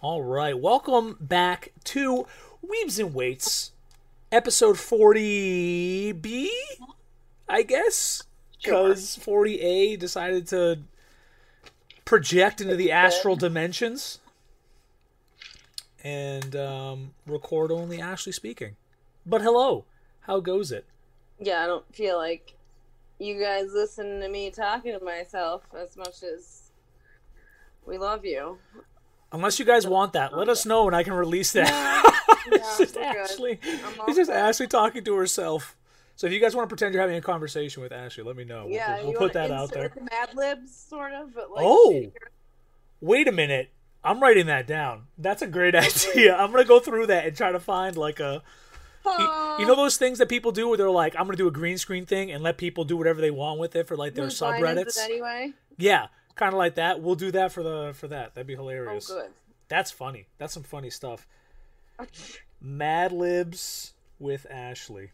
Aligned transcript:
All 0.00 0.22
right, 0.22 0.56
welcome 0.56 1.16
back 1.20 1.72
to 1.84 2.24
Weaves 2.62 3.00
and 3.00 3.12
Weights, 3.12 3.72
episode 4.30 4.76
40B, 4.76 6.46
I 7.48 7.62
guess, 7.62 8.22
because 8.62 9.18
40A 9.20 9.98
decided 9.98 10.46
to 10.48 10.78
project 12.04 12.60
into 12.60 12.76
the 12.76 12.92
astral 12.92 13.34
dimensions 13.34 14.20
and 16.04 16.54
um, 16.54 17.10
record 17.26 17.72
only 17.72 18.00
Ashley 18.00 18.30
speaking. 18.30 18.76
But 19.26 19.42
hello, 19.42 19.84
how 20.20 20.38
goes 20.38 20.70
it? 20.70 20.86
Yeah, 21.40 21.64
I 21.64 21.66
don't 21.66 21.92
feel 21.92 22.18
like 22.18 22.54
you 23.18 23.40
guys 23.40 23.72
listen 23.74 24.20
to 24.20 24.28
me 24.28 24.52
talking 24.52 24.96
to 24.96 25.04
myself 25.04 25.64
as 25.76 25.96
much 25.96 26.22
as 26.22 26.70
we 27.84 27.98
love 27.98 28.24
you. 28.24 28.58
Unless 29.32 29.58
you 29.58 29.64
guys 29.64 29.86
want 29.86 30.14
that, 30.14 30.36
let 30.36 30.48
us 30.48 30.64
know 30.64 30.86
and 30.86 30.96
I 30.96 31.02
can 31.02 31.12
release 31.12 31.52
that. 31.52 31.68
No, 32.50 32.52
it's 32.56 32.78
just. 32.78 32.96
Ashley. 32.96 33.60
It's 33.62 34.16
just. 34.16 34.30
Ashley 34.30 34.66
talking 34.66 35.04
to 35.04 35.14
herself. 35.16 35.76
So 36.16 36.26
if 36.26 36.32
you 36.32 36.40
guys 36.40 36.56
want 36.56 36.68
to 36.68 36.74
pretend 36.74 36.94
you're 36.94 37.02
having 37.02 37.16
a 37.16 37.20
conversation 37.20 37.82
with 37.82 37.92
Ashley, 37.92 38.24
let 38.24 38.36
me 38.36 38.44
know. 38.44 38.64
We'll- 38.64 38.74
Yeah, 38.74 39.02
we'll, 39.04 39.12
put 39.12 39.34
that 39.34 39.50
out 39.50 39.70
there. 39.70 39.92
Mad 40.10 40.34
Libs, 40.34 40.74
sort 40.74 41.12
of, 41.12 41.34
but 41.34 41.50
like. 41.50 41.62
Oh. 41.64 41.92
shittier. 41.94 42.12
Wait 43.00 43.28
a 43.28 43.32
minute. 43.32 43.70
I'm 44.02 44.20
writing 44.20 44.46
that 44.46 44.66
down. 44.66 45.04
That's 45.18 45.42
a 45.42 45.46
great 45.46 45.74
idea. 45.76 46.34
I'm 46.36 46.50
gonna 46.50 46.64
go 46.64 46.80
through 46.80 47.06
that 47.08 47.26
and 47.26 47.36
try 47.36 47.52
to 47.52 47.60
find 47.60 47.96
like 47.96 48.20
a 48.20 48.42
you, 49.06 49.56
you 49.60 49.66
know 49.66 49.74
those 49.76 49.96
things 49.96 50.18
that 50.18 50.28
people 50.28 50.52
do 50.52 50.68
where 50.68 50.76
they're 50.76 50.90
like, 50.90 51.14
I'm 51.16 51.24
gonna 51.24 51.36
do 51.36 51.48
a 51.48 51.52
green 51.52 51.78
screen 51.78 52.04
thing 52.06 52.30
and 52.30 52.42
let 52.42 52.58
people 52.58 52.84
do 52.84 52.96
whatever 52.96 53.20
they 53.20 53.30
want 53.30 53.58
with 53.60 53.74
it 53.76 53.86
for 53.86 53.96
like 53.96 54.14
their 54.14 54.24
Whose 54.24 54.40
line 54.42 54.62
is 54.78 54.96
subreddits. 54.96 54.98
anyway. 55.04 55.52
Yeah, 55.78 56.08
kind 56.38 56.54
of 56.54 56.58
like 56.58 56.76
that. 56.76 57.02
We'll 57.02 57.14
do 57.16 57.30
that 57.32 57.52
for 57.52 57.62
the 57.62 57.92
for 57.94 58.08
that. 58.08 58.34
That'd 58.34 58.46
be 58.46 58.54
hilarious. 58.54 59.10
Oh, 59.10 59.16
good. 59.20 59.30
That's 59.68 59.90
funny. 59.90 60.26
That's 60.38 60.54
some 60.54 60.62
funny 60.62 60.90
stuff. 60.90 61.26
Mad 62.60 63.12
Libs 63.12 63.92
with 64.18 64.46
Ashley. 64.50 65.10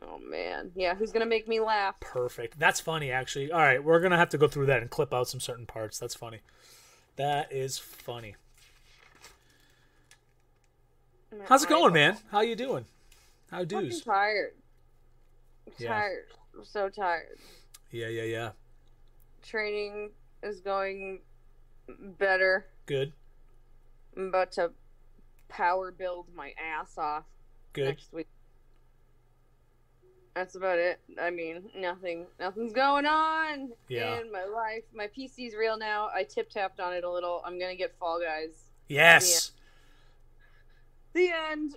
Oh 0.00 0.18
man, 0.18 0.72
yeah. 0.74 0.94
Who's 0.94 1.12
gonna 1.12 1.26
make 1.26 1.48
me 1.48 1.60
laugh? 1.60 1.98
Perfect. 2.00 2.58
That's 2.58 2.80
funny, 2.80 3.10
actually. 3.10 3.50
All 3.50 3.60
right, 3.60 3.82
we're 3.82 4.00
gonna 4.00 4.16
have 4.16 4.30
to 4.30 4.38
go 4.38 4.48
through 4.48 4.66
that 4.66 4.82
and 4.82 4.90
clip 4.90 5.12
out 5.12 5.28
some 5.28 5.40
certain 5.40 5.66
parts. 5.66 5.98
That's 5.98 6.14
funny. 6.14 6.40
That 7.16 7.52
is 7.52 7.78
funny. 7.78 8.36
How's 11.46 11.64
it 11.64 11.68
going, 11.68 11.94
man? 11.94 12.18
How 12.30 12.40
you 12.40 12.54
doing? 12.54 12.84
How 13.50 13.60
I'm 13.60 13.68
tired. 13.68 14.52
I'm 15.66 15.72
Yeah. 15.78 15.88
Tired. 15.88 16.26
I'm 16.56 16.64
so 16.64 16.88
tired. 16.88 17.38
Yeah, 17.90 18.08
yeah, 18.08 18.22
yeah. 18.22 18.50
Training 19.42 20.10
is 20.42 20.60
going 20.60 21.20
better. 22.18 22.66
Good, 22.86 23.12
I'm 24.16 24.28
about 24.28 24.52
to 24.52 24.72
power 25.48 25.90
build 25.90 26.26
my 26.34 26.52
ass 26.62 26.96
off 26.96 27.24
good. 27.72 27.86
next 27.86 28.12
week. 28.12 28.28
That's 30.34 30.54
about 30.54 30.78
it. 30.78 30.98
I 31.20 31.28
mean, 31.30 31.64
nothing, 31.76 32.26
nothing's 32.40 32.72
going 32.72 33.04
on 33.04 33.72
Yeah. 33.88 34.18
in 34.20 34.32
my 34.32 34.44
life. 34.44 34.84
My 34.94 35.06
PC's 35.08 35.54
real 35.54 35.76
now. 35.76 36.08
I 36.14 36.24
tip 36.24 36.48
tapped 36.48 36.80
on 36.80 36.94
it 36.94 37.04
a 37.04 37.10
little. 37.10 37.42
I'm 37.44 37.58
gonna 37.58 37.76
get 37.76 37.94
Fall 37.98 38.18
Guys. 38.20 38.70
Yes, 38.88 39.52
The 41.14 41.30
end. 41.50 41.76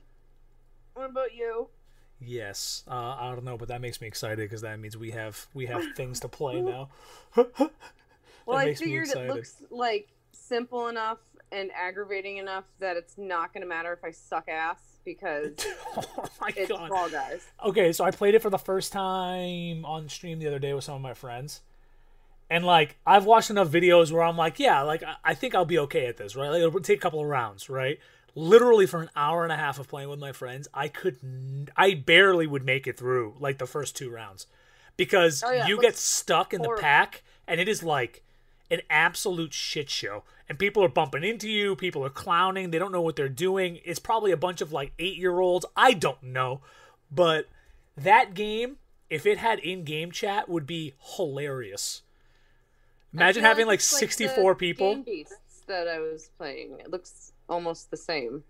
What 0.94 1.10
about 1.10 1.34
you? 1.34 1.68
Yes. 2.20 2.84
Uh, 2.88 3.16
I 3.20 3.32
don't 3.34 3.44
know, 3.44 3.58
but 3.58 3.68
that 3.70 3.82
makes 3.82 4.02
me 4.02 4.08
excited 4.08 4.40
because 4.50 4.62
that 4.62 4.80
means 4.80 4.98
we 4.98 5.12
have 5.12 5.48
we 5.54 5.66
have 5.68 5.84
things 5.96 6.20
to 6.22 6.28
play 6.28 6.62
now. 6.62 6.90
Well, 8.46 8.58
I 8.58 8.76
figured 8.76 9.08
it 9.10 9.28
looks 9.28 9.56
like 9.72 10.08
simple 10.32 10.88
enough 10.88 11.18
and 11.52 11.72
aggravating 11.72 12.38
enough 12.38 12.66
that 12.80 12.96
it's 12.96 13.18
not 13.18 13.54
gonna 13.54 13.66
matter 13.66 13.92
if 13.92 14.04
I 14.04 14.12
suck 14.12 14.48
ass 14.48 14.80
because 15.04 15.54
oh 15.98 16.26
my 16.40 16.52
it's 16.56 16.70
god. 16.70 16.90
Fall 16.90 17.10
Guys. 17.10 17.48
okay, 17.64 17.92
so 17.92 18.04
I 18.04 18.12
played 18.12 18.36
it 18.36 18.44
for 18.44 18.50
the 18.52 18.60
first 18.60 18.92
time 18.94 19.84
on 19.86 20.10
stream 20.10 20.38
the 20.38 20.46
other 20.48 20.60
day 20.60 20.74
with 20.76 20.84
some 20.84 20.96
of 20.96 21.02
my 21.02 21.16
friends. 21.16 21.62
And 22.50 22.64
like 22.64 22.98
I've 23.06 23.26
watched 23.26 23.50
enough 23.50 23.70
videos 23.70 24.12
where 24.12 24.22
I'm 24.22 24.38
like, 24.38 24.60
yeah, 24.60 24.82
like 24.84 25.02
I- 25.02 25.16
I 25.24 25.34
think 25.34 25.56
I'll 25.56 25.66
be 25.66 25.80
okay 25.80 26.06
at 26.06 26.18
this, 26.18 26.36
right? 26.36 26.50
Like 26.50 26.62
it'll 26.62 26.80
take 26.82 27.00
a 27.00 27.02
couple 27.02 27.22
of 27.22 27.26
rounds, 27.28 27.68
right? 27.70 28.00
Literally 28.38 28.86
for 28.86 29.02
an 29.02 29.10
hour 29.16 29.44
and 29.44 29.52
a 29.52 29.56
half 29.56 29.80
of 29.80 29.88
playing 29.88 30.10
with 30.10 30.20
my 30.20 30.34
friends, 30.34 30.68
I 30.74 30.90
could 30.90 31.18
n- 31.24 31.70
I 31.78 31.94
barely 31.94 32.46
would 32.46 32.66
make 32.66 32.86
it 32.86 32.98
through 32.98 33.36
like 33.40 33.58
the 33.60 33.66
first 33.66 33.96
two 33.96 34.10
rounds. 34.10 34.46
Because 34.98 35.42
Oh, 35.46 35.52
yeah, 35.52 35.68
you 35.68 35.80
get 35.82 35.96
stuck 35.98 36.54
in 36.54 36.62
the 36.62 36.68
pack 36.82 37.24
and 37.48 37.60
it 37.62 37.68
is 37.70 37.82
like 37.84 38.24
an 38.70 38.82
absolute 38.90 39.54
shit 39.54 39.90
show. 39.90 40.24
And 40.50 40.60
people 40.60 40.84
are 40.84 40.90
bumping 40.90 41.24
into 41.24 41.50
you, 41.50 41.76
people 41.76 42.04
are 42.06 42.10
clowning, 42.10 42.72
they 42.72 42.78
don't 42.80 42.92
know 42.92 43.02
what 43.02 43.16
they're 43.16 43.30
doing. 43.30 43.80
It's 43.86 44.00
probably 44.00 44.32
a 44.32 44.38
bunch 44.38 44.60
of 44.62 44.72
like 44.74 44.92
8-year-olds. 44.98 45.66
I 45.76 45.94
don't 45.94 46.22
know. 46.22 46.62
But 47.12 47.48
that 47.98 48.34
game, 48.34 48.78
if 49.10 49.26
it 49.26 49.38
had 49.38 49.60
in-game 49.60 50.12
chat, 50.12 50.50
would 50.50 50.68
be 50.68 50.94
hilarious. 51.16 52.02
Imagine 53.14 53.44
having 53.44 53.66
like 53.68 53.80
the 53.80 53.86
64 53.86 54.56
people. 54.56 55.04
That 55.68 55.88
I 55.88 56.00
was 56.00 56.30
playing. 56.38 56.80
It 56.80 56.92
looks 56.92 57.32
almost 57.50 57.92
the 57.92 57.98
same. 57.98 58.44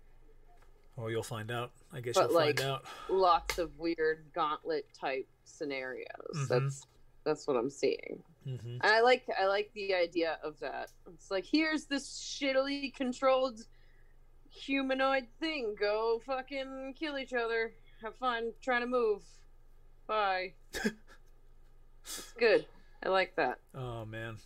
Oh, 0.98 1.08
you'll 1.08 1.22
find 1.22 1.50
out. 1.50 1.72
I 1.92 2.00
guess 2.00 2.14
But, 2.14 2.30
you'll 2.30 2.34
like, 2.34 2.58
find 2.60 2.70
out. 2.70 2.84
Lots 3.08 3.58
of 3.58 3.78
weird 3.78 4.24
gauntlet 4.34 4.86
type 4.98 5.28
scenarios. 5.44 6.08
Mhm. 6.34 6.48
That's 6.48 6.86
that's 7.24 7.46
what 7.46 7.56
I'm 7.56 7.70
seeing. 7.70 8.22
hmm 8.44 8.76
I 8.80 9.00
like 9.00 9.26
I 9.38 9.46
like 9.46 9.70
the 9.74 9.94
idea 9.94 10.38
of 10.42 10.58
that. 10.60 10.90
It's 11.12 11.30
like 11.30 11.44
here's 11.44 11.84
this 11.86 12.08
shittily 12.08 12.94
controlled 12.94 13.60
humanoid 14.48 15.26
thing. 15.40 15.74
Go 15.78 16.20
fucking 16.24 16.94
kill 16.98 17.18
each 17.18 17.34
other. 17.34 17.74
Have 18.02 18.14
fun 18.16 18.52
trying 18.62 18.82
to 18.82 18.86
move. 18.86 19.22
Bye. 20.06 20.54
it's 20.72 22.32
good. 22.38 22.64
I 23.02 23.08
like 23.08 23.34
that. 23.36 23.58
Oh 23.74 24.04
man. 24.04 24.38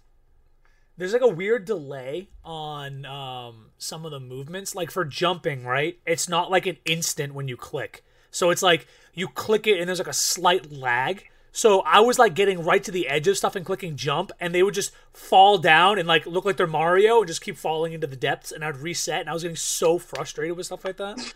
There's 1.00 1.14
like 1.14 1.22
a 1.22 1.28
weird 1.28 1.64
delay 1.64 2.28
on 2.44 3.06
um, 3.06 3.70
some 3.78 4.04
of 4.04 4.10
the 4.10 4.20
movements. 4.20 4.74
Like 4.74 4.90
for 4.90 5.06
jumping, 5.06 5.64
right? 5.64 5.98
It's 6.04 6.28
not 6.28 6.50
like 6.50 6.66
an 6.66 6.76
instant 6.84 7.34
when 7.34 7.48
you 7.48 7.56
click. 7.56 8.04
So 8.30 8.50
it's 8.50 8.62
like 8.62 8.86
you 9.14 9.26
click 9.28 9.66
it 9.66 9.80
and 9.80 9.88
there's 9.88 9.98
like 9.98 10.08
a 10.08 10.12
slight 10.12 10.70
lag. 10.70 11.24
So 11.52 11.80
I 11.80 12.00
was 12.00 12.18
like 12.18 12.34
getting 12.34 12.62
right 12.62 12.84
to 12.84 12.90
the 12.90 13.08
edge 13.08 13.26
of 13.28 13.38
stuff 13.38 13.56
and 13.56 13.64
clicking 13.64 13.96
jump, 13.96 14.30
and 14.38 14.54
they 14.54 14.62
would 14.62 14.74
just 14.74 14.92
fall 15.12 15.56
down 15.56 15.98
and 15.98 16.06
like 16.06 16.26
look 16.26 16.44
like 16.44 16.58
they're 16.58 16.66
Mario 16.66 17.18
and 17.18 17.26
just 17.26 17.40
keep 17.40 17.56
falling 17.56 17.94
into 17.94 18.06
the 18.06 18.14
depths. 18.14 18.52
And 18.52 18.62
I'd 18.62 18.76
reset, 18.76 19.20
and 19.20 19.30
I 19.30 19.32
was 19.32 19.42
getting 19.42 19.56
so 19.56 19.98
frustrated 19.98 20.54
with 20.54 20.66
stuff 20.66 20.84
like 20.84 20.98
that. 20.98 21.34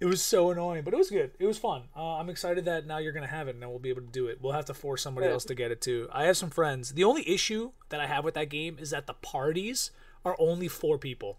It 0.00 0.06
was 0.06 0.22
so 0.22 0.50
annoying, 0.50 0.82
but 0.82 0.94
it 0.94 0.96
was 0.96 1.10
good. 1.10 1.32
It 1.38 1.44
was 1.46 1.58
fun. 1.58 1.82
Uh, 1.94 2.16
I'm 2.16 2.30
excited 2.30 2.64
that 2.64 2.86
now 2.86 2.96
you're 2.98 3.12
gonna 3.12 3.26
have 3.26 3.48
it, 3.48 3.50
and 3.54 3.62
then 3.62 3.68
we'll 3.68 3.78
be 3.78 3.90
able 3.90 4.00
to 4.00 4.08
do 4.08 4.28
it. 4.28 4.38
We'll 4.40 4.54
have 4.54 4.64
to 4.66 4.74
force 4.74 5.02
somebody 5.02 5.26
Good. 5.26 5.34
else 5.34 5.44
to 5.44 5.54
get 5.54 5.70
it 5.70 5.82
too. 5.82 6.08
I 6.10 6.24
have 6.24 6.38
some 6.38 6.48
friends. 6.48 6.94
The 6.94 7.04
only 7.04 7.28
issue 7.28 7.72
that 7.90 8.00
I 8.00 8.06
have 8.06 8.24
with 8.24 8.32
that 8.34 8.48
game 8.48 8.78
is 8.80 8.90
that 8.90 9.06
the 9.06 9.12
parties 9.14 9.90
are 10.24 10.34
only 10.38 10.68
four 10.68 10.96
people. 10.96 11.38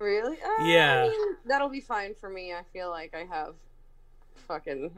Really? 0.00 0.36
Uh, 0.42 0.64
Yeah. 0.64 1.04
I 1.04 1.08
mean, 1.08 1.36
that'll 1.46 1.68
be 1.68 1.80
fine 1.80 2.14
for 2.14 2.28
me. 2.28 2.52
I 2.52 2.62
feel 2.72 2.90
like 2.90 3.14
I 3.14 3.24
have 3.24 3.54
fucking 4.48 4.90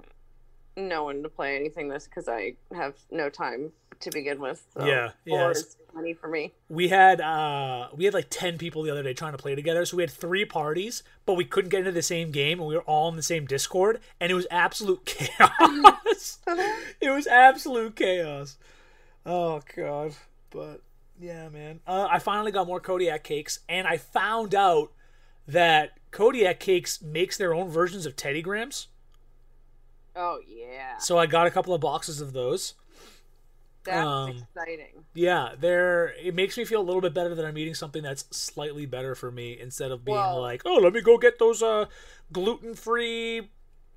no 0.79 1.05
one 1.05 1.23
to 1.23 1.29
play 1.29 1.57
anything 1.57 1.89
this 1.89 2.05
because 2.05 2.29
I 2.29 2.55
have 2.75 2.95
no 3.11 3.29
time 3.29 3.73
to 4.01 4.11
begin 4.11 4.41
with. 4.41 4.65
So 4.75 4.87
Yeah, 4.87 5.11
yeah, 5.25 5.51
is 5.51 5.77
for 6.21 6.29
me. 6.29 6.55
We 6.69 6.89
had 6.89 7.21
uh 7.21 7.89
we 7.95 8.05
had 8.05 8.15
like 8.15 8.29
ten 8.31 8.59
people 8.59 8.83
the 8.83 8.91
other 8.91 9.03
day 9.03 9.15
trying 9.15 9.33
to 9.33 9.39
play 9.39 9.55
together, 9.55 9.85
so 9.85 9.97
we 9.97 10.03
had 10.03 10.11
three 10.11 10.45
parties, 10.45 11.03
but 11.27 11.35
we 11.35 11.45
couldn't 11.45 11.71
get 11.71 11.81
into 11.81 11.93
the 11.93 12.03
same 12.03 12.31
game, 12.31 12.61
and 12.61 12.69
we 12.69 12.75
were 12.75 12.83
all 12.83 13.09
in 13.09 13.17
the 13.17 13.23
same 13.23 13.47
Discord, 13.47 14.01
and 14.21 14.31
it 14.31 14.35
was 14.35 14.47
absolute 14.51 15.05
chaos. 15.07 16.39
it 17.01 17.11
was 17.11 17.27
absolute 17.27 17.97
chaos. 17.97 18.57
Oh 19.27 19.61
god, 19.75 20.15
but 20.51 20.83
yeah, 21.21 21.49
man. 21.49 21.81
Uh, 21.87 22.09
I 22.11 22.19
finally 22.19 22.53
got 22.53 22.67
more 22.67 22.81
Kodiak 22.81 23.25
cakes, 23.25 23.61
and 23.69 23.87
I 23.87 23.97
found 23.97 24.55
out 24.55 24.93
that 25.47 25.99
Kodiak 26.11 26.61
cakes 26.61 27.03
makes 27.03 27.37
their 27.37 27.55
own 27.55 27.69
versions 27.69 28.07
of 28.07 28.15
Teddy 28.15 28.43
Grahams. 28.43 28.89
Oh 30.21 30.41
yeah, 30.47 30.99
So 30.99 31.17
I 31.17 31.27
got 31.27 31.47
a 31.47 31.51
couple 31.51 31.73
of 31.73 31.81
boxes 31.81 32.21
of 32.21 32.33
those. 32.33 32.75
that's 33.85 34.07
um, 34.07 34.31
exciting. 34.57 35.05
Yeah, 35.15 35.51
they're 35.59 36.09
it 36.21 36.35
makes 36.35 36.59
me 36.59 36.65
feel 36.65 36.81
a 36.81 36.83
little 36.83 37.01
bit 37.01 37.15
better 37.15 37.35
that 37.37 37.45
I'm 37.45 37.57
eating 37.57 37.75
something 37.75 38.03
that's 38.03 38.25
slightly 38.37 38.85
better 38.85 39.15
for 39.15 39.31
me 39.31 39.57
instead 39.59 39.93
of 39.93 40.05
being 40.05 40.17
Well- 40.19 40.41
like, 40.41 40.63
oh, 40.67 40.75
let 40.83 40.93
me 40.93 41.01
go 41.01 41.19
get 41.19 41.39
those 41.39 41.63
uh 41.63 41.87
gluten-free 42.33 43.49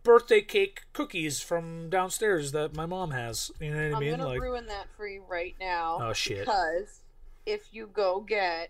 birthday 0.03 0.41
cake 0.41 0.81
cookies 0.93 1.41
from 1.41 1.89
downstairs 1.89 2.51
that 2.53 2.75
my 2.75 2.85
mom 2.85 3.11
has. 3.11 3.51
You 3.59 3.71
know 3.71 3.89
what 3.89 3.97
I 3.97 3.99
mean? 3.99 4.13
I'm 4.13 4.19
gonna 4.19 4.29
Like, 4.29 4.41
ruin 4.41 4.65
that 4.67 4.87
for 4.95 5.07
you 5.07 5.23
right 5.27 5.55
now. 5.59 5.99
Oh, 6.01 6.13
shit. 6.13 6.39
Because 6.39 7.01
if 7.45 7.67
you 7.71 7.87
go 7.91 8.19
get 8.21 8.69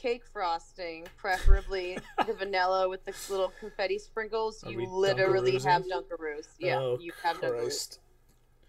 cake 0.00 0.22
frosting, 0.32 1.06
preferably 1.16 1.98
the 2.26 2.32
vanilla 2.34 2.88
with 2.88 3.04
the 3.04 3.12
little 3.28 3.52
confetti 3.60 3.98
sprinkles, 3.98 4.64
Are 4.64 4.70
you 4.70 4.86
literally 4.88 5.52
Dunkaroos-ing? 5.52 5.70
have 5.70 5.82
Dunkaroos. 5.84 6.46
Yeah, 6.58 6.78
oh, 6.78 6.98
you 7.00 7.12
have 7.22 7.40
Dunkaroos. 7.40 7.98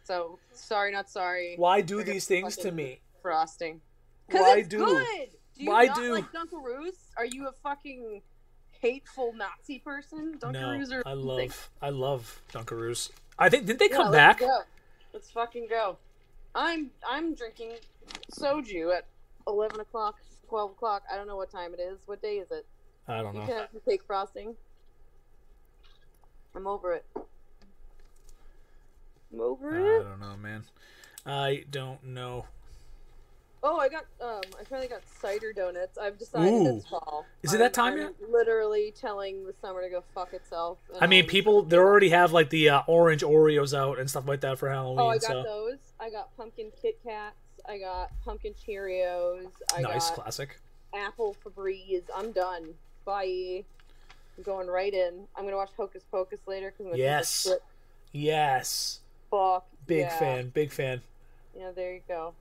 So 0.03 0.39
sorry, 0.51 0.91
not 0.91 1.09
sorry. 1.09 1.55
Why 1.57 1.81
do 1.81 2.03
these 2.03 2.25
things 2.25 2.57
to 2.57 2.71
me? 2.71 2.99
Frosting. 3.21 3.81
Why 4.29 4.57
it's 4.59 4.67
do? 4.67 4.79
good, 4.79 5.29
Do 5.57 5.63
you 5.63 5.71
I 5.71 5.85
not 5.85 5.95
do. 5.95 6.13
like 6.15 6.31
Dunkaroos? 6.33 6.95
Are 7.17 7.25
you 7.25 7.47
a 7.47 7.51
fucking 7.51 8.21
hateful 8.71 9.33
Nazi 9.33 9.79
person? 9.79 10.37
Dunkaroos 10.39 10.89
no, 10.89 10.97
are 10.97 11.03
I 11.05 11.13
love 11.13 11.69
I 11.81 11.89
love 11.89 12.41
Dunkaroos. 12.51 13.11
I 13.39 13.49
think 13.49 13.65
did 13.65 13.79
they 13.79 13.89
Yeah, 13.89 13.97
come 13.97 14.11
let's 14.11 14.15
back? 14.15 14.39
go. 14.39 14.59
Let's 15.13 15.29
fucking 15.31 15.67
go. 15.69 15.97
I'm 16.55 16.89
I'm 17.07 17.35
drinking 17.35 17.73
soju 18.37 18.93
at 18.97 19.05
eleven 19.47 19.79
o'clock, 19.79 20.15
twelve 20.51 20.71
o'clock. 20.71 21.03
I 21.09 21.15
don't 21.15 21.27
know 21.27 21.37
what 21.37 21.49
time 21.49 21.73
it 21.73 21.79
is. 21.79 21.97
What 22.07 22.21
day 22.21 22.35
is 22.35 22.51
it? 22.51 22.65
I 23.07 23.21
don't 23.21 23.33
You 23.33 23.39
know. 23.39 23.45
can 23.47 23.55
have 23.55 24.01
frosting. 24.05 24.53
I'm 26.53 26.67
over 26.67 26.93
it. 26.93 27.05
I'm 29.33 29.39
over 29.39 29.73
it. 29.79 30.01
I 30.01 30.09
don't 30.09 30.19
know, 30.19 30.35
man. 30.35 30.63
I 31.25 31.63
don't 31.71 32.03
know. 32.03 32.45
Oh, 33.63 33.77
I 33.77 33.87
got 33.87 34.05
um, 34.19 34.41
I 34.59 34.63
finally 34.65 34.87
got 34.89 35.01
cider 35.21 35.53
donuts. 35.53 35.97
I've 35.97 36.17
decided 36.17 36.51
Ooh. 36.51 36.77
it's 36.77 36.87
fall. 36.87 37.25
Is 37.43 37.53
it 37.53 37.59
that 37.59 37.77
I'm- 37.77 37.93
time 37.93 37.93
I'm 37.93 37.99
yet? 37.99 38.29
Literally 38.29 38.91
telling 38.99 39.45
the 39.45 39.53
summer 39.61 39.81
to 39.83 39.89
go 39.89 40.03
fuck 40.13 40.33
itself. 40.33 40.79
I 40.99 41.07
mean, 41.07 41.27
people 41.27 41.61
they 41.63 41.77
already 41.77 42.09
have 42.09 42.33
like 42.33 42.49
the 42.49 42.69
uh, 42.69 42.81
orange 42.87 43.21
Oreos 43.21 43.73
out 43.77 43.99
and 43.99 44.09
stuff 44.09 44.27
like 44.27 44.41
that 44.41 44.59
for 44.59 44.69
Halloween. 44.69 44.99
Oh, 44.99 45.07
I 45.07 45.17
got 45.17 45.29
so 45.29 45.43
those. 45.43 45.77
I 45.99 46.09
got 46.09 46.35
pumpkin 46.35 46.71
Kit 46.81 46.99
Kats. 47.05 47.35
I 47.67 47.77
got 47.77 48.11
pumpkin 48.23 48.53
Cheerios. 48.53 49.47
I 49.75 49.81
nice, 49.81 50.09
got 50.09 50.19
classic. 50.19 50.59
apple 50.93 51.35
Febreze. 51.43 52.03
I'm 52.15 52.31
done. 52.31 52.73
Bye. 53.05 53.63
I'm 54.37 54.43
going 54.43 54.67
right 54.67 54.93
in. 54.93 55.25
I'm 55.35 55.43
gonna 55.45 55.57
watch 55.57 55.71
Hocus 55.77 56.03
Pocus 56.11 56.39
later 56.47 56.73
because 56.77 56.97
Yes. 56.97 57.47
Yes, 58.13 58.99
Fuck. 59.29 59.65
big 59.87 59.99
yeah. 60.01 60.19
fan, 60.19 60.49
big 60.49 60.71
fan, 60.71 61.01
Yeah, 61.57 61.71
there 61.71 61.93
you 61.93 62.01
go. 62.07 62.33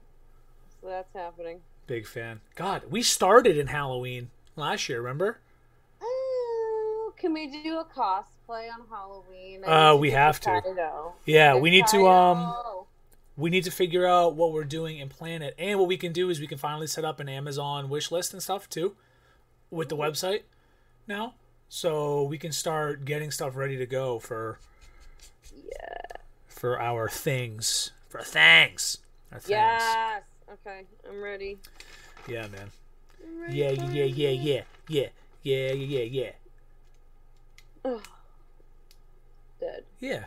So 0.81 0.87
that's 0.87 1.13
happening. 1.13 1.61
big 1.87 2.05
fan. 2.07 2.41
God, 2.55 2.83
we 2.89 3.01
started 3.01 3.57
in 3.57 3.67
Halloween 3.67 4.29
last 4.57 4.89
year. 4.89 4.99
Remember? 4.99 5.37
Oh, 6.01 7.13
can 7.17 7.33
we 7.33 7.47
do 7.47 7.79
a 7.79 7.85
cosplay 7.85 8.67
on 8.69 8.81
Halloween? 8.89 9.63
Uh, 9.63 9.95
we 9.95 10.11
have 10.11 10.39
to. 10.41 11.13
Yeah, 11.25 11.55
we 11.55 11.69
need 11.69 11.87
to 11.87 12.07
um. 12.07 12.53
We 13.37 13.49
need 13.49 13.63
to 13.63 13.71
figure 13.71 14.05
out 14.05 14.35
what 14.35 14.51
we're 14.51 14.63
doing 14.63 14.99
and 15.01 15.09
plan 15.09 15.41
it. 15.41 15.55
And 15.57 15.79
what 15.79 15.87
we 15.87 15.97
can 15.97 16.11
do 16.11 16.29
is 16.29 16.39
we 16.39 16.47
can 16.47 16.57
finally 16.57 16.87
set 16.87 17.05
up 17.05 17.19
an 17.19 17.29
Amazon 17.29 17.89
wish 17.89 18.11
list 18.11 18.33
and 18.33 18.41
stuff 18.41 18.69
too 18.69 18.95
with 19.69 19.89
the 19.89 19.97
website 19.97 20.41
now. 21.07 21.35
So 21.69 22.23
we 22.23 22.37
can 22.37 22.51
start 22.51 23.05
getting 23.05 23.31
stuff 23.31 23.55
ready 23.55 23.77
to 23.77 23.85
go 23.85 24.19
for 24.19 24.59
Yeah. 25.53 26.17
for 26.47 26.79
our 26.79 27.07
things. 27.09 27.91
For 28.09 28.21
things. 28.21 28.97
Our 29.31 29.39
things. 29.39 29.49
Yes. 29.51 30.23
Okay, 30.51 30.85
I'm 31.07 31.21
ready. 31.21 31.57
Yeah, 32.27 32.47
man. 32.47 32.71
Ready 33.39 33.55
Yeah, 33.57 33.69
yeah, 33.71 34.03
yeah, 34.03 34.29
yeah, 34.29 34.63
yeah, 34.87 35.07
yeah, 35.43 35.71
yeah, 35.71 35.71
yeah, 35.73 36.03
yeah. 36.03 36.31
Ugh. 37.85 38.03
Dead. 39.59 39.85
Yeah. 39.99 40.25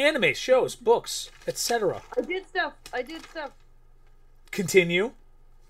Anime, 0.00 0.32
shows, 0.32 0.74
books, 0.74 1.30
etc. 1.46 2.00
I 2.16 2.22
did 2.22 2.48
stuff. 2.48 2.72
I 2.92 3.02
did 3.02 3.22
stuff. 3.26 3.50
Continue. 4.50 5.12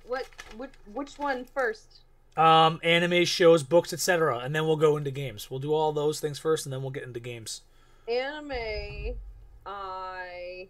What? 0.06 0.26
Which? 0.56 0.70
Which 0.92 1.18
one 1.18 1.44
first? 1.44 2.00
Um, 2.36 2.78
anime, 2.84 3.24
shows, 3.24 3.64
books, 3.64 3.92
etc. 3.92 4.38
And 4.38 4.54
then 4.54 4.66
we'll 4.66 4.76
go 4.76 4.96
into 4.96 5.10
games. 5.10 5.50
We'll 5.50 5.60
do 5.60 5.74
all 5.74 5.92
those 5.92 6.20
things 6.20 6.38
first, 6.38 6.64
and 6.64 6.72
then 6.72 6.80
we'll 6.80 6.92
get 6.92 7.02
into 7.02 7.18
games. 7.18 7.62
Anime. 8.08 9.16
I 9.66 10.68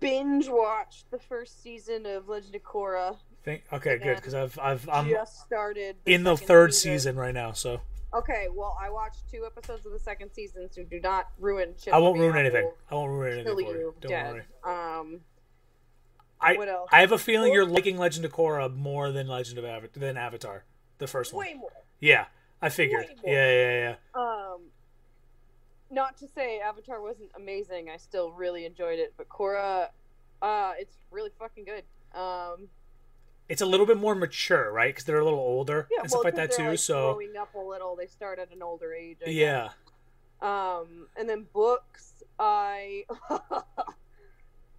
binge 0.00 0.48
watched 0.48 1.10
the 1.10 1.18
first 1.18 1.62
season 1.62 2.06
of 2.06 2.28
Legend 2.28 2.56
of 2.56 2.62
Korra. 2.64 3.16
Think. 3.44 3.62
Okay, 3.72 3.98
good. 3.98 4.16
Because 4.16 4.34
I've, 4.34 4.58
I've, 4.58 4.88
I'm 4.88 5.08
just 5.08 5.40
started 5.40 5.96
in 6.04 6.24
the 6.24 6.36
third 6.36 6.74
season 6.74 7.16
right 7.16 7.34
now, 7.34 7.52
so 7.52 7.80
Okay, 8.14 8.46
well, 8.54 8.76
I 8.80 8.88
watched 8.88 9.28
two 9.30 9.44
episodes 9.44 9.84
of 9.84 9.92
the 9.92 9.98
second 9.98 10.30
season, 10.32 10.68
so 10.70 10.82
do 10.82 10.98
not 11.00 11.28
ruin 11.38 11.74
shit. 11.78 11.92
I 11.92 11.98
won't 11.98 12.18
ruin 12.18 12.36
anything. 12.36 12.70
I 12.90 12.94
won't 12.94 13.10
ruin 13.10 13.34
anything 13.34 13.54
for 13.54 13.60
you. 13.60 13.94
Don't 14.00 14.10
dead. 14.10 14.32
worry. 14.32 14.44
Um, 14.64 15.20
I, 16.40 16.56
what 16.56 16.68
else? 16.68 16.88
I 16.90 17.00
have 17.00 17.12
a 17.12 17.18
feeling 17.18 17.52
you're 17.52 17.66
liking 17.66 17.98
Legend 17.98 18.24
of 18.24 18.32
Korra 18.32 18.74
more 18.74 19.12
than 19.12 19.28
Legend 19.28 19.58
of 19.58 19.64
Avatar 19.64 20.00
than 20.00 20.16
Avatar, 20.16 20.64
the 20.98 21.06
first 21.06 21.34
one. 21.34 21.46
way 21.46 21.54
more. 21.54 21.70
Yeah, 22.00 22.26
I 22.62 22.70
figured. 22.70 23.06
Yeah, 23.24 23.50
yeah, 23.50 23.96
yeah. 24.14 24.20
Um, 24.20 24.60
not 25.90 26.16
to 26.18 26.28
say 26.28 26.60
Avatar 26.60 27.02
wasn't 27.02 27.30
amazing. 27.36 27.90
I 27.90 27.98
still 27.98 28.32
really 28.32 28.64
enjoyed 28.64 28.98
it, 28.98 29.14
but 29.16 29.28
Korra, 29.28 29.88
uh, 30.40 30.72
it's 30.78 30.96
really 31.10 31.30
fucking 31.38 31.64
good. 31.64 31.84
Um, 32.18 32.68
It's 33.48 33.62
a 33.62 33.66
little 33.66 33.86
bit 33.86 33.96
more 33.96 34.14
mature, 34.14 34.70
right? 34.70 34.90
Because 34.90 35.04
they're 35.04 35.18
a 35.18 35.24
little 35.24 35.38
older 35.38 35.88
yeah, 35.90 36.02
and 36.02 36.10
well, 36.10 36.20
stuff 36.20 36.24
like 36.24 36.34
that 36.36 36.52
too. 36.52 36.70
like, 36.70 36.78
so 36.78 37.14
growing 37.14 37.36
up 37.36 37.54
a 37.54 37.58
little, 37.58 37.96
they 37.96 38.06
start 38.06 38.38
at 38.38 38.52
an 38.52 38.62
older 38.62 38.92
age. 38.92 39.18
I 39.22 39.26
guess. 39.26 39.34
yeah, 39.34 39.68
Um, 40.42 41.06
and 41.16 41.28
then 41.28 41.46
books, 41.52 42.22
I. 42.38 43.04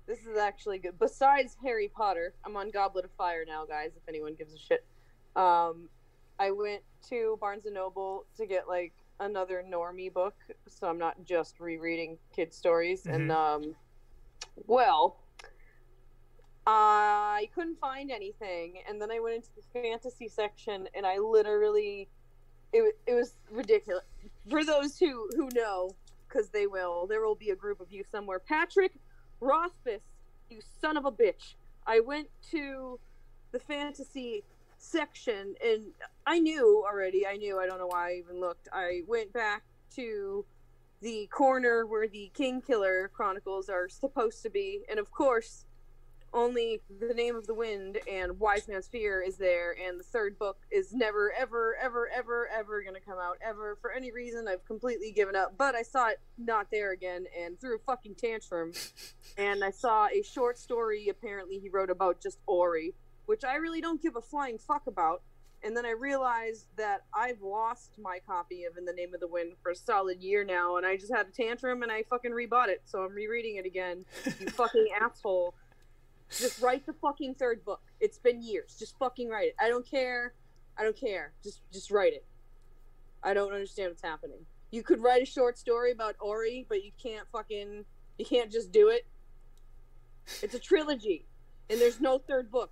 this 0.08 0.20
is 0.20 0.38
actually 0.38 0.80
good. 0.80 1.00
Besides 1.00 1.58
Harry 1.64 1.88
Potter, 1.88 2.34
I'm 2.46 2.56
on 2.58 2.70
Goblet 2.70 3.06
of 3.06 3.12
Fire 3.12 3.44
now, 3.48 3.66
guys. 3.66 3.92
If 3.96 4.08
anyone 4.08 4.36
gives 4.36 4.54
a 4.54 4.58
shit, 4.58 4.86
um, 5.36 5.90
I 6.40 6.52
went 6.52 6.82
to 7.10 7.38
Barnes 7.42 7.66
and 7.66 7.76
Noble 7.76 8.26
to 8.38 8.46
get 8.46 8.68
like 8.68 8.94
another 9.20 9.64
normie 9.68 10.12
book, 10.12 10.36
so 10.68 10.88
I'm 10.88 10.98
not 10.98 11.24
just 11.26 11.60
rereading 11.60 12.18
kid 12.36 12.54
stories. 12.54 13.06
And 13.06 13.32
um, 13.32 13.76
well, 14.68 15.18
I 16.72 17.50
couldn't 17.56 17.80
find 17.80 18.12
anything, 18.12 18.76
and 18.88 19.02
then 19.02 19.10
I 19.12 19.20
went 19.20 19.38
into 19.38 19.50
the 19.56 19.82
fantasy 19.82 20.28
section, 20.28 20.88
and 20.94 21.04
I 21.04 21.18
literally, 21.18 22.10
it 22.72 22.96
it 23.08 23.14
was 23.16 23.34
ridiculous. 23.50 24.04
For 24.50 24.64
those 24.64 25.00
who 25.00 25.30
who 25.36 25.50
know, 25.56 25.96
because 26.28 26.50
they 26.50 26.68
will, 26.68 27.08
there 27.08 27.22
will 27.26 27.34
be 27.34 27.50
a 27.50 27.56
group 27.56 27.80
of 27.80 27.92
you 27.92 28.04
somewhere. 28.12 28.40
Patrick 28.40 28.94
Rothfuss, 29.40 30.02
you 30.52 30.60
son 30.80 30.96
of 30.96 31.06
a 31.06 31.12
bitch! 31.12 31.56
I 31.88 32.02
went 32.02 32.28
to 32.52 33.00
the 33.52 33.60
fantasy 33.60 34.44
section, 34.78 35.56
and 35.66 35.86
I 36.28 36.38
knew 36.38 36.86
already. 36.88 37.26
I 37.26 37.38
knew. 37.38 37.60
I 37.60 37.66
don't 37.66 37.80
know 37.80 37.88
why 37.88 38.12
I 38.12 38.14
even 38.18 38.40
looked. 38.40 38.68
I 38.72 39.02
went 39.08 39.34
back 39.34 39.64
to 39.96 40.46
the 41.02 41.28
corner 41.32 41.88
where 41.88 42.08
the 42.08 42.30
Kingkiller 42.38 43.12
Chronicles 43.12 43.70
are 43.70 43.90
supposed 43.90 44.44
to 44.44 44.52
be, 44.52 44.82
and 44.88 45.00
of 45.00 45.12
course, 45.12 45.66
only 46.34 46.82
the 47.00 47.14
name 47.14 47.36
of 47.36 47.48
the 47.48 47.54
wind 47.54 48.00
and 48.10 48.40
Wise 48.40 48.68
Man's 48.68 48.88
Fear 48.88 49.22
is 49.22 49.38
there, 49.38 49.76
and 49.86 50.00
the 50.00 50.04
third 50.04 50.38
book 50.38 50.58
is 50.72 50.94
never, 50.94 51.34
ever, 51.34 51.76
ever, 51.82 52.08
ever, 52.08 52.48
ever 52.48 52.84
gonna 52.84 53.00
come 53.00 53.18
out 53.20 53.38
ever 53.42 53.78
for 53.82 53.92
any 53.92 54.12
reason. 54.12 54.48
I've 54.48 54.66
completely 54.66 55.12
given 55.12 55.36
up, 55.36 55.56
but 55.58 55.76
I 55.76 55.82
saw 55.82 56.10
it 56.10 56.20
not 56.38 56.68
there 56.72 56.92
again 56.92 57.26
and 57.38 57.60
threw 57.60 57.76
a 57.76 57.80
fucking 57.80 58.16
tantrum. 58.16 58.74
and 59.38 59.64
I 59.64 59.72
saw 59.72 60.08
a 60.08 60.22
short 60.22 60.58
story 60.58 61.10
apparently 61.10 61.60
he 61.60 61.70
wrote 61.70 61.90
about 61.90 62.22
just 62.22 62.40
Auri, 62.48 62.94
which 63.26 63.44
I 63.44 63.56
really 63.56 63.82
don't 63.82 64.02
give 64.02 64.16
a 64.16 64.22
flying 64.22 64.58
fuck 64.58 64.88
about. 64.88 65.22
And 65.62 65.76
then 65.76 65.86
I 65.86 65.92
realized 65.92 66.68
that 66.78 67.02
I've 67.14 67.42
lost 67.42 67.92
my 68.02 68.20
copy 68.26 68.64
of 68.64 68.78
In 68.78 68.86
the 68.86 68.94
Name 68.94 69.14
of 69.14 69.20
the 69.20 69.28
Wind 69.28 69.54
for 69.62 69.72
a 69.72 69.76
solid 69.76 70.22
year 70.22 70.46
now, 70.46 70.78
and 70.78 70.86
I 70.86 70.96
just 70.96 71.14
had 71.14 71.28
a 71.28 71.32
tantrum 71.32 71.84
and 71.84 71.92
I 71.92 72.04
fucking 72.04 72.32
rebought 72.32 72.70
it, 72.70 72.82
so 72.86 73.00
I'm 73.00 73.14
rereading 73.14 73.58
it 73.58 73.66
again. 73.66 74.06
You 74.40 74.48
fucking 74.50 74.88
asshole. 75.02 75.54
Just 76.38 76.62
write 76.62 76.86
the 76.86 76.94
fucking 76.94 77.36
third 77.36 77.64
book. 77.66 77.82
It's 78.00 78.18
been 78.18 78.42
years. 78.42 78.76
Just 78.78 78.98
fucking 78.98 79.30
write 79.30 79.48
it. 79.50 79.56
I 79.60 79.68
don't 79.68 79.86
care. 79.90 80.34
I 80.78 80.84
don't 80.84 80.96
care. 80.96 81.34
Just 81.44 81.62
just 81.72 81.92
write 81.92 82.14
it. 82.14 82.24
I 83.24 83.34
don't 83.34 83.52
understand 83.52 83.90
what's 83.90 84.04
happening. 84.04 84.46
You 84.72 84.84
could 84.84 85.02
write 85.02 85.22
a 85.24 85.26
short 85.26 85.58
story 85.58 85.92
about 85.92 86.16
Auri, 86.20 86.66
but 86.70 86.84
you 86.84 86.92
can't 87.02 87.28
fucking 87.32 87.84
you 88.18 88.26
can't 88.26 88.52
just 88.52 88.72
do 88.72 88.90
it. 88.90 89.06
It's 90.44 90.54
a 90.54 90.60
trilogy, 90.60 91.26
and 91.70 91.82
there's 91.82 92.00
no 92.00 92.20
third 92.20 92.52
book. 92.52 92.72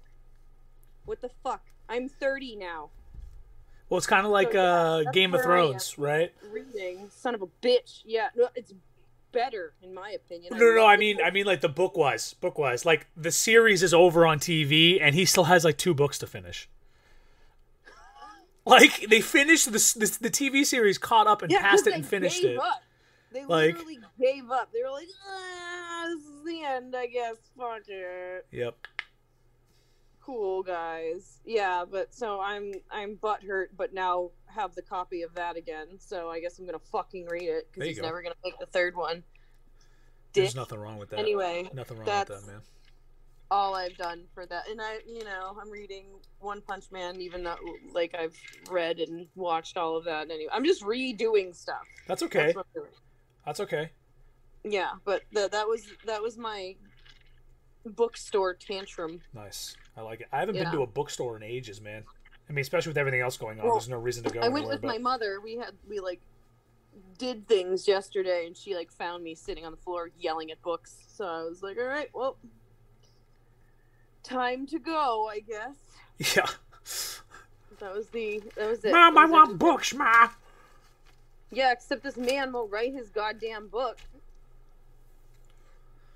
What 1.06 1.22
the 1.22 1.30
fuck? 1.44 1.62
I'm 1.90 2.10
30 2.10 2.58
now. 2.58 2.90
well, 3.90 3.98
it's 3.98 4.06
kind 4.06 4.26
of 4.26 4.32
like 4.32 4.52
So, 4.52 4.58
yeah, 4.62 5.08
uh, 5.08 5.12
Game 5.12 5.34
of 5.34 5.44
where 5.46 5.58
I 5.58 5.62
am. 5.62 5.68
Thrones, 5.70 5.98
right? 5.98 6.34
Reading, 6.52 7.10
son 7.10 7.34
of 7.34 7.42
a 7.42 7.48
bitch. 7.64 8.02
Yeah, 8.06 8.28
no, 8.36 8.50
it's 8.56 8.74
better 9.32 9.74
in 9.82 9.94
my 9.94 10.12
opinion. 10.12 10.54
No, 10.54 10.60
no, 10.60 10.76
no. 10.76 10.86
I 10.86 10.98
mean, 10.98 11.18
book. 11.18 11.26
I 11.26 11.32
mean, 11.32 11.46
like 11.46 11.62
the 11.62 11.70
book 11.70 11.96
wise, 11.98 12.34
book 12.34 12.58
wise. 12.58 12.86
Like 12.86 13.08
the 13.16 13.32
series 13.32 13.84
is 13.84 13.94
over 13.94 14.26
on 14.26 14.40
TV, 14.40 15.00
and 15.02 15.14
he 15.16 15.26
still 15.26 15.46
has 15.46 15.64
like 15.64 15.78
two 15.78 15.94
books 15.94 16.18
to 16.20 16.28
finish. 16.28 16.70
Like 18.66 19.08
they 19.10 19.22
finished 19.22 19.66
the 19.68 19.72
the, 19.72 20.18
the 20.24 20.30
TV 20.30 20.66
series, 20.66 20.98
caught 20.98 21.26
up 21.26 21.42
and 21.42 21.50
Yeah, 21.50 21.62
passed 21.62 21.88
it 21.88 21.94
and 21.94 22.06
finished 22.06 22.44
it. 22.44 22.58
Up. 22.60 22.82
They 23.32 23.46
Like- 23.46 23.76
literally 23.76 24.00
gave 24.20 24.50
up. 24.52 24.74
They 24.74 24.84
were 24.84 24.92
like, 24.92 25.08
ah, 25.26 26.04
"This 26.08 26.26
is 26.26 26.44
the 26.46 26.64
end, 26.66 26.94
I 26.96 27.08
guess. 27.08 27.36
Fuck 27.58 27.84
it." 27.88 28.46
Yep. 28.52 28.76
Cool 30.28 30.62
guys. 30.62 31.40
Yeah, 31.46 31.86
but 31.90 32.14
so 32.14 32.42
I'm 32.42 32.74
I'm 32.92 33.16
butthurt, 33.16 33.68
but 33.78 33.94
now 33.94 34.32
have 34.48 34.76
the 34.76 34.82
copy 34.82 35.22
of 35.22 35.34
that 35.36 35.56
again. 35.56 35.88
So 36.00 36.30
I 36.30 36.42
guess 36.42 36.60
I'm 36.60 36.66
gonna 36.66 36.80
fucking 36.92 37.28
read 37.28 37.48
it 37.48 37.70
because 37.72 37.88
he's 37.88 38.00
go. 38.00 38.06
never 38.06 38.22
gonna 38.22 38.36
make 38.44 38.60
the 38.60 38.66
third 38.66 38.98
one. 38.98 39.24
There's 40.34 40.54
nothing 40.54 40.80
wrong 40.80 40.98
with 40.98 41.12
that. 41.12 41.20
Anyway, 41.20 41.70
nothing 41.74 41.98
wrong 41.98 42.06
with 42.06 42.28
that, 42.28 42.46
man. 42.46 42.60
all 43.50 43.76
I've 43.76 43.96
done 43.98 44.24
for 44.34 44.46
that. 44.46 44.70
And 44.70 44.82
I, 44.82 45.00
you 45.08 45.24
know, 45.24 45.58
I'm 45.62 45.70
reading 45.72 46.06
One 46.40 46.62
Punch 46.62 46.92
Man, 46.92 47.22
even 47.22 47.44
though 47.44 47.56
like 47.94 48.14
I've 48.14 48.36
read 48.70 49.00
and 49.00 49.28
watched 49.36 49.78
all 49.78 49.96
of 49.96 50.04
that. 50.06 50.30
Anyway, 50.30 50.50
I'm 50.52 50.66
just 50.66 50.84
redoing 50.84 51.56
stuff. 51.56 51.84
That's 52.08 52.24
okay. 52.24 52.48
That's 52.48 52.56
what 52.58 52.66
I'm 52.76 52.82
doing. 52.82 52.94
That's 53.46 53.60
okay. 53.62 53.92
Yeah, 54.64 54.92
but 55.06 55.24
the, 55.32 55.48
that 55.52 55.68
was 55.68 55.88
that 56.06 56.22
was 56.22 56.38
my 56.38 56.76
bookstore 57.86 58.54
tantrum. 58.54 59.22
Nice. 59.34 59.78
I 59.98 60.02
like 60.02 60.22
it. 60.22 60.28
I 60.32 60.40
haven't 60.40 60.56
Yeah. 60.56 60.64
been 60.66 60.74
to 60.74 60.82
a 60.84 60.88
bookstore 60.88 61.36
in 61.36 61.44
ages, 61.44 61.82
man. 61.82 62.04
I 62.50 62.54
mean, 62.54 62.62
especially 62.62 62.92
with 62.92 62.98
everything 62.98 63.20
else 63.22 63.36
going 63.36 63.60
on, 63.60 63.66
Well, 63.66 63.76
there's 63.76 63.90
no 63.90 63.98
reason 63.98 64.24
to 64.24 64.30
go 64.30 64.40
I 64.40 64.44
went 64.44 64.58
anywhere. 64.58 64.76
with 64.76 64.82
but 64.84 64.88
my 64.88 64.98
mother. 65.00 65.42
We 65.42 65.56
had 65.58 65.74
we 65.90 66.00
like 66.00 66.22
did 67.18 67.48
things 67.48 67.88
yesterday, 67.88 68.46
and 68.48 68.56
she 68.56 68.76
like 68.76 68.92
found 68.92 69.24
me 69.24 69.36
sitting 69.36 69.66
on 69.66 69.72
the 69.72 69.78
floor 69.78 70.10
yelling 70.18 70.52
at 70.52 70.62
books. 70.62 70.96
So 71.16 71.26
I 71.26 71.44
was 71.44 71.62
like, 71.64 71.78
all 71.78 71.86
right, 71.86 72.10
well, 72.14 72.38
time 74.24 74.66
to 74.68 74.80
go, 74.80 75.28
I 75.28 75.40
guess. 75.40 75.76
yeah. 76.36 76.46
That 77.80 77.94
was 77.94 78.08
the 78.10 78.42
that 78.56 78.70
was 78.70 78.86
it. 78.86 78.92
Mom, 78.92 79.16
That 79.16 79.22
I 79.22 79.26
want 79.26 79.50
everything. 79.50 79.58
books, 79.58 79.94
Ma. 79.94 80.30
Yeah, 81.52 81.72
except 81.72 82.04
this 82.04 82.18
man 82.18 82.52
won't 82.52 82.72
write 82.72 82.94
his 82.94 83.10
goddamn 83.10 83.68
book. 83.68 83.98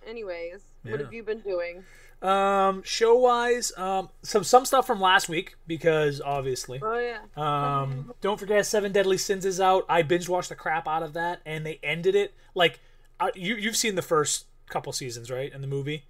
Anyways, 0.06 0.62
what 0.84 1.00
have 1.00 1.14
you 1.14 1.24
been 1.24 1.40
doing? 1.42 1.84
Um, 2.22 2.84
show 2.84 3.16
wise, 3.16 3.72
um, 3.78 4.10
some 4.22 4.44
some 4.44 4.64
stuff 4.66 4.86
from 4.86 5.02
last 5.02 5.28
week 5.28 5.56
because 5.66 6.22
obviously. 6.22 6.80
Oh 6.84 7.00
yeah. 7.00 7.20
Um, 7.36 8.14
don't 8.22 8.40
forget 8.40 8.66
Seven 8.66 8.92
Deadly 8.92 9.18
Sins 9.18 9.44
is 9.46 9.60
out. 9.60 9.86
I 9.90 10.04
binge 10.04 10.30
watched 10.30 10.50
the 10.50 10.56
crap 10.56 10.88
out 10.88 11.02
of 11.02 11.14
that, 11.14 11.42
and 11.46 11.66
they 11.66 11.80
ended 11.82 12.14
it 12.16 12.34
like 12.54 12.80
you 13.36 13.56
you've 13.56 13.76
seen 13.78 13.96
the 13.96 14.02
first 14.04 14.46
couple 14.70 14.94
seasons, 14.94 15.32
right? 15.32 15.52
In 15.52 15.62
the 15.62 15.68
movie, 15.68 16.04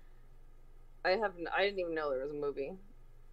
I 1.06 1.12
haven't. 1.12 1.48
I 1.56 1.64
didn't 1.64 1.80
even 1.80 1.96
know 1.96 2.10
there 2.10 2.22
was 2.22 2.32
a 2.32 2.34
movie. 2.34 2.74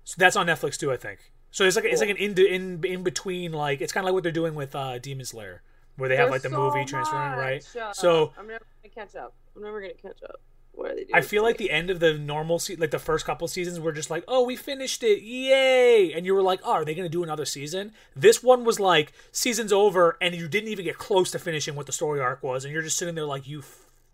so 0.04 0.14
that's 0.18 0.37
on 0.37 0.47
Netflix 0.47 0.76
too, 0.76 0.92
I 0.92 0.97
think. 0.97 1.32
So 1.50 1.64
it's 1.64 1.75
like 1.76 1.85
it's 1.85 2.00
like 2.00 2.11
an 2.11 2.16
in 2.16 2.38
in 2.38 2.85
in 2.85 3.02
between, 3.02 3.52
like 3.52 3.80
it's 3.80 3.92
kind 3.92 4.04
of 4.04 4.06
like 4.06 4.14
what 4.14 4.23
they're 4.23 4.30
doing 4.30 4.54
with 4.54 4.76
uh, 4.76 4.99
Demon 4.99 5.26
Slayer, 5.26 5.62
where 5.97 6.08
they 6.08 6.16
have 6.16 6.30
like 6.30 6.42
the 6.42 6.50
so 6.50 6.56
movie 6.56 6.85
transferring, 6.85 7.32
right? 7.32 7.66
uh, 7.80 7.92
So 7.92 8.32
I'm 8.38 8.47
never 8.47 8.64
gonna 8.82 8.94
catch 8.94 9.16
up. 9.16 9.35
I'm 9.56 9.62
never 9.62 9.80
gonna 9.80 9.94
catch 9.94 10.23
up. 10.23 10.40
What 10.78 10.92
are 10.92 10.94
they 10.94 11.02
doing? 11.02 11.14
I 11.14 11.23
feel 11.23 11.42
like 11.42 11.56
the 11.56 11.73
end 11.73 11.90
of 11.90 11.99
the 11.99 12.16
normal, 12.16 12.61
se- 12.61 12.76
like 12.76 12.92
the 12.92 13.00
first 13.00 13.26
couple 13.26 13.49
seasons, 13.49 13.80
were 13.80 13.90
just 13.90 14.11
like, 14.11 14.23
oh, 14.28 14.44
we 14.44 14.54
finished 14.54 15.02
it, 15.02 15.23
yay! 15.23 16.12
And 16.12 16.25
you 16.25 16.35
were 16.35 16.42
like, 16.42 16.61
oh, 16.62 16.73
are 16.75 16.85
they 16.85 16.94
going 16.94 17.04
to 17.04 17.11
do 17.11 17.25
another 17.25 17.44
season? 17.44 17.92
This 18.14 18.44
one 18.44 18.64
was 18.64 18.78
like, 18.78 19.12
season's 19.32 19.73
over, 19.73 20.16
and 20.20 20.37
you 20.37 20.47
didn't 20.47 20.68
even 20.68 20.85
get 20.85 20.97
close 20.97 21.32
to 21.32 21.40
finishing 21.40 21.75
what 21.75 21.87
the 21.87 21.92
story 21.92 22.20
arc 22.20 22.44
was, 22.44 22.64
and 22.64 22.73
you're 22.73 22.82
just 22.82 22.97
sitting 22.97 23.16
there 23.16 23.25
like, 23.25 23.49
you 23.49 23.64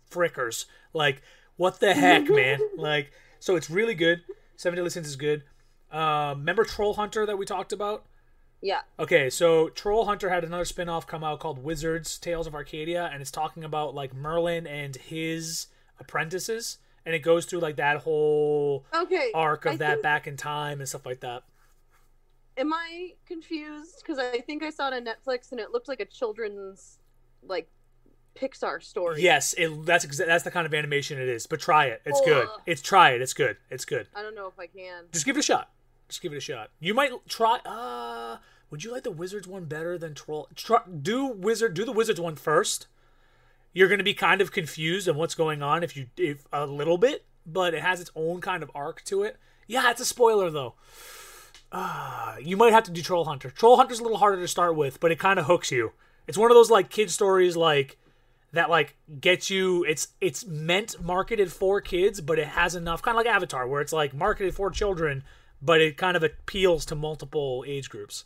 frickers, 0.09 0.65
like, 0.91 1.21
what 1.55 1.79
the 1.79 1.93
heck, 1.93 2.27
man? 2.29 2.59
Like, 2.77 3.11
so 3.39 3.55
it's 3.55 3.69
really 3.69 3.93
good. 3.93 4.23
Seven 4.57 4.75
Deadly 4.75 4.89
Sins 4.89 5.07
is 5.07 5.15
good. 5.15 5.43
Um, 5.91 6.39
remember 6.39 6.63
Troll 6.63 6.95
Hunter 6.95 7.27
that 7.27 7.37
we 7.37 7.45
talked 7.45 7.73
about? 7.73 8.05
Yeah. 8.59 8.81
Okay, 8.97 9.29
so 9.29 9.69
Troll 9.69 10.05
Hunter 10.05 10.29
had 10.29 10.43
another 10.43 10.65
spin-off 10.65 11.05
come 11.05 11.23
out 11.23 11.39
called 11.39 11.63
Wizards 11.63 12.17
Tales 12.17 12.47
of 12.47 12.55
Arcadia, 12.55 13.07
and 13.13 13.21
it's 13.21 13.29
talking 13.29 13.63
about 13.63 13.93
like 13.93 14.15
Merlin 14.15 14.65
and 14.65 14.95
his 14.95 15.67
apprentices, 15.99 16.77
and 17.05 17.13
it 17.15 17.19
goes 17.19 17.45
through 17.45 17.59
like 17.59 17.75
that 17.77 17.97
whole 18.01 18.85
Okay. 18.93 19.31
arc 19.33 19.65
of 19.65 19.73
I 19.73 19.77
that 19.77 20.01
back 20.01 20.27
in 20.27 20.37
time 20.37 20.79
and 20.79 20.87
stuff 20.89 21.05
like 21.05 21.21
that. 21.21 21.43
Am 22.57 22.73
I 22.73 23.13
confused? 23.25 24.01
Because 24.01 24.17
I 24.17 24.39
think 24.39 24.63
I 24.63 24.69
saw 24.69 24.87
it 24.87 24.93
on 24.93 25.05
Netflix 25.05 25.51
and 25.51 25.59
it 25.59 25.71
looked 25.71 25.87
like 25.87 25.99
a 25.99 26.05
children's 26.05 26.99
like 27.43 27.69
Pixar 28.35 28.83
story. 28.83 29.21
Yes, 29.21 29.53
it, 29.57 29.85
that's 29.85 30.05
exa- 30.05 30.25
that's 30.25 30.43
the 30.43 30.51
kind 30.51 30.65
of 30.65 30.73
animation 30.73 31.19
it 31.19 31.29
is. 31.29 31.47
But 31.47 31.59
try 31.59 31.85
it; 31.85 32.01
it's 32.05 32.21
good. 32.21 32.47
It's 32.65 32.81
try 32.81 33.11
it; 33.11 33.21
it's 33.21 33.33
good. 33.33 33.57
It's 33.69 33.85
good. 33.85 34.07
I 34.15 34.21
don't 34.21 34.35
know 34.35 34.47
if 34.47 34.59
I 34.59 34.67
can. 34.67 35.05
Just 35.11 35.25
give 35.25 35.37
it 35.37 35.39
a 35.39 35.43
shot. 35.43 35.71
Just 36.09 36.21
give 36.21 36.33
it 36.33 36.37
a 36.37 36.41
shot. 36.41 36.69
You 36.79 36.93
might 36.93 37.11
try. 37.27 37.59
Uh, 37.65 38.37
would 38.69 38.83
you 38.83 38.91
like 38.91 39.03
the 39.03 39.11
Wizards 39.11 39.47
one 39.47 39.65
better 39.65 39.97
than 39.97 40.13
Troll? 40.13 40.49
Try, 40.55 40.81
do 41.01 41.25
Wizard. 41.25 41.73
Do 41.73 41.85
the 41.85 41.91
Wizards 41.93 42.19
one 42.19 42.35
first. 42.35 42.87
You're 43.75 43.89
going 43.89 43.99
to 43.99 44.05
be 44.05 44.13
kind 44.13 44.39
of 44.39 44.53
confused 44.53 45.07
on 45.09 45.17
what's 45.17 45.35
going 45.35 45.61
on 45.61 45.83
if 45.83 45.95
you 45.97 46.07
if 46.17 46.47
a 46.51 46.65
little 46.65 46.97
bit, 46.97 47.25
but 47.45 47.73
it 47.73 47.81
has 47.81 47.99
its 48.01 48.09
own 48.15 48.39
kind 48.39 48.63
of 48.63 48.71
arc 48.73 49.03
to 49.03 49.21
it. 49.21 49.37
Yeah, 49.67 49.91
it's 49.91 49.99
a 50.01 50.05
spoiler 50.05 50.49
though. 50.49 50.75
Uh, 51.71 52.37
you 52.41 52.55
might 52.55 52.71
have 52.71 52.85
to 52.85 52.91
do 52.91 53.01
Troll 53.01 53.25
Hunter. 53.25 53.49
Troll 53.49 53.75
Hunter's 53.75 53.99
a 53.99 54.03
little 54.03 54.17
harder 54.17 54.39
to 54.39 54.47
start 54.47 54.77
with, 54.77 55.01
but 55.01 55.11
it 55.11 55.19
kind 55.19 55.37
of 55.37 55.45
hooks 55.45 55.71
you. 55.71 55.91
It's 56.25 56.37
one 56.37 56.49
of 56.49 56.55
those 56.55 56.71
like 56.71 56.89
kid 56.89 57.11
stories 57.11 57.57
like 57.57 57.97
that 58.53 58.69
like 58.69 58.95
gets 59.19 59.49
you 59.49 59.83
it's 59.83 60.07
it's 60.21 60.45
meant 60.45 61.03
marketed 61.03 61.51
for 61.51 61.81
kids 61.81 62.21
but 62.21 62.39
it 62.39 62.47
has 62.47 62.73
enough 62.73 63.01
kind 63.01 63.17
of 63.17 63.25
like 63.25 63.33
avatar 63.33 63.67
where 63.67 63.81
it's 63.81 63.91
like 63.91 64.13
marketed 64.13 64.55
for 64.55 64.71
children 64.71 65.23
but 65.61 65.81
it 65.81 65.97
kind 65.97 66.15
of 66.15 66.23
appeals 66.23 66.85
to 66.85 66.95
multiple 66.95 67.65
age 67.67 67.89
groups 67.89 68.23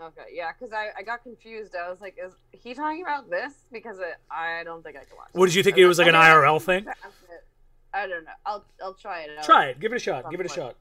Okay, 0.00 0.22
yeah, 0.32 0.52
because 0.52 0.72
I, 0.72 0.90
I 0.96 1.02
got 1.02 1.22
confused. 1.24 1.74
I 1.74 1.90
was 1.90 2.00
like, 2.00 2.16
is 2.24 2.32
he 2.52 2.72
talking 2.74 3.02
about 3.02 3.28
this? 3.30 3.52
Because 3.72 3.98
it, 3.98 4.16
I 4.30 4.62
don't 4.64 4.82
think 4.84 4.96
I 4.96 5.00
can 5.04 5.16
watch. 5.16 5.28
what 5.32 5.46
did 5.46 5.54
you 5.56 5.62
think 5.64 5.76
it 5.76 5.86
was 5.86 5.98
like 5.98 6.06
an 6.08 6.14
irl 6.14 6.62
thing 6.62 6.86
I 7.92 8.06
don't 8.06 8.24
know. 8.24 8.30
I'll 8.46 8.64
I'll 8.82 8.94
try 8.94 9.22
it 9.22 9.30
out. 9.38 9.44
try 9.44 9.66
it 9.66 9.80
give 9.80 9.92
it 9.92 9.96
a 9.96 9.98
shot 9.98 10.30
give 10.30 10.40
it 10.40 10.46
a 10.46 10.48
shot 10.50 10.76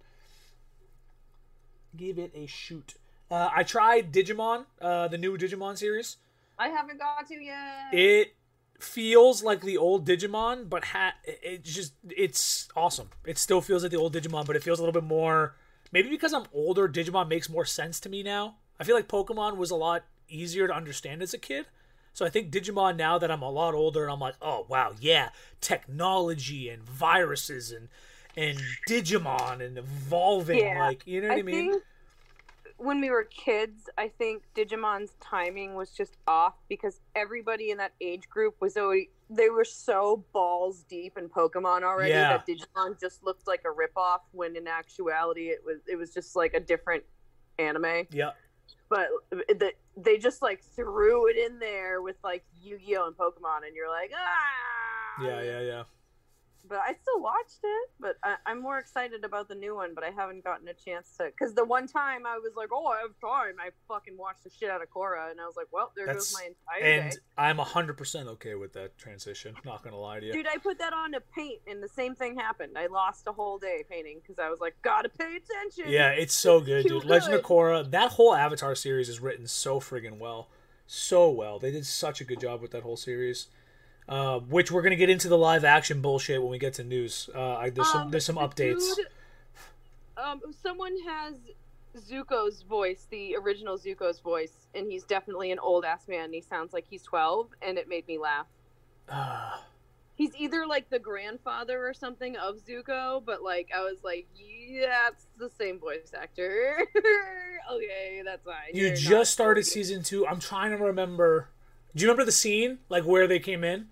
give 1.95 2.19
it 2.19 2.31
a 2.35 2.45
shoot 2.45 2.95
uh, 3.31 3.49
i 3.55 3.63
tried 3.63 4.11
digimon 4.11 4.65
uh, 4.81 5.07
the 5.07 5.17
new 5.17 5.37
digimon 5.37 5.77
series 5.77 6.17
I 6.59 6.69
haven't 6.69 6.97
got 6.99 7.27
to 7.27 7.35
yet. 7.35 7.93
it 7.93 8.33
feels 8.79 9.41
like 9.43 9.61
the 9.61 9.77
old 9.77 10.05
digimon 10.07 10.69
but 10.69 10.85
ha- 10.85 11.15
it 11.23 11.63
just 11.63 11.93
it's 12.09 12.67
awesome 12.75 13.09
it 13.25 13.37
still 13.37 13.61
feels 13.61 13.83
like 13.83 13.91
the 13.91 13.97
old 13.97 14.13
digimon 14.13 14.45
but 14.45 14.55
it 14.55 14.63
feels 14.63 14.79
a 14.79 14.81
little 14.83 14.99
bit 15.01 15.07
more 15.07 15.55
maybe 15.91 16.09
because 16.09 16.33
i'm 16.33 16.45
older 16.53 16.87
digimon 16.87 17.27
makes 17.27 17.49
more 17.49 17.65
sense 17.65 17.99
to 17.99 18.09
me 18.09 18.21
now 18.21 18.55
i 18.79 18.83
feel 18.83 18.95
like 18.95 19.07
pokemon 19.07 19.57
was 19.57 19.71
a 19.71 19.75
lot 19.75 20.03
easier 20.29 20.67
to 20.67 20.73
understand 20.73 21.21
as 21.21 21.33
a 21.33 21.37
kid 21.37 21.65
so 22.13 22.25
i 22.25 22.29
think 22.29 22.51
digimon 22.51 22.95
now 22.95 23.17
that 23.17 23.31
i'm 23.31 23.41
a 23.41 23.49
lot 23.49 23.73
older 23.73 24.03
and 24.03 24.11
i'm 24.11 24.19
like 24.19 24.35
oh 24.41 24.65
wow 24.69 24.91
yeah 24.99 25.29
technology 25.61 26.69
and 26.69 26.83
viruses 26.83 27.71
and 27.71 27.87
and 28.35 28.59
digimon 28.87 29.65
and 29.65 29.77
evolving 29.77 30.57
Yeah, 30.59 30.79
like 30.79 31.05
you 31.05 31.21
know 31.21 31.29
what 31.29 31.37
i, 31.37 31.41
mean 31.41 31.71
think 31.71 31.83
when 32.77 33.01
we 33.01 33.09
were 33.09 33.23
kids, 33.23 33.89
I 33.97 34.07
think 34.07 34.43
Digimon's 34.55 35.13
timing 35.19 35.73
was 35.73 35.89
just 35.91 36.15
off 36.27 36.53
because 36.69 37.01
everybody 37.15 37.71
in 37.71 37.77
that 37.79 37.93
age 37.99 38.29
group 38.29 38.55
was 38.61 38.77
always 38.77 39.07
they 39.29 39.49
were 39.49 39.65
so 39.65 40.23
balls 40.31 40.83
deep 40.87 41.17
in 41.17 41.27
Pokemon 41.27 41.83
already 41.83 42.11
Yeah. 42.11 42.37
that 42.37 42.47
Digimon 42.47 42.99
just 42.99 43.23
looked 43.23 43.47
like 43.47 43.63
a 43.65 43.69
ripoff 43.69 44.19
when 44.31 44.55
in 44.55 44.67
actuality 44.67 45.49
it 45.49 45.59
was 45.65 45.79
it 45.87 45.95
was 45.95 46.13
just 46.13 46.35
like 46.35 46.53
a 46.53 46.59
different 46.59 47.03
anime. 47.59 48.05
yeah 48.11 48.31
But 48.89 49.09
the, 49.31 49.73
they 49.95 50.17
just 50.17 50.41
like 50.41 50.63
threw 50.75 51.27
it 51.27 51.37
in 51.37 51.59
there 51.59 52.01
with 52.01 52.15
like 52.23 52.45
Yu-Gi-Oh 52.61 53.07
and 53.07 53.17
Pokemon, 53.17 53.65
and 53.65 53.75
you're 53.75 53.89
like, 53.89 54.11
ah. 54.15 55.23
yeah 55.23 55.41
yeah 55.41 55.59
yeah 55.59 55.83
but 56.67 56.79
I 56.79 56.93
still 57.01 57.21
watched 57.21 57.59
it. 57.63 57.89
But 57.99 58.17
I, 58.23 58.35
I'm 58.45 58.61
more 58.61 58.77
excited 58.79 59.23
about 59.23 59.47
the 59.47 59.55
new 59.55 59.75
one. 59.75 59.93
But 59.95 60.03
I 60.03 60.11
haven't 60.11 60.43
gotten 60.43 60.67
a 60.67 60.73
chance 60.73 61.15
to 61.17 61.25
because 61.25 61.53
the 61.53 61.65
one 61.65 61.87
time 61.87 62.25
I 62.25 62.37
was 62.37 62.53
like, 62.55 62.69
"Oh, 62.71 62.87
I 62.87 62.99
have 63.01 63.11
time," 63.21 63.55
I 63.59 63.69
fucking 63.87 64.17
watched 64.17 64.43
the 64.43 64.49
shit 64.49 64.69
out 64.69 64.81
of 64.81 64.89
Korra, 64.89 65.31
and 65.31 65.39
I 65.39 65.45
was 65.45 65.55
like, 65.55 65.67
"Well, 65.71 65.91
there 65.95 66.05
That's- 66.05 66.31
goes 66.31 66.41
my 66.41 66.47
entire 66.47 67.01
and 67.01 67.11
day." 67.11 67.17
i'm 67.37 67.57
100% 67.57 68.27
okay 68.27 68.55
with 68.55 68.73
that 68.73 68.97
transition 68.97 69.55
not 69.63 69.83
gonna 69.83 69.95
lie 69.99 70.19
to 70.19 70.25
you 70.25 70.33
Dude, 70.33 70.47
I 70.47 70.57
put 70.57 70.79
that 70.79 70.91
on 70.93 71.11
to 71.11 71.21
paint, 71.35 71.61
and 71.67 71.83
the 71.83 71.87
same 71.87 72.15
thing 72.15 72.35
happened. 72.35 72.77
I 72.77 72.87
lost 72.87 73.27
a 73.27 73.31
whole 73.31 73.59
day 73.59 73.83
painting 73.89 74.19
because 74.21 74.39
I 74.39 74.49
was 74.49 74.59
like, 74.59 74.75
"Gotta 74.81 75.09
pay 75.09 75.37
attention." 75.37 75.91
Yeah, 75.91 76.09
it's 76.09 76.33
so 76.33 76.59
good, 76.61 76.85
dude. 76.85 77.05
Legend 77.05 77.33
of 77.33 77.43
good. 77.43 77.49
Korra, 77.49 77.91
that 77.91 78.11
whole 78.13 78.33
Avatar 78.33 78.75
series 78.75 79.09
is 79.09 79.19
written 79.19 79.47
so 79.47 79.79
friggin' 79.79 80.17
well. 80.19 80.49
So 80.85 81.29
well. 81.29 81.59
They 81.59 81.71
did 81.71 81.85
such 81.85 82.21
a 82.21 82.23
good 82.23 82.39
job 82.39 82.61
with 82.61 82.71
that 82.71 82.83
whole 82.83 82.97
series. 82.97 83.47
Uh, 84.07 84.39
which 84.39 84.71
we're 84.71 84.81
gonna 84.81 84.95
get 84.95 85.09
into 85.09 85.27
the 85.27 85.37
live 85.37 85.65
action 85.65 86.01
bullshit 86.01 86.41
when 86.41 86.49
we 86.49 86.57
get 86.57 86.73
to 86.75 86.83
news. 86.83 87.29
Uh, 87.35 87.55
I, 87.55 87.69
there's 87.69 87.91
some 87.91 88.01
Um, 88.03 88.11
there's 88.11 88.25
some 88.25 88.37
updates. 88.37 88.95
dude- 88.95 89.07
um, 90.17 90.41
someone 90.63 90.95
has 91.05 91.35
Zuko's 91.95 92.61
voice, 92.63 93.05
the 93.09 93.35
original 93.35 93.77
Zuko's 93.77 94.19
voice, 94.19 94.67
and 94.73 94.89
he's 94.89 95.03
definitely 95.03 95.51
an 95.51 95.59
old 95.59 95.83
ass 95.83 96.07
man. 96.07 96.31
He 96.31 96.41
sounds 96.41 96.71
like 96.73 96.85
he's 96.89 97.03
twelve, 97.03 97.49
and 97.61 97.77
it 97.77 97.87
made 97.89 98.07
me 98.07 98.17
laugh. 98.17 98.47
Ah, 99.09 99.63
He's 100.15 100.35
either 100.35 100.65
like 100.65 100.89
the 100.89 100.97
grandfather 100.97 101.85
or 101.87 101.93
something 101.93 102.35
of 102.37 102.55
Zuko, 102.65 103.23
but 103.23 103.43
like 103.43 103.69
I 103.75 103.81
was 103.81 104.03
like, 104.03 104.25
yeah, 104.35 105.09
it's 105.09 105.27
the 105.37 105.47
same 105.59 105.79
voice 105.79 106.11
actor. 106.19 106.79
okay, 107.71 108.23
that's 108.25 108.43
fine. 108.43 108.73
you 108.73 108.87
You're 108.87 108.95
just 108.95 109.31
started 109.31 109.63
season 109.67 110.01
two. 110.01 110.25
I'm 110.25 110.39
trying 110.39 110.71
to 110.71 110.77
remember. 110.77 111.49
Do 111.95 112.01
you 112.03 112.07
remember 112.09 112.25
the 112.25 112.31
scene 112.31 112.79
like 112.89 113.03
where 113.03 113.27
they 113.27 113.37
came 113.39 113.63
in? 113.63 113.89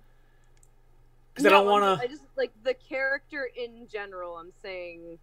Because 1.35 1.45
I 1.47 1.49
don't 1.49 1.65
want 1.67 1.83
to. 1.99 2.03
I 2.03 2.07
just 2.07 2.23
like 2.37 2.51
the 2.63 2.73
character 2.73 3.49
in 3.55 3.87
general. 3.91 4.37
I'm 4.37 4.51
saying 4.61 5.19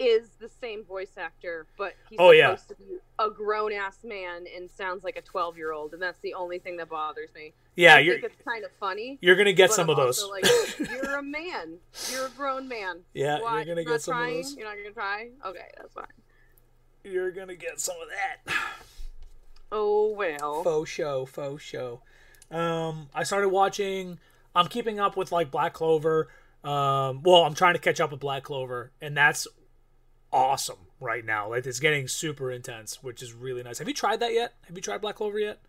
is 0.00 0.28
the 0.40 0.48
same 0.48 0.84
voice 0.84 1.10
actor, 1.16 1.66
but 1.76 1.94
he's 2.08 2.18
Oh, 2.20 2.30
yeah. 2.30 2.54
to 2.54 2.74
be 2.76 2.84
a 3.18 3.28
grown 3.30 3.72
ass 3.72 3.98
man 4.04 4.44
and 4.54 4.70
sounds 4.70 5.02
like 5.02 5.16
a 5.16 5.20
twelve 5.22 5.56
year 5.56 5.72
old, 5.72 5.92
and 5.92 6.00
that's 6.00 6.20
the 6.20 6.34
only 6.34 6.58
thing 6.60 6.76
that 6.76 6.88
bothers 6.88 7.30
me. 7.34 7.52
Yeah, 7.74 7.96
I 7.96 7.98
you're 8.00 8.20
think 8.20 8.32
it's 8.32 8.42
kind 8.44 8.64
of 8.64 8.70
funny. 8.78 9.18
you're 9.20 9.34
gonna 9.36 9.52
get 9.52 9.72
some 9.72 9.84
I'm 9.84 9.90
of 9.90 9.96
those. 9.96 10.24
Like, 10.30 10.44
you're 10.90 11.16
a 11.18 11.22
man. 11.22 11.78
You're 12.12 12.26
a 12.26 12.30
grown 12.30 12.68
man. 12.68 13.00
yeah, 13.12 13.40
Why? 13.40 13.56
you're 13.56 13.64
gonna 13.74 13.84
not 13.84 13.90
get 13.90 14.02
some 14.02 14.14
trying? 14.14 14.38
of 14.38 14.44
those. 14.44 14.56
You're 14.56 14.66
not 14.68 14.76
gonna 14.76 14.90
try. 14.94 15.28
Okay, 15.44 15.66
that's 15.76 15.92
fine. 15.94 16.06
You're 17.04 17.32
gonna 17.32 17.56
get 17.56 17.80
some 17.80 17.96
of 18.00 18.08
that. 18.08 18.54
Oh 19.72 20.12
well. 20.12 20.62
Faux 20.62 20.88
show, 20.88 21.26
faux 21.26 21.62
show. 21.62 22.00
Um, 22.52 23.08
I 23.14 23.24
started 23.24 23.48
watching. 23.50 24.18
I'm 24.58 24.66
keeping 24.66 24.98
up 24.98 25.16
with 25.16 25.30
like 25.30 25.50
Black 25.52 25.72
Clover. 25.72 26.28
Um, 26.64 27.22
well, 27.22 27.44
I'm 27.44 27.54
trying 27.54 27.74
to 27.74 27.80
catch 27.80 28.00
up 28.00 28.10
with 28.10 28.18
Black 28.18 28.42
Clover, 28.42 28.90
and 29.00 29.16
that's 29.16 29.46
awesome 30.32 30.78
right 31.00 31.24
now. 31.24 31.50
Like 31.50 31.64
it's 31.64 31.78
getting 31.78 32.08
super 32.08 32.50
intense, 32.50 33.00
which 33.02 33.22
is 33.22 33.32
really 33.32 33.62
nice. 33.62 33.78
Have 33.78 33.86
you 33.86 33.94
tried 33.94 34.18
that 34.20 34.32
yet? 34.32 34.54
Have 34.66 34.76
you 34.76 34.82
tried 34.82 35.00
Black 35.00 35.14
Clover 35.14 35.38
yet? 35.38 35.60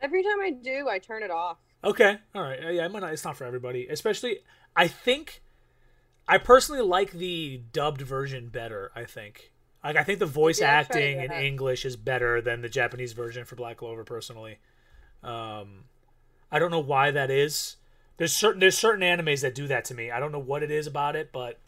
Every 0.00 0.22
time 0.22 0.40
I 0.40 0.50
do, 0.50 0.88
I 0.88 1.00
turn 1.00 1.24
it 1.24 1.30
off. 1.30 1.58
Okay, 1.84 2.18
all 2.34 2.42
right. 2.42 2.74
Yeah, 2.74 2.86
not, 2.86 3.02
it's 3.12 3.24
not 3.24 3.36
for 3.36 3.44
everybody. 3.44 3.88
Especially, 3.88 4.38
I 4.76 4.86
think, 4.86 5.42
I 6.28 6.38
personally 6.38 6.82
like 6.82 7.10
the 7.10 7.62
dubbed 7.72 8.00
version 8.00 8.48
better. 8.48 8.92
I 8.94 9.04
think, 9.04 9.50
like, 9.82 9.96
I 9.96 10.04
think 10.04 10.20
the 10.20 10.26
voice 10.26 10.60
Yeah, 10.60 10.68
acting 10.68 11.20
in. 11.20 11.32
English 11.32 11.84
is 11.84 11.96
better 11.96 12.40
than 12.40 12.62
the 12.62 12.68
Japanese 12.68 13.12
version 13.12 13.44
for 13.44 13.56
Black 13.56 13.78
Clover. 13.78 14.04
Personally, 14.04 14.58
um, 15.24 15.84
I 16.52 16.58
don't 16.58 16.70
know 16.70 16.78
why 16.78 17.10
that 17.10 17.30
is. 17.30 17.76
There's 18.18 18.34
certain 18.34 18.60
there's 18.60 18.76
certain 18.76 19.00
animes 19.00 19.40
that 19.40 19.54
do 19.54 19.66
that 19.66 19.86
to 19.86 19.94
me. 19.94 20.10
I 20.10 20.20
don't 20.20 20.30
know 20.30 20.38
what 20.38 20.62
it 20.62 20.70
is 20.70 20.86
about 20.86 21.16
it, 21.16 21.30
but 21.32 21.58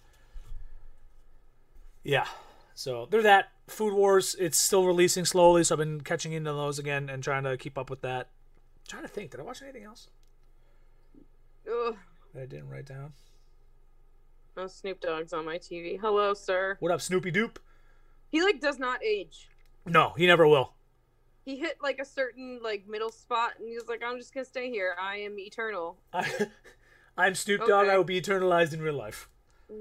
yeah. 2.05 2.27
So 2.75 3.09
they're 3.11 3.23
that 3.23 3.51
Food 3.67 3.95
Wars. 3.95 4.37
It's 4.39 4.59
still 4.59 4.85
releasing 4.87 5.25
slowly, 5.25 5.65
so 5.65 5.75
I've 5.75 5.79
been 5.79 6.03
catching 6.03 6.33
into 6.33 6.53
those 6.53 6.79
again 6.79 7.09
and 7.09 7.23
trying 7.23 7.45
to 7.45 7.57
keep 7.57 7.79
up 7.79 7.89
with 7.89 8.03
that. 8.03 8.29
trying 8.87 9.03
to 9.03 9.09
think, 9.09 9.31
did 9.31 9.41
I 9.41 9.43
watch 9.43 9.63
anything 9.63 9.85
else? 9.85 10.09
Ugh. 11.67 11.97
that 12.35 12.43
I 12.43 12.47
didn't 12.47 12.69
write 12.69 12.85
down. 12.85 13.15
Oh, 14.57 14.67
Snoop 14.67 15.01
Dogg's 15.01 15.33
on 15.33 15.47
my 15.47 15.57
TV. 15.59 15.99
Hello, 15.99 16.35
sir. 16.35 16.77
What 16.79 16.93
up, 16.93 17.01
Snoopy 17.01 17.33
Doop? 17.33 17.57
He 18.31 18.43
like 18.43 18.61
does 18.61 18.79
not 18.79 19.03
age. 19.03 19.49
No, 19.87 20.13
he 20.17 20.27
never 20.27 20.47
will. 20.47 20.75
He 21.45 21.57
hit 21.57 21.79
like 21.83 21.99
a 21.99 22.05
certain 22.05 22.61
like 22.63 22.87
middle 22.89 23.11
spot, 23.11 23.53
and 23.59 23.69
he 23.69 23.75
was 23.75 23.87
like, 23.87 24.03
"I'm 24.05 24.19
just 24.19 24.33
gonna 24.33 24.47
stay 24.47 24.71
here. 24.71 24.95
I 25.01 25.17
am 25.19 25.39
eternal. 25.39 25.99
I, 26.13 26.49
I'm 27.19 27.35
Snoop 27.35 27.61
Dogg. 27.61 27.85
Okay. 27.85 27.91
I 27.91 27.97
will 27.97 28.05
be 28.05 28.21
eternalized 28.21 28.73
in 28.73 28.81
real 28.81 28.95
life. 28.95 29.29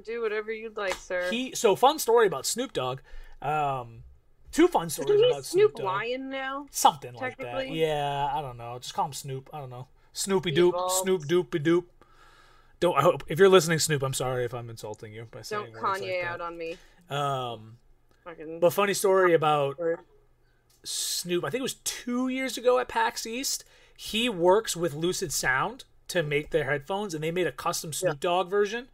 Do 0.06 0.22
whatever 0.22 0.52
you'd 0.52 0.76
like, 0.78 0.96
sir." 0.96 1.30
He 1.30 1.56
so 1.56 1.76
fun 1.76 2.00
story 2.00 2.28
about 2.28 2.46
Snoop 2.46 2.74
Dogg. 2.74 3.00
Um, 3.42 4.04
two 4.52 4.68
fun 4.68 4.90
stories 4.90 5.12
Isn't 5.16 5.32
about 5.32 5.46
Snoop 5.46 5.72
Snoop. 5.76 5.86
Lion 5.86 6.30
now? 6.30 6.68
Something 6.72 7.14
like 7.14 7.38
that. 7.38 7.70
Yeah, 7.70 8.30
I 8.34 8.42
don't 8.42 8.58
know. 8.58 8.78
Just 8.80 8.94
call 8.94 9.06
him 9.06 9.14
Snoop. 9.14 9.50
I 9.54 9.60
don't 9.60 9.70
know. 9.70 9.88
Snoopy 10.14 10.52
Doop. 10.54 10.92
Snoop 11.02 11.24
Doopy 11.24 11.64
Doop. 11.64 11.86
Don't. 12.80 12.98
I 12.98 13.02
hope 13.02 13.24
if 13.28 13.40
you're 13.40 13.50
listening, 13.50 13.80
Snoop. 13.80 14.04
I'm 14.04 14.14
sorry 14.14 14.44
if 14.46 14.54
I'm 14.54 14.70
insulting 14.70 15.14
you 15.14 15.28
by 15.32 15.42
saying 15.42 15.72
Don't 15.74 15.82
Kanye 15.82 16.22
like 16.22 16.30
out 16.30 16.42
on 16.42 16.58
me. 16.58 16.78
Um, 17.10 17.78
Fucking. 18.26 18.60
but 18.60 18.72
funny 18.72 18.94
story 18.94 19.34
about 19.34 19.78
Snoop, 20.84 21.44
I 21.44 21.50
think 21.50 21.60
it 21.60 21.64
was 21.64 21.76
two 21.84 22.28
years 22.28 22.58
ago 22.58 22.80
at 22.80 22.88
PAX 22.88 23.26
East. 23.26 23.64
He 23.96 24.28
works 24.28 24.76
with 24.76 24.96
LucidSound 24.96 25.84
to 26.10 26.24
make 26.24 26.50
their 26.52 26.66
headphones, 26.66 27.14
and 27.14 27.24
they 27.24 27.32
made 27.32 27.48
a 27.48 27.52
custom 27.52 27.94
Snoop 27.94 28.20
Dogg 28.20 28.50
version. 28.50 28.88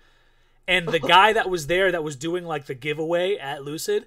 And 0.68 0.88
the 0.88 1.00
guy 1.16 1.34
that 1.34 1.50
was 1.50 1.68
there 1.68 1.92
that 1.92 2.04
was 2.04 2.16
doing 2.16 2.46
like 2.46 2.66
the 2.66 2.76
giveaway 2.76 3.38
at 3.38 3.64
Lucid 3.64 4.06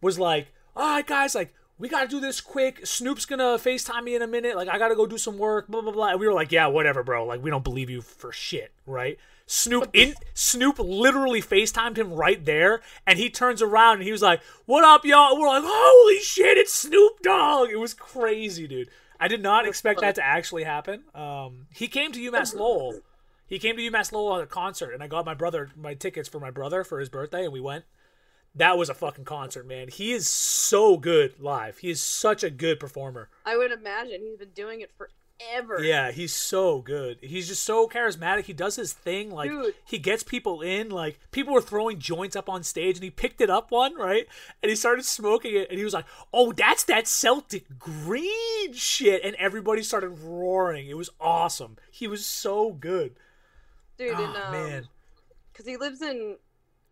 was 0.00 0.18
like, 0.18 0.48
"All 0.74 0.94
right, 0.94 1.06
guys, 1.06 1.34
like 1.34 1.54
we 1.78 1.88
gotta 1.88 2.08
do 2.08 2.20
this 2.20 2.40
quick. 2.40 2.86
Snoop's 2.86 3.26
gonna 3.26 3.58
Facetime 3.58 4.04
me 4.04 4.14
in 4.14 4.22
a 4.22 4.26
minute. 4.26 4.56
Like 4.56 4.68
I 4.68 4.78
gotta 4.78 4.94
go 4.94 5.06
do 5.06 5.18
some 5.18 5.38
work. 5.38 5.68
Blah 5.68 5.82
blah 5.82 5.92
blah." 5.92 6.08
And 6.08 6.20
we 6.20 6.26
were 6.26 6.34
like, 6.34 6.52
"Yeah, 6.52 6.66
whatever, 6.66 7.02
bro. 7.02 7.24
Like 7.24 7.42
we 7.42 7.50
don't 7.50 7.64
believe 7.64 7.88
you 7.88 8.02
for 8.02 8.32
shit, 8.32 8.72
right?" 8.86 9.18
Snoop 9.46 9.88
in 9.92 10.14
Snoop 10.34 10.78
literally 10.78 11.40
FaceTimed 11.40 11.96
him 11.96 12.12
right 12.12 12.44
there, 12.44 12.82
and 13.06 13.18
he 13.18 13.30
turns 13.30 13.62
around 13.62 13.98
and 13.98 14.02
he 14.02 14.12
was 14.12 14.22
like, 14.22 14.42
"What 14.64 14.84
up, 14.84 15.04
y'all?" 15.04 15.32
And 15.32 15.40
we're 15.40 15.48
like, 15.48 15.62
"Holy 15.64 16.18
shit, 16.18 16.58
it's 16.58 16.72
Snoop 16.72 17.22
Dogg!" 17.22 17.70
It 17.70 17.76
was 17.76 17.94
crazy, 17.94 18.66
dude. 18.66 18.90
I 19.20 19.28
did 19.28 19.42
not 19.42 19.66
expect 19.66 20.00
that 20.00 20.16
to 20.16 20.24
actually 20.24 20.64
happen. 20.64 21.04
Um, 21.14 21.68
he 21.72 21.86
came 21.86 22.12
to 22.12 22.20
UMass 22.20 22.54
Lowell. 22.54 23.00
He 23.46 23.58
came 23.58 23.76
to 23.76 23.82
UMass 23.82 24.12
Lowell 24.12 24.32
on 24.32 24.42
a 24.42 24.46
concert, 24.46 24.92
and 24.92 25.02
I 25.02 25.06
got 25.06 25.24
my 25.24 25.34
brother 25.34 25.70
my 25.76 25.94
tickets 25.94 26.28
for 26.28 26.40
my 26.40 26.50
brother 26.50 26.82
for 26.82 26.98
his 26.98 27.08
birthday, 27.08 27.44
and 27.44 27.52
we 27.52 27.60
went. 27.60 27.84
That 28.54 28.78
was 28.78 28.88
a 28.88 28.94
fucking 28.94 29.26
concert, 29.26 29.66
man. 29.66 29.88
He 29.88 30.12
is 30.12 30.26
so 30.26 30.96
good 30.96 31.38
live. 31.38 31.78
He 31.78 31.90
is 31.90 32.00
such 32.00 32.42
a 32.42 32.48
good 32.48 32.80
performer. 32.80 33.28
I 33.44 33.54
would 33.58 33.70
imagine 33.70 34.22
he's 34.22 34.38
been 34.38 34.54
doing 34.54 34.80
it 34.80 34.90
forever. 35.40 35.82
Yeah, 35.82 36.10
he's 36.10 36.34
so 36.34 36.80
good. 36.80 37.18
He's 37.20 37.48
just 37.48 37.62
so 37.64 37.88
charismatic. 37.88 38.44
He 38.44 38.52
does 38.52 38.76
his 38.76 38.92
thing. 38.92 39.30
Like 39.30 39.50
Dude. 39.50 39.74
he 39.84 39.98
gets 39.98 40.22
people 40.22 40.62
in. 40.62 40.88
Like 40.90 41.18
people 41.30 41.52
were 41.54 41.60
throwing 41.60 41.98
joints 41.98 42.36
up 42.36 42.48
on 42.48 42.62
stage, 42.62 42.96
and 42.96 43.04
he 43.04 43.10
picked 43.10 43.40
it 43.40 43.50
up 43.50 43.70
one 43.70 43.94
right, 43.96 44.26
and 44.62 44.70
he 44.70 44.76
started 44.76 45.04
smoking 45.04 45.54
it, 45.54 45.68
and 45.70 45.78
he 45.78 45.84
was 45.84 45.94
like, 45.94 46.06
"Oh, 46.32 46.52
that's 46.52 46.84
that 46.84 47.06
Celtic 47.06 47.78
green 47.78 48.72
shit," 48.72 49.22
and 49.24 49.34
everybody 49.36 49.82
started 49.82 50.10
roaring. 50.10 50.88
It 50.88 50.96
was 50.96 51.10
awesome. 51.20 51.76
He 51.90 52.06
was 52.08 52.24
so 52.24 52.72
good. 52.72 53.16
dude. 53.98 54.14
Oh, 54.14 54.24
and, 54.24 54.36
um, 54.36 54.52
man, 54.52 54.88
because 55.52 55.66
he 55.66 55.76
lives 55.76 56.02
in 56.02 56.36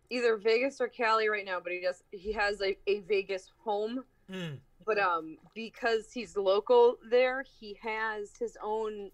either 0.09 0.37
Vegas 0.37 0.79
or 0.79 0.87
Cali 0.87 1.29
right 1.29 1.45
now, 1.45 1.59
but 1.61 1.71
he 1.71 1.81
does 1.81 2.03
he 2.11 2.33
has 2.33 2.61
a, 2.61 2.77
a 2.87 2.99
Vegas 3.01 3.51
home. 3.63 4.03
Mm. 4.31 4.57
But 4.85 4.99
um, 4.99 5.37
because 5.53 6.11
he's 6.13 6.37
local 6.37 6.97
there, 7.09 7.43
he 7.59 7.77
has 7.81 8.31
his 8.39 8.57
own 8.63 9.11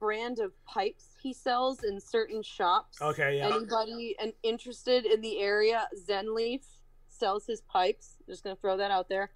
brand 0.00 0.38
of 0.38 0.52
pipes 0.66 1.14
he 1.24 1.32
sells 1.32 1.82
in 1.82 1.98
certain 1.98 2.42
shops. 2.42 3.00
Okay, 3.00 3.38
yeah. 3.38 3.46
Anybody 3.46 4.14
and 4.20 4.34
interested 4.42 5.06
in 5.06 5.22
the 5.22 5.40
area, 5.40 5.88
Zenleaf 6.06 6.60
sells 7.08 7.46
his 7.46 7.62
pipes. 7.62 8.16
Just 8.28 8.44
gonna 8.44 8.56
throw 8.56 8.76
that 8.76 8.90
out 8.90 9.08
there. 9.08 9.30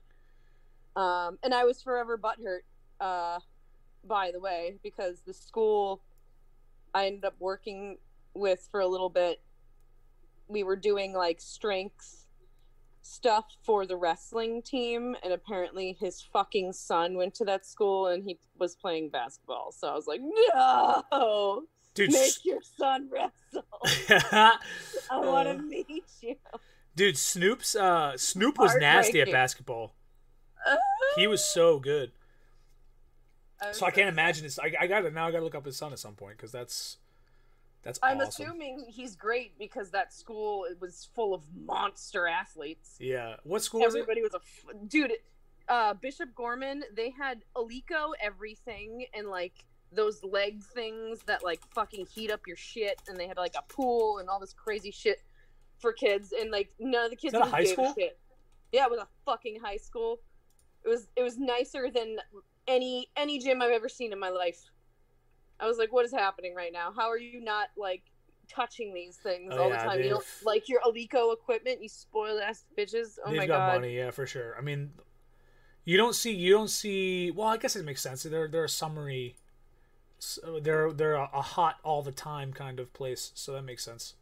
Um, 0.97 1.39
and 1.43 1.55
I 1.55 1.65
was 1.65 1.81
forever 1.81 2.19
butthurt, 2.19 2.61
uh, 3.01 3.39
by 4.05 4.31
the 4.33 4.39
way, 4.39 4.75
because 4.83 5.23
the 5.27 5.33
school 5.33 6.03
I 6.93 7.07
ended 7.07 7.25
up 7.25 7.37
working 7.39 7.97
with 8.35 8.69
for 8.71 8.81
a 8.81 8.87
little 8.87 9.09
bit, 9.09 9.41
we 10.47 10.63
were 10.63 10.77
doing 10.77 11.15
like 11.15 11.41
strength 11.41 12.18
stuff 13.09 13.47
for 13.65 13.87
the 13.87 13.97
wrestling 13.97 14.63
team, 14.63 15.17
and 15.23 15.33
apparently 15.33 15.97
his 15.99 16.21
fucking 16.23 16.73
son 16.73 17.17
went 17.17 17.35
to 17.37 17.45
that 17.47 17.67
school 17.67 18.09
and 18.09 18.23
he 18.25 18.39
was 18.59 18.75
playing 18.77 19.11
basketball. 19.11 19.73
So 19.73 19.89
I 19.89 19.95
was 19.95 20.07
like, 20.07 20.21
no, 20.23 21.63
dude. 21.95 22.13
make 22.13 22.45
your 22.45 22.61
son 22.77 23.09
wrestle. 23.11 23.65
I 24.31 24.59
want 25.13 25.49
to 25.49 25.55
Uh, 25.55 25.63
meet 25.63 26.05
you. 26.21 26.37
dude, 26.95 27.17
Snoop's 27.19 27.75
uh, 27.75 28.17
Snoop 28.17 28.59
was 28.59 28.75
nasty 28.77 29.21
at 29.21 29.31
basketball. 29.33 29.95
He 31.17 31.27
was 31.27 31.43
so 31.43 31.79
good. 31.79 32.13
was 33.61 33.77
So 33.79 33.87
I 33.87 33.91
can't 33.91 34.09
imagine 34.09 34.45
this. 34.45 34.59
I, 34.59 34.73
I 34.79 34.87
got 34.87 35.01
to 35.01 35.11
now. 35.11 35.27
I 35.27 35.31
got 35.33 35.39
to 35.39 35.45
look 35.45 35.55
up 35.55 35.65
his 35.67 35.77
son 35.77 35.93
at 35.93 35.99
some 35.99 36.15
point 36.15 36.37
because 36.37 36.53
that's 36.53 36.99
that's 37.83 37.99
I'm 38.03 38.21
awesome. 38.21 38.47
assuming 38.47 38.87
he's 38.89 39.17
great 39.17 39.59
because 39.59 39.91
that 39.91 40.13
school 40.13 40.67
was 40.81 41.09
full 41.15 41.35
of 41.35 41.43
monster 41.55 42.27
athletes. 42.27 42.97
Yeah. 42.99 43.37
What 43.45 43.63
school 43.63 43.81
was 43.81 43.95
it? 43.95 43.99
Everybody 43.99 44.23
was 44.23 44.35
a 44.35 44.39
f- 44.39 44.89
dude. 44.89 45.13
Uh, 45.69 45.95
Bishop 45.95 46.35
Gorman. 46.35 46.83
They 46.95 47.11
had 47.11 47.43
Alico 47.57 48.13
everything 48.21 49.07
and 49.15 49.29
like 49.29 49.65
those 49.93 50.23
leg 50.23 50.63
things 50.63 51.21
that 51.27 51.45
like 51.45 51.61
fucking 51.75 52.07
heat 52.07 52.31
up 52.31 52.47
your 52.47 52.57
shit, 52.57 53.01
and 53.09 53.17
they 53.19 53.27
had 53.27 53.37
like 53.37 53.55
a 53.57 53.63
pool 53.73 54.19
and 54.19 54.29
all 54.29 54.41
this 54.41 54.53
crazy 54.53 54.91
shit 54.91 55.23
for 55.79 55.93
kids, 55.93 56.33
and 56.39 56.51
like 56.51 56.71
none 56.79 57.05
of 57.05 57.11
the 57.11 57.17
kids 57.17 57.33
that 57.33 57.43
a 57.43 57.47
high 57.47 57.65
school? 57.65 57.95
shit. 57.97 58.19
Yeah, 58.73 58.85
it 58.85 58.91
was 58.91 59.01
a 59.01 59.09
fucking 59.25 59.61
high 59.61 59.77
school. 59.77 60.21
It 60.85 60.89
was 60.89 61.09
it 61.17 61.23
was 61.23 61.39
nicer 61.39 61.91
than 61.91 62.17
any 62.67 63.09
any 63.17 63.39
gym 63.39 63.63
I've 63.63 63.71
ever 63.71 63.89
seen 63.89 64.13
in 64.13 64.19
my 64.19 64.31
life. 64.31 64.61
I 65.61 65.67
was 65.67 65.79
like, 65.79 65.93
what 65.93 66.05
is 66.05 66.13
happening 66.13 66.55
right 66.55 66.73
now? 66.73 66.93
How 66.95 67.09
are 67.11 67.19
you 67.19 67.41
not 67.41 67.69
like 67.77 68.03
touching 68.49 68.95
these 68.95 69.17
things 69.17 69.53
Oh, 69.55 69.65
all 69.65 69.69
yeah, 69.71 69.83
the 69.83 69.89
time? 69.89 70.03
You 70.03 70.11
don't 70.11 70.27
like 70.45 70.69
your 70.69 70.81
Alico 70.81 71.33
equipment, 71.33 71.83
you 71.83 71.89
spoiled 71.89 72.41
ass 72.41 72.65
bitches. 72.77 73.19
Oh 73.25 73.31
They've 73.31 73.39
my 73.39 73.47
got 73.47 73.67
god. 73.73 73.81
money, 73.81 73.97
yeah, 73.97 74.11
for 74.11 74.27
sure. 74.27 74.55
I 74.59 74.61
mean, 74.63 74.93
you 75.85 75.97
don't 75.97 76.15
see 76.15 76.33
you 76.33 76.53
don't 76.53 76.69
see. 76.71 77.31
Well, 77.31 77.49
I 77.49 77.57
guess 77.57 77.77
it 77.77 77.85
makes 77.85 78.03
sense. 78.03 78.23
They're 78.23 78.49
they're 78.49 78.65
a 78.65 78.69
summary. 78.69 79.37
They're 80.63 80.93
they're 80.93 81.15
a, 81.15 81.31
a 81.33 81.43
hot 81.43 81.77
all 81.85 82.03
the 82.03 82.11
time 82.13 82.53
kind 82.53 82.81
of 82.81 82.93
place, 82.93 83.31
so 83.35 83.53
that 83.53 83.63
makes 83.63 83.85
sense. 83.85 84.15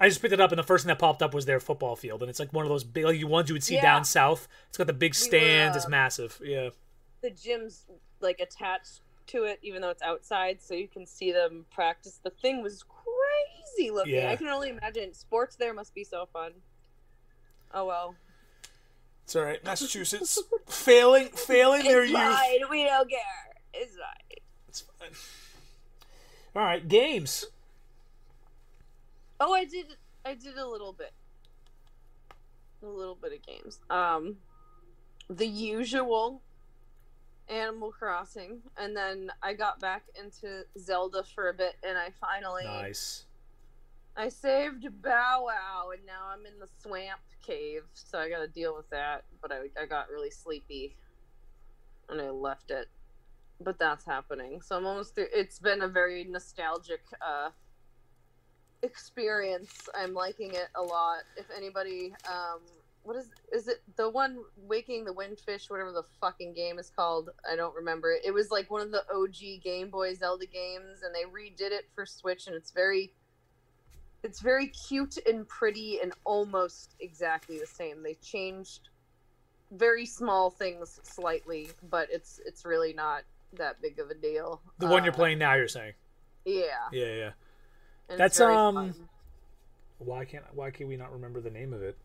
I 0.00 0.08
just 0.08 0.20
picked 0.22 0.32
it 0.32 0.40
up, 0.40 0.50
and 0.50 0.58
the 0.58 0.62
first 0.64 0.84
thing 0.84 0.88
that 0.88 0.98
popped 0.98 1.22
up 1.22 1.34
was 1.34 1.44
their 1.44 1.60
football 1.60 1.94
field, 1.94 2.22
and 2.22 2.30
it's 2.30 2.40
like 2.40 2.52
one 2.52 2.64
of 2.64 2.70
those 2.70 2.84
big 2.84 3.04
like, 3.04 3.24
ones 3.28 3.48
you 3.50 3.54
would 3.54 3.62
see 3.62 3.76
Yeah. 3.76 3.82
down 3.82 4.04
south. 4.04 4.48
It's 4.68 4.78
got 4.78 4.86
the 4.86 4.92
big 4.94 5.14
We 5.20 5.28
were, 5.28 5.28
stands. 5.28 5.76
it's 5.76 5.86
uh, 5.86 5.90
massive. 5.90 6.40
Yeah. 6.42 6.70
The 7.22 7.30
gym's 7.30 7.84
like 8.20 8.40
attached 8.40 9.00
to 9.30 9.44
it, 9.44 9.58
even 9.62 9.82
though 9.82 9.90
it's 9.90 10.02
outside, 10.02 10.60
so 10.60 10.74
you 10.74 10.88
can 10.88 11.06
see 11.06 11.32
them 11.32 11.64
practice. 11.72 12.20
The 12.22 12.30
thing 12.30 12.62
was 12.62 12.82
crazy 12.84 13.90
looking. 13.90 14.14
Yeah. 14.14 14.30
I 14.30 14.36
can 14.36 14.48
only 14.48 14.70
imagine. 14.70 15.12
Sports 15.14 15.56
there 15.56 15.72
must 15.74 15.94
be 15.94 16.04
so 16.04 16.26
fun. 16.32 16.52
Oh 17.72 17.86
well. 17.86 18.14
It's 19.24 19.36
all 19.36 19.42
right. 19.44 19.62
Massachusetts 19.64 20.42
failing, 20.68 21.28
failing 21.28 21.84
their 21.84 22.02
It's 22.02 22.10
youth. 22.12 22.20
fine. 22.20 22.58
We 22.70 22.84
don't 22.84 23.08
care. 23.08 23.20
It's 23.72 23.96
fine. 23.96 24.38
It's 24.68 24.80
fine. 24.98 25.10
All 26.56 26.62
right, 26.62 26.86
games. 26.86 27.46
Oh, 29.38 29.52
I 29.54 29.64
did. 29.64 29.86
I 30.24 30.34
did 30.34 30.56
a 30.58 30.66
little 30.66 30.92
bit. 30.92 31.12
A 32.82 32.86
little 32.86 33.14
bit 33.14 33.32
of 33.32 33.46
games. 33.46 33.78
Um, 33.88 34.36
the 35.28 35.46
usual 35.46 36.42
Animal 37.50 37.90
Crossing, 37.90 38.60
and 38.76 38.96
then 38.96 39.30
I 39.42 39.54
got 39.54 39.80
back 39.80 40.04
into 40.18 40.64
Zelda 40.78 41.24
for 41.34 41.48
a 41.48 41.54
bit, 41.54 41.74
and 41.82 41.98
I 41.98 42.10
finally 42.20 42.64
Nice. 42.64 43.24
I 44.16 44.28
saved 44.28 44.86
Bow 45.02 45.44
Wow, 45.46 45.90
and 45.92 46.04
now 46.06 46.28
I'm 46.32 46.46
in 46.46 46.58
the 46.60 46.68
swamp 46.82 47.20
cave, 47.44 47.82
so 47.94 48.18
I 48.18 48.28
got 48.28 48.38
to 48.38 48.48
deal 48.48 48.76
with 48.76 48.88
that. 48.90 49.24
But 49.42 49.52
I 49.52 49.68
I 49.80 49.86
got 49.86 50.10
really 50.10 50.30
sleepy, 50.30 50.96
and 52.08 52.20
I 52.20 52.30
left 52.30 52.70
it. 52.70 52.88
But 53.60 53.78
that's 53.78 54.04
happening, 54.06 54.62
so 54.62 54.76
I'm 54.76 54.86
almost 54.86 55.14
through. 55.14 55.28
It's 55.34 55.58
been 55.58 55.82
a 55.82 55.88
very 55.88 56.24
nostalgic 56.24 57.02
uh, 57.20 57.50
experience. 58.82 59.88
I'm 59.94 60.14
liking 60.14 60.54
it 60.54 60.68
a 60.74 60.82
lot. 60.82 61.24
If 61.36 61.46
anybody, 61.54 62.14
um, 62.26 62.60
what 63.02 63.16
is 63.16 63.30
is 63.52 63.68
it? 63.68 63.82
The 63.96 64.08
one 64.08 64.38
waking 64.56 65.04
the 65.04 65.12
windfish, 65.12 65.70
whatever 65.70 65.92
the 65.92 66.04
fucking 66.20 66.54
game 66.54 66.78
is 66.78 66.90
called. 66.94 67.30
I 67.50 67.56
don't 67.56 67.74
remember 67.74 68.12
it. 68.12 68.22
It 68.24 68.32
was 68.32 68.50
like 68.50 68.70
one 68.70 68.82
of 68.82 68.90
the 68.90 69.04
OG 69.12 69.62
Game 69.62 69.90
Boy 69.90 70.14
Zelda 70.14 70.46
games, 70.46 71.02
and 71.02 71.14
they 71.14 71.24
redid 71.24 71.70
it 71.72 71.88
for 71.94 72.04
Switch, 72.04 72.46
and 72.46 72.54
it's 72.54 72.70
very 72.70 73.12
it's 74.22 74.40
very 74.40 74.68
cute 74.68 75.18
and 75.26 75.48
pretty 75.48 75.98
and 76.02 76.12
almost 76.24 76.94
exactly 77.00 77.58
the 77.58 77.66
same. 77.66 78.02
They 78.02 78.14
changed 78.14 78.90
very 79.72 80.04
small 80.04 80.50
things 80.50 81.00
slightly, 81.02 81.70
but 81.88 82.08
it's 82.10 82.40
it's 82.44 82.64
really 82.64 82.92
not 82.92 83.22
that 83.54 83.80
big 83.80 83.98
of 83.98 84.10
a 84.10 84.14
deal. 84.14 84.60
The 84.78 84.86
one 84.86 85.04
you're 85.04 85.12
Uh, 85.12 85.16
playing 85.16 85.38
now, 85.38 85.54
you're 85.54 85.68
saying. 85.68 85.94
Yeah. 86.44 86.64
Yeah, 86.92 87.14
yeah. 87.14 87.30
and 88.08 88.18
That's, 88.20 88.40
um, 88.40 88.74
fun, 88.74 89.08
Why 89.98 90.24
can't 90.24 90.44
Why 90.54 90.70
can't 90.70 90.88
we 90.88 90.96
not 90.96 91.12
remember 91.12 91.40
the 91.40 91.50
name 91.50 91.72
of 91.72 91.82
it? 91.82 91.96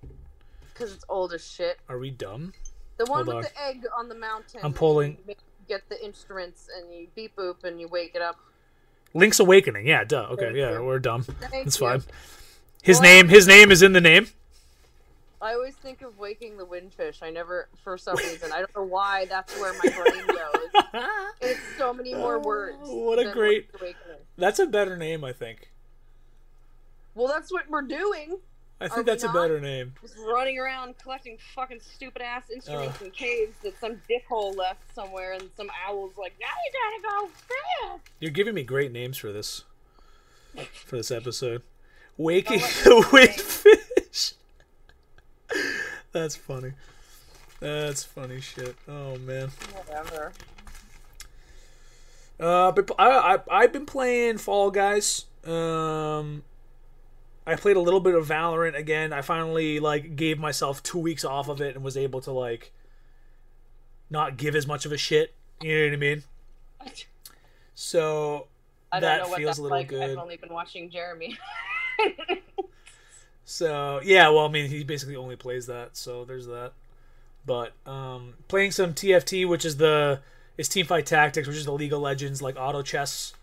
Because 0.76 0.94
it's 0.94 1.06
old 1.10 1.34
as 1.34 1.44
shit. 1.50 1.80
Are 1.90 1.98
we 1.98 2.12
dumb? 2.12 2.54
The 2.98 3.06
one 3.06 3.26
Hold 3.26 3.28
with 3.28 3.36
on. 3.38 3.42
the 3.52 3.62
egg 3.64 3.84
on 3.98 4.10
the 4.10 4.16
mountain. 4.16 4.60
I'm 4.64 4.74
pulling- 4.74 5.18
get 5.68 5.90
the 5.90 6.06
instruments 6.06 6.70
and 6.78 6.94
you 6.94 7.08
beep 7.16 7.36
boop 7.36 7.64
and 7.64 7.82
you 7.82 7.88
wake 7.88 8.14
it 8.14 8.22
up. 8.22 8.36
Link's 9.16 9.40
Awakening. 9.40 9.88
Yeah, 9.88 10.04
duh. 10.04 10.28
Okay, 10.32 10.46
Thank 10.46 10.58
yeah, 10.58 10.74
you. 10.74 10.84
we're 10.84 11.00
dumb. 11.00 11.24
Thank 11.24 11.64
That's 11.66 11.80
you. 11.80 11.88
fine. 11.88 12.04
His 12.84 12.98
Well, 13.00 13.04
name. 13.04 13.30
His 13.30 13.48
name 13.48 13.72
is 13.72 13.82
in 13.82 13.94
the 13.94 14.02
name. 14.02 14.28
I 15.42 15.54
always 15.54 15.74
think 15.76 16.02
of 16.04 16.18
waking 16.20 16.58
the 16.58 16.66
windfish. 16.66 17.24
I 17.24 17.30
never, 17.32 17.68
for 17.84 17.98
some 17.98 18.16
reason, 18.18 18.52
I 18.52 18.58
don't 18.60 18.76
know 18.76 18.84
why. 18.84 19.26
That's 19.26 19.54
where 19.60 19.74
my 19.74 19.90
brain 19.90 20.28
goes. 20.94 21.04
It's 21.42 21.60
so 21.78 21.94
many 21.94 22.14
more 22.14 22.36
Oh, 22.36 22.40
words. 22.40 22.78
what 22.84 23.18
a 23.20 23.32
great-. 23.32 23.70
That's 24.38 24.60
a 24.60 24.66
better 24.68 24.96
name, 24.98 25.24
I 25.24 25.34
think. 25.34 25.72
Well, 27.16 27.28
that's 27.28 27.52
what 27.52 27.70
we're 27.70 27.82
doing. 27.84 28.38
I 28.82 28.90
think 28.90 29.06
that's 29.06 29.24
a 29.24 29.30
better 29.30 29.62
name. 29.62 29.94
Just 30.02 30.18
running 30.18 30.60
around 30.60 30.98
collecting 30.98 31.38
fucking 31.56 31.80
stupid 31.80 32.22
ass 32.22 32.50
instruments 32.54 33.02
in 33.02 33.12
caves 33.12 33.56
that 33.64 33.80
some 33.80 34.02
dickhole 34.10 34.56
left 34.56 34.94
somewhere, 34.94 35.34
and 35.34 35.50
some 35.56 35.70
owl's 35.88 36.18
like, 36.18 36.34
"Now 36.40 36.48
you 36.66 37.02
gotta 37.02 37.02
go 37.02 37.28
fast." 37.28 38.10
You're 38.20 38.32
giving 38.32 38.54
me 38.54 38.64
great 38.64 38.92
names 38.92 39.18
for 39.18 39.32
this. 39.32 39.64
For 40.86 40.98
this 40.98 41.12
episode. 41.12 41.62
Waking 42.18 42.60
the 42.60 43.06
Windfish. 43.12 44.34
That's 46.12 46.36
funny. 46.36 46.74
That's 47.60 48.04
funny 48.04 48.42
shit. 48.42 48.76
Oh 48.88 49.18
man. 49.18 49.50
Whatever. 49.74 50.34
Uh, 52.40 52.72
but 52.72 52.92
I, 53.00 53.36
I 53.36 53.40
I've 53.50 53.74
been 53.74 53.86
playing 53.86 54.38
Fall 54.38 54.72
Guys. 54.72 55.26
Um, 55.46 56.44
I 57.48 57.56
played 57.56 57.78
a 57.78 57.82
little 57.82 58.00
bit 58.00 58.16
of 58.16 58.28
Valorant 58.28 58.76
again. 58.76 59.14
I 59.14 59.22
finally 59.22 59.80
like 59.80 60.16
gave 60.16 60.40
myself 60.40 60.82
two 60.82 60.98
weeks 61.00 61.24
off 61.24 61.48
of 61.48 61.62
it 61.62 61.76
and 61.76 61.84
was 61.84 61.96
able 61.96 62.22
to 62.22 62.32
like 62.32 62.72
not 64.10 64.38
give 64.38 64.56
as 64.56 64.66
much 64.66 64.86
of 64.86 64.92
a 64.92 64.98
shit. 64.98 65.34
You 65.62 65.78
know 65.78 65.86
what 65.88 65.94
I 65.94 65.98
mean? 65.98 66.24
So 67.76 68.48
I 68.92 69.00
That 69.00 69.28
feels 69.34 69.58
a 69.58 69.64
little 69.64 69.78
like. 69.78 69.88
good. 69.90 70.12
I've 70.12 70.18
only 70.18 70.38
been 70.38 70.54
watching 70.54 70.90
Jeremy. 70.90 71.38
So 73.46 74.02
yeah, 74.04 74.28
well, 74.30 74.46
I 74.46 74.50
mean, 74.50 74.70
he 74.70 74.84
basically 74.84 75.16
only 75.16 75.36
plays 75.36 75.68
that, 75.68 75.96
so 75.96 76.26
there's 76.26 76.48
that. 76.48 76.72
But 77.46 77.74
um, 77.86 78.34
playing 78.48 78.72
some 78.72 78.96
TFT, 78.96 79.48
which 79.48 79.64
is 79.64 79.78
the 79.78 80.20
is 80.58 80.68
Teamfight 80.68 81.06
Tactics, 81.06 81.48
which 81.48 81.58
is 81.58 81.66
the 81.66 81.72
League 81.72 81.94
of 81.94 82.02
Legends 82.02 82.42
like 82.42 82.56
auto 82.58 82.82
chess. 82.82 83.34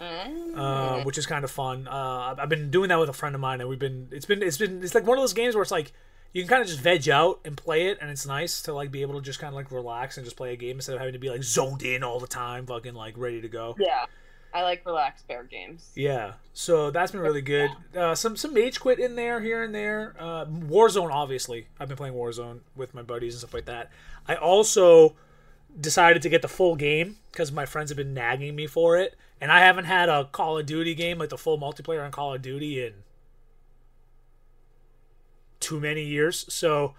Uh, 0.00 1.02
which 1.02 1.18
is 1.18 1.26
kind 1.26 1.44
of 1.44 1.50
fun. 1.50 1.86
Uh, 1.88 2.34
I've- 2.38 2.48
been 2.48 2.70
doing 2.70 2.88
that 2.88 2.98
with 2.98 3.08
a 3.08 3.12
friend 3.12 3.34
of 3.34 3.40
mine, 3.40 3.60
and 3.60 3.68
we've 3.68 3.78
been 3.78 4.08
it's 4.10 4.26
been 4.26 4.42
it's 4.42 4.56
been 4.58 4.82
it's 4.82 4.94
like 4.94 5.06
one 5.06 5.18
of 5.18 5.22
those 5.22 5.34
games 5.34 5.54
where 5.54 5.62
it's 5.62 5.70
like 5.70 5.92
you 6.32 6.42
can 6.42 6.48
kind 6.48 6.62
of 6.62 6.68
just 6.68 6.80
veg 6.80 7.08
out 7.08 7.40
and 7.44 7.56
play 7.56 7.88
it, 7.88 7.98
and 8.00 8.10
it's 8.10 8.26
nice 8.26 8.62
to 8.62 8.72
like 8.72 8.90
be 8.90 9.02
able 9.02 9.14
to 9.14 9.20
just 9.20 9.38
kind 9.40 9.48
of 9.52 9.56
like 9.56 9.70
relax 9.70 10.16
and 10.16 10.24
just 10.24 10.36
play 10.36 10.52
a 10.52 10.56
game 10.56 10.76
instead 10.76 10.94
of 10.94 10.98
having 11.00 11.12
to 11.12 11.18
be 11.18 11.28
like 11.30 11.42
zoned 11.42 11.82
in 11.82 12.02
all 12.02 12.18
the 12.20 12.26
time, 12.26 12.66
fucking 12.66 12.94
like 12.94 13.14
ready 13.16 13.40
to 13.40 13.48
go. 13.48 13.74
yeah, 13.78 14.06
I 14.54 14.62
like 14.62 14.84
relaxed 14.86 15.26
bear 15.28 15.44
games. 15.44 15.90
Yeah, 15.94 16.32
so 16.54 16.90
that's 16.90 17.12
been 17.12 17.20
really 17.20 17.42
good. 17.42 17.70
Uh, 17.96 18.14
some 18.14 18.36
some 18.36 18.54
Mage 18.54 18.80
Quit 18.80 18.98
in 18.98 19.16
there 19.16 19.40
here 19.40 19.62
and 19.62 19.74
there. 19.74 20.14
Uh, 20.18 20.44
Warzone, 20.46 21.10
obviously, 21.12 21.66
I've 21.78 21.88
been 21.88 21.96
playing 21.96 22.14
Warzone 22.14 22.60
with 22.74 22.94
my 22.94 23.02
buddies 23.02 23.34
and 23.34 23.40
stuff 23.40 23.54
like 23.54 23.66
that. 23.66 23.90
I 24.26 24.34
also 24.36 25.14
decided 25.80 26.22
to 26.22 26.28
get 26.28 26.42
the 26.42 26.48
full 26.48 26.74
game 26.74 27.16
because 27.30 27.52
my 27.52 27.64
friends 27.66 27.90
have 27.90 27.96
been 27.96 28.12
nagging 28.14 28.56
me 28.56 28.66
for 28.66 28.96
it, 28.96 29.16
and 29.40 29.50
I 29.50 29.60
haven't 29.60 29.86
had 29.86 30.08
a 30.08 30.24
Call 30.26 30.58
of 30.58 30.66
Duty 30.66 30.94
game 30.94 31.18
like 31.18 31.30
the 31.30 31.38
full 31.38 31.58
multiplayer 31.58 32.04
on 32.04 32.10
Call 32.10 32.34
of 32.34 32.42
Duty 32.42 32.84
in 32.84 32.94
too 35.60 35.80
many 35.80 36.04
years. 36.04 36.52
So 36.52 36.94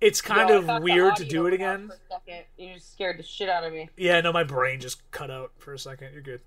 it's 0.00 0.20
kind 0.20 0.48
Yo, 0.48 0.76
of 0.76 0.82
weird 0.82 1.16
to 1.16 1.24
do 1.24 1.46
it 1.46 1.54
again. 1.54 1.88
For 1.88 1.94
a 1.94 2.20
second. 2.20 2.44
You 2.56 2.74
just 2.74 2.92
scared 2.92 3.18
the 3.18 3.22
shit 3.22 3.48
out 3.48 3.64
of 3.64 3.72
me. 3.72 3.88
Yeah, 3.96 4.20
no, 4.20 4.32
my 4.32 4.44
brain 4.44 4.80
just 4.80 5.08
cut 5.10 5.30
out 5.30 5.52
for 5.58 5.72
a 5.72 5.78
second. 5.78 6.12
You're 6.12 6.22
good. 6.22 6.40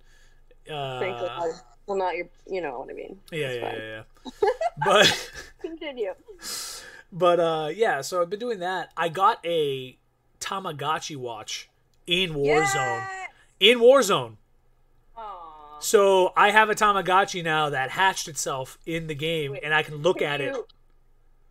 Uh, 0.69 1.00
God. 1.00 1.50
Well, 1.88 1.97
not 1.97 2.15
your. 2.15 2.28
You 2.47 2.62
know 2.62 2.80
what 2.80 2.89
I 2.89 2.93
mean. 2.93 3.19
yeah, 3.32 3.52
yeah, 3.54 3.76
yeah, 3.76 4.04
yeah. 4.26 4.50
But. 4.86 5.32
Continue. 5.60 6.13
But 7.12 7.39
uh 7.39 7.69
yeah, 7.76 8.02
so 8.02 8.21
I've 8.21 8.30
been 8.30 8.39
doing 8.39 8.60
that. 8.60 8.91
I 8.95 9.10
got 9.10 9.45
a 9.45 9.97
Tamagotchi 10.39 11.17
watch 11.17 11.69
in 12.08 12.32
Warzone. 12.34 12.76
Yeah! 12.76 13.26
In 13.60 13.80
Warzone. 13.80 14.38
So 15.82 16.34
I 16.36 16.52
have 16.52 16.70
a 16.70 16.76
Tamagotchi 16.76 17.44
now 17.44 17.70
that 17.70 17.91
hatched 17.91 18.28
itself 18.28 18.78
in 18.86 19.08
the 19.08 19.15
game 19.15 19.52
Wait, 19.52 19.63
and 19.63 19.74
I 19.74 19.84
can 19.84 19.96
look 19.96 20.20
Can 20.20 20.28
at 20.28 20.41
it. 20.41 20.56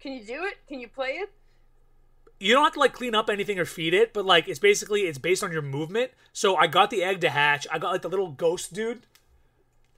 Can 0.00 0.12
you 0.12 0.24
do 0.24 0.44
it? 0.44 0.58
Can 0.66 0.80
you 0.80 0.88
play 0.88 1.10
it? 1.10 1.30
You 2.38 2.54
don't 2.54 2.64
have 2.64 2.72
to 2.72 2.80
like 2.80 2.94
clean 2.94 3.14
up 3.14 3.28
anything 3.28 3.58
or 3.58 3.66
feed 3.66 3.92
it, 3.92 4.14
but 4.14 4.24
like 4.24 4.48
it's 4.48 4.58
basically 4.58 5.02
it's 5.02 5.18
based 5.18 5.44
on 5.44 5.52
your 5.52 5.62
movement. 5.62 6.12
So 6.32 6.56
I 6.56 6.68
got 6.68 6.90
the 6.90 7.02
egg 7.02 7.20
to 7.20 7.30
hatch. 7.30 7.66
I 7.70 7.78
got 7.78 7.92
like 7.92 8.02
the 8.02 8.08
little 8.08 8.30
ghost 8.30 8.72
dude. 8.72 9.02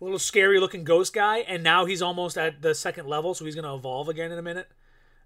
Little 0.01 0.19
scary 0.19 0.59
looking 0.59 0.83
ghost 0.83 1.13
guy, 1.13 1.39
and 1.39 1.63
now 1.63 1.85
he's 1.85 2.03
almost 2.03 2.37
at 2.37 2.61
the 2.61 2.75
second 2.75 3.07
level, 3.07 3.35
so 3.35 3.45
he's 3.45 3.55
gonna 3.55 3.73
evolve 3.73 4.09
again 4.09 4.33
in 4.33 4.39
a 4.39 4.43
minute. 4.43 4.69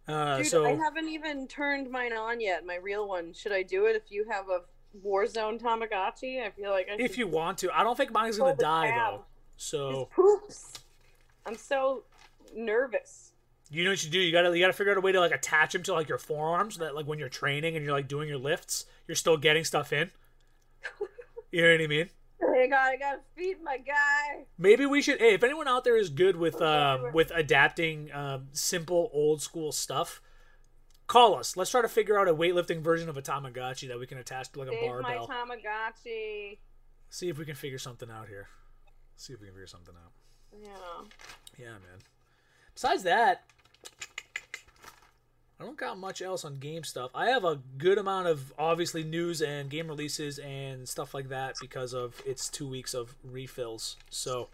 Uh, 0.06 0.38
Dude, 0.38 0.46
so 0.46 0.64
I 0.66 0.74
haven't 0.74 1.08
even 1.08 1.48
turned 1.48 1.90
mine 1.90 2.12
on 2.12 2.40
yet. 2.40 2.64
My 2.64 2.76
real 2.76 3.08
one. 3.08 3.32
Should 3.32 3.52
I 3.52 3.62
do 3.62 3.86
it 3.86 3.96
if 3.96 4.10
you 4.10 4.26
have 4.30 4.48
a 4.48 4.60
Warzone 5.04 5.60
Tamagotchi? 5.60 6.42
I 6.44 6.50
feel 6.50 6.70
like 6.70 6.88
I 6.90 6.96
if 6.98 7.18
you 7.18 7.26
want 7.26 7.58
to, 7.58 7.70
I 7.76 7.82
don't 7.82 7.96
think 7.96 8.12
mine's 8.12 8.38
gonna 8.38 8.56
die 8.56 8.90
tab. 8.90 9.12
though. 9.12 9.24
So 9.56 10.08
poops. 10.14 10.72
I'm 11.44 11.56
so 11.56 12.04
nervous. 12.54 13.32
You 13.70 13.84
know 13.84 13.90
what 13.90 14.04
you 14.04 14.10
do? 14.10 14.18
You 14.20 14.30
gotta 14.32 14.56
you 14.56 14.62
gotta 14.62 14.72
figure 14.72 14.92
out 14.92 14.98
a 14.98 15.00
way 15.00 15.12
to 15.12 15.20
like 15.20 15.32
attach 15.32 15.74
him 15.74 15.82
to 15.84 15.92
like 15.92 16.08
your 16.08 16.18
forearms 16.18 16.76
so 16.76 16.84
that 16.84 16.94
like 16.94 17.06
when 17.06 17.18
you're 17.18 17.28
training 17.28 17.74
and 17.76 17.84
you're 17.84 17.94
like 17.94 18.08
doing 18.08 18.28
your 18.28 18.38
lifts, 18.38 18.86
you're 19.08 19.16
still 19.16 19.36
getting 19.36 19.64
stuff 19.64 19.92
in. 19.92 20.10
You 21.52 21.62
know 21.62 21.70
what 21.72 21.80
I 21.80 21.86
mean? 21.86 22.10
I 22.42 22.66
got, 22.66 22.80
I 22.80 22.96
gotta 22.96 23.20
feed 23.34 23.62
my 23.62 23.78
guy. 23.78 24.44
Maybe 24.58 24.84
we 24.84 25.00
should. 25.00 25.20
Hey, 25.20 25.32
if 25.34 25.42
anyone 25.42 25.68
out 25.68 25.84
there 25.84 25.96
is 25.96 26.10
good 26.10 26.36
with 26.36 26.60
um, 26.60 27.12
with 27.14 27.30
adapting 27.34 28.12
um, 28.12 28.48
simple 28.52 29.10
old 29.14 29.40
school 29.40 29.72
stuff, 29.72 30.20
call 31.06 31.34
us. 31.34 31.56
Let's 31.56 31.70
try 31.70 31.82
to 31.82 31.88
figure 31.88 32.18
out 32.18 32.28
a 32.28 32.34
weightlifting 32.34 32.80
version 32.80 33.08
of 33.08 33.16
a 33.16 33.22
Tamagotchi 33.22 33.88
that 33.88 33.98
we 33.98 34.06
can 34.06 34.18
attach 34.18 34.52
to 34.52 34.58
like 34.60 34.68
a 34.68 34.72
Save 34.72 35.00
my. 35.02 35.14
Tamagotchi. 35.16 36.58
See 37.10 37.28
if 37.28 37.38
we 37.38 37.44
can 37.44 37.54
figure 37.54 37.78
something 37.78 38.10
out 38.10 38.28
here. 38.28 38.48
See 39.16 39.32
if 39.32 39.40
we 39.40 39.46
can 39.46 39.54
figure 39.54 39.66
something 39.66 39.94
out. 39.94 40.12
Yeah. 40.62 41.06
Yeah, 41.58 41.70
man. 41.72 42.00
Besides 42.74 43.04
that, 43.04 43.44
I 45.58 45.64
don't 45.64 45.78
got 45.78 45.98
much 45.98 46.20
else 46.20 46.44
on 46.44 46.58
game 46.58 46.84
stuff. 46.84 47.10
I 47.14 47.30
have 47.30 47.44
a 47.44 47.60
good 47.78 47.96
amount 47.96 48.26
of 48.26 48.52
obviously 48.58 49.02
news 49.04 49.40
and 49.40 49.70
game 49.70 49.88
releases 49.88 50.38
and 50.38 50.86
stuff 50.86 51.14
like 51.14 51.30
that 51.30 51.54
because 51.60 51.94
of 51.94 52.20
its 52.26 52.50
two 52.50 52.68
weeks 52.68 52.92
of 52.92 53.14
refills. 53.24 53.96
So 54.10 54.48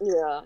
Yeah. 0.00 0.42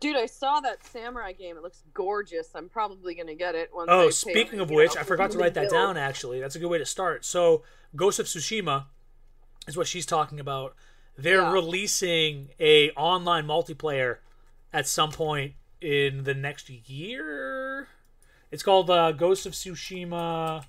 Dude, 0.00 0.16
I 0.16 0.24
saw 0.26 0.60
that 0.60 0.82
samurai 0.84 1.32
game. 1.32 1.56
It 1.58 1.62
looks 1.62 1.82
gorgeous. 1.92 2.48
I'm 2.54 2.70
probably 2.70 3.14
gonna 3.14 3.34
get 3.34 3.54
it 3.54 3.70
once. 3.72 3.88
Oh, 3.92 4.08
speaking 4.10 4.58
of 4.58 4.70
which, 4.70 4.94
know, 4.94 5.02
I 5.02 5.04
forgot 5.04 5.30
to 5.32 5.38
write 5.38 5.54
that 5.54 5.70
down. 5.70 5.96
Actually, 5.98 6.40
that's 6.40 6.56
a 6.56 6.58
good 6.58 6.68
way 6.68 6.78
to 6.78 6.86
start. 6.86 7.24
So, 7.26 7.62
Ghost 7.94 8.18
of 8.18 8.24
Tsushima 8.26 8.86
is 9.68 9.76
what 9.76 9.86
she's 9.86 10.06
talking 10.06 10.40
about. 10.40 10.74
They're 11.18 11.42
Yeah. 11.42 11.52
releasing 11.52 12.48
a 12.58 12.90
online 12.92 13.46
multiplayer 13.46 14.18
at 14.72 14.86
some 14.88 15.12
point 15.12 15.52
in 15.82 16.24
the 16.24 16.32
next 16.34 16.70
year. 16.70 17.88
It's 18.50 18.62
called 18.62 18.88
uh, 18.88 19.12
Ghost 19.12 19.44
of 19.44 19.52
Tsushima. 19.52 20.64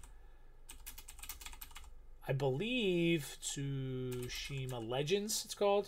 I 2.28 2.34
believe 2.34 3.38
Tsushima 3.42 4.86
Legends. 4.88 5.44
It's 5.46 5.56
called. 5.56 5.88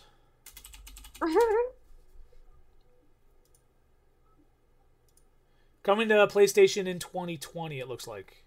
Coming 5.84 6.08
to 6.08 6.16
PlayStation 6.28 6.88
in 6.88 7.00
2020, 7.00 7.80
it 7.80 7.90
looks 7.90 8.08
like. 8.08 8.44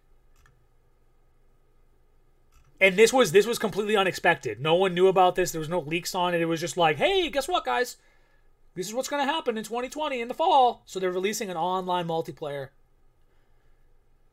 And 2.80 2.96
this 2.96 3.12
was 3.12 3.32
this 3.32 3.46
was 3.46 3.58
completely 3.58 3.96
unexpected. 3.96 4.60
No 4.60 4.74
one 4.74 4.94
knew 4.94 5.06
about 5.06 5.34
this. 5.34 5.52
There 5.52 5.58
was 5.58 5.68
no 5.68 5.80
leaks 5.80 6.14
on 6.14 6.34
it. 6.34 6.40
It 6.40 6.46
was 6.46 6.60
just 6.60 6.76
like, 6.76 6.96
hey, 6.96 7.28
guess 7.30 7.48
what, 7.48 7.64
guys? 7.64 7.96
This 8.74 8.86
is 8.86 8.94
what's 8.94 9.08
going 9.08 9.26
to 9.26 9.32
happen 9.32 9.56
in 9.56 9.64
2020 9.64 10.20
in 10.20 10.28
the 10.28 10.34
fall. 10.34 10.82
So 10.84 11.00
they're 11.00 11.10
releasing 11.10 11.48
an 11.48 11.56
online 11.56 12.06
multiplayer, 12.06 12.68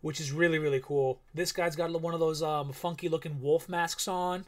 which 0.02 0.20
is 0.20 0.34
really 0.34 0.60
really 0.60 0.82
cool. 0.82 1.22
This 1.34 1.54
guy's 1.54 1.76
got 1.76 2.02
one 2.02 2.14
of 2.14 2.20
those 2.20 2.42
um, 2.44 2.74
funky 2.74 3.08
looking 3.08 3.42
wolf 3.42 3.70
masks 3.70 4.08
on. 4.08 4.46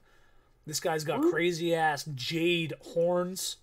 This 0.66 0.80
guy's 0.80 1.04
got 1.04 1.22
crazy 1.22 1.76
ass 1.76 2.06
jade 2.16 2.74
horns. 2.82 3.58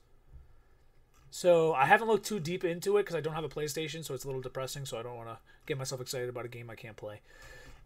So 1.35 1.73
I 1.73 1.87
haven't 1.87 2.09
looked 2.09 2.27
too 2.27 2.39
deep 2.39 2.63
into 2.63 2.99
it 2.99 3.05
because 3.05 3.17
I 3.17 3.23
don't 3.23 3.33
have 3.33 3.43
a 3.43 3.49
PlayStation, 3.49 4.05
so 4.05 4.13
it's 4.13 4.25
a 4.25 4.27
little 4.27 4.43
depressing. 4.43 4.85
So 4.85 4.99
I 4.99 5.03
don't 5.03 5.17
want 5.17 5.31
to 5.31 5.39
get 5.65 5.79
myself 5.79 6.03
excited 6.03 6.29
about 6.29 6.45
a 6.45 6.49
game 6.49 6.69
I 6.69 6.75
can't 6.75 6.95
play. 6.95 7.23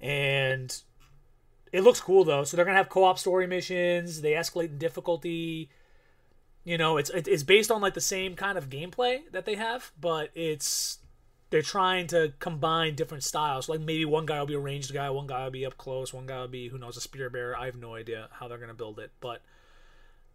And 0.01 0.77
it 1.73 1.83
looks 1.83 2.01
cool 2.01 2.25
though. 2.25 2.43
So 2.43 2.57
they're 2.57 2.67
gonna 2.67 2.77
have 2.77 2.89
co-op 2.89 3.21
story 3.21 3.47
missions. 3.47 4.21
They 4.21 4.33
escalate 4.33 4.71
in 4.71 4.79
difficulty. 4.79 5.71
You 6.65 6.77
know, 6.77 6.97
it's 6.97 7.11
it's 7.11 7.45
based 7.45 7.71
on 7.71 7.81
like 7.81 7.95
the 7.95 8.01
same 8.01 8.35
kind 8.35 8.59
of 8.59 8.69
gameplay 8.69 9.21
that 9.31 9.45
they 9.47 9.55
have, 9.55 9.93
but 10.01 10.31
it's 10.35 10.99
they're 11.51 11.63
trying 11.63 12.09
to 12.09 12.33
combine 12.41 12.97
different 12.97 13.23
styles. 13.23 13.69
Like 13.69 13.79
maybe 13.79 14.05
one 14.05 14.27
guy 14.27 14.41
will 14.41 14.47
be 14.47 14.55
a 14.55 14.59
ranged 14.59 14.93
guy, 14.93 15.09
one 15.11 15.29
guy 15.29 15.45
will 15.45 15.53
be 15.53 15.65
up 15.65 15.79
close, 15.79 16.13
one 16.13 16.27
guy 16.27 16.41
will 16.41 16.49
be 16.49 16.67
who 16.67 16.79
knows 16.79 16.97
a 16.97 17.01
spear 17.01 17.31
bearer. 17.31 17.57
I 17.57 17.67
have 17.67 17.77
no 17.77 17.95
idea 17.95 18.29
how 18.33 18.49
they're 18.49 18.59
gonna 18.59 18.75
build 18.75 18.99
it, 18.99 19.13
but 19.21 19.41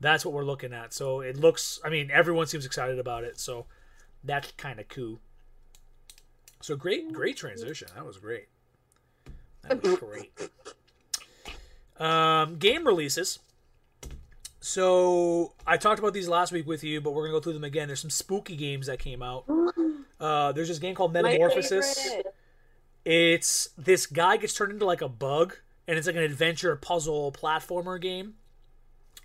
that's 0.01 0.25
what 0.25 0.33
we're 0.33 0.43
looking 0.43 0.73
at. 0.73 0.93
So 0.93 1.21
it 1.21 1.37
looks. 1.37 1.79
I 1.85 1.89
mean, 1.89 2.11
everyone 2.11 2.47
seems 2.47 2.65
excited 2.65 2.99
about 2.99 3.23
it. 3.23 3.39
So 3.39 3.67
that's 4.23 4.51
kind 4.53 4.79
of 4.79 4.87
cool. 4.89 5.19
So 6.61 6.75
great, 6.75 7.11
great 7.13 7.37
transition. 7.37 7.87
That 7.95 8.05
was 8.05 8.17
great. 8.17 8.47
That 9.63 9.81
was 9.81 9.97
great. 9.97 10.31
Um, 11.99 12.57
game 12.57 12.85
releases. 12.85 13.39
So 14.59 15.53
I 15.65 15.77
talked 15.77 15.99
about 15.99 16.13
these 16.13 16.27
last 16.27 16.51
week 16.51 16.67
with 16.67 16.83
you, 16.83 17.01
but 17.01 17.11
we're 17.13 17.23
gonna 17.23 17.33
go 17.33 17.39
through 17.39 17.53
them 17.53 17.63
again. 17.63 17.87
There's 17.87 18.01
some 18.01 18.11
spooky 18.11 18.55
games 18.55 18.87
that 18.87 18.99
came 18.99 19.23
out. 19.23 19.45
Uh, 20.19 20.51
there's 20.51 20.67
this 20.67 20.77
game 20.77 20.93
called 20.93 21.13
Metamorphosis. 21.13 22.09
It's 23.03 23.69
this 23.75 24.05
guy 24.05 24.37
gets 24.37 24.53
turned 24.53 24.71
into 24.73 24.85
like 24.85 25.01
a 25.01 25.09
bug, 25.09 25.57
and 25.87 25.97
it's 25.97 26.05
like 26.05 26.15
an 26.15 26.21
adventure 26.21 26.75
puzzle 26.75 27.31
platformer 27.31 27.99
game. 27.99 28.35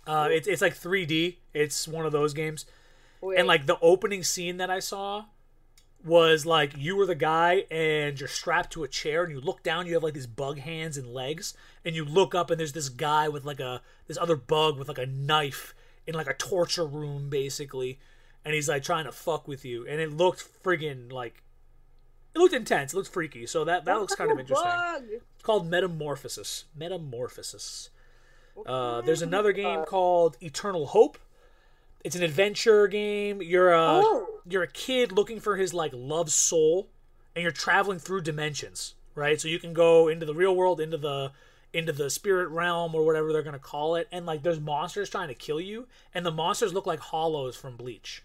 Uh, 0.07 0.29
it's 0.31 0.47
it's 0.47 0.61
like 0.61 0.73
3D. 0.73 1.37
It's 1.53 1.87
one 1.87 2.05
of 2.05 2.11
those 2.11 2.33
games, 2.33 2.65
Wait, 3.21 3.37
and 3.37 3.47
like 3.47 3.65
the 3.65 3.77
opening 3.81 4.23
scene 4.23 4.57
that 4.57 4.69
I 4.69 4.79
saw 4.79 5.25
was 6.05 6.45
like 6.45 6.73
you 6.77 6.95
were 6.95 7.05
the 7.05 7.15
guy 7.15 7.65
and 7.69 8.19
you're 8.19 8.29
strapped 8.29 8.71
to 8.71 8.83
a 8.83 8.87
chair 8.87 9.23
and 9.23 9.33
you 9.33 9.41
look 9.41 9.63
down 9.63 9.87
you 9.87 9.95
have 9.95 10.03
like 10.03 10.13
these 10.13 10.27
bug 10.27 10.59
hands 10.59 10.95
and 10.95 11.07
legs 11.07 11.55
and 11.83 11.95
you 11.95 12.05
look 12.05 12.35
up 12.35 12.49
and 12.49 12.59
there's 12.59 12.73
this 12.73 12.87
guy 12.87 13.27
with 13.27 13.43
like 13.43 13.59
a 13.59 13.81
this 14.07 14.17
other 14.17 14.35
bug 14.35 14.77
with 14.77 14.87
like 14.87 14.99
a 14.99 15.05
knife 15.05 15.73
in 16.07 16.15
like 16.15 16.29
a 16.29 16.33
torture 16.33 16.85
room 16.85 17.29
basically. 17.29 17.99
And 18.45 18.55
he's 18.55 18.69
like 18.69 18.83
trying 18.83 19.03
to 19.05 19.11
fuck 19.11 19.47
with 19.47 19.65
you. 19.65 19.85
And 19.85 19.99
it 19.99 20.15
looked 20.15 20.47
friggin' 20.63 21.11
like 21.11 21.43
it 22.33 22.39
looked 22.39 22.53
intense. 22.53 22.93
It 22.93 22.95
looked 22.95 23.09
freaky. 23.09 23.45
So 23.45 23.65
that 23.65 23.85
that 23.85 23.99
looks 23.99 24.15
kind 24.15 24.31
of 24.31 24.39
interesting. 24.39 24.71
It's 25.35 25.43
called 25.43 25.69
metamorphosis. 25.69 26.65
Metamorphosis 26.75 27.89
uh, 28.65 29.01
there's 29.01 29.21
another 29.21 29.51
game 29.51 29.85
called 29.85 30.37
eternal 30.41 30.87
hope. 30.87 31.17
It's 32.03 32.15
an 32.15 32.23
adventure 32.23 32.87
game. 32.87 33.41
You're 33.41 33.73
a 33.73 34.01
Oh. 34.03 34.27
you're 34.47 34.63
a 34.63 34.67
kid 34.67 35.11
looking 35.11 35.39
for 35.39 35.57
his 35.57 35.73
like 35.73 35.91
love 35.93 36.31
soul 36.31 36.89
and 37.35 37.43
you're 37.43 37.51
traveling 37.51 37.99
through 37.99 38.21
dimensions 38.21 38.93
right? 39.15 39.41
So 39.41 39.47
you 39.47 39.57
can 39.57 39.73
go 39.73 40.07
into 40.07 40.25
the 40.27 40.35
real 40.35 40.55
world 40.55 40.79
into 40.79 40.97
the 40.97 41.31
into 41.73 41.91
the 41.91 42.09
spirit 42.09 42.47
realm 42.49 42.93
or 42.95 43.03
whatever 43.03 43.33
they're 43.33 43.41
going 43.43 43.53
to 43.53 43.59
call 43.59 43.95
it 43.95 44.07
and 44.11 44.25
like 44.25 44.43
there's 44.43 44.59
monsters 44.59 45.09
trying 45.09 45.27
to 45.27 45.33
kill 45.33 45.59
you 45.59 45.87
and 46.13 46.25
the 46.25 46.31
monsters 46.31 46.71
look 46.73 46.85
like 46.85 46.99
hollows 46.99 47.55
from 47.57 47.75
bleach. 47.75 48.23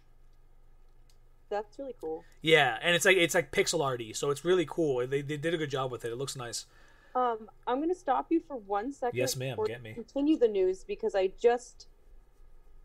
That's 1.51 1.79
really 1.79 1.95
cool. 2.01 2.25
yeah 2.41 2.79
and 2.83 2.95
it's 2.95 3.05
like 3.05 3.17
it's 3.17 3.35
like 3.35 3.51
pixel 3.53 3.83
arty 3.85 4.13
so 4.13 4.31
it's 4.31 4.45
really 4.45 4.67
cool. 4.69 5.07
They, 5.07 5.23
they 5.23 5.37
did 5.37 5.55
a 5.55 5.59
good 5.59 5.71
job 5.71 5.91
with 5.91 6.05
it. 6.05 6.13
It 6.13 6.17
looks 6.17 6.37
nice 6.37 6.67
Um, 7.15 7.51
I'm 7.67 7.81
gonna 7.81 7.95
stop 7.95 8.27
you 8.31 8.41
for 8.41 8.57
one 8.57 8.93
second. 8.93 9.19
Yes, 9.19 9.37
ma'am, 9.37 9.59
get 9.67 9.83
me. 9.83 9.93
Continue 9.93 10.37
the 10.39 10.49
news 10.49 10.85
because 10.85 11.15
I 11.15 11.31
just 11.41 11.87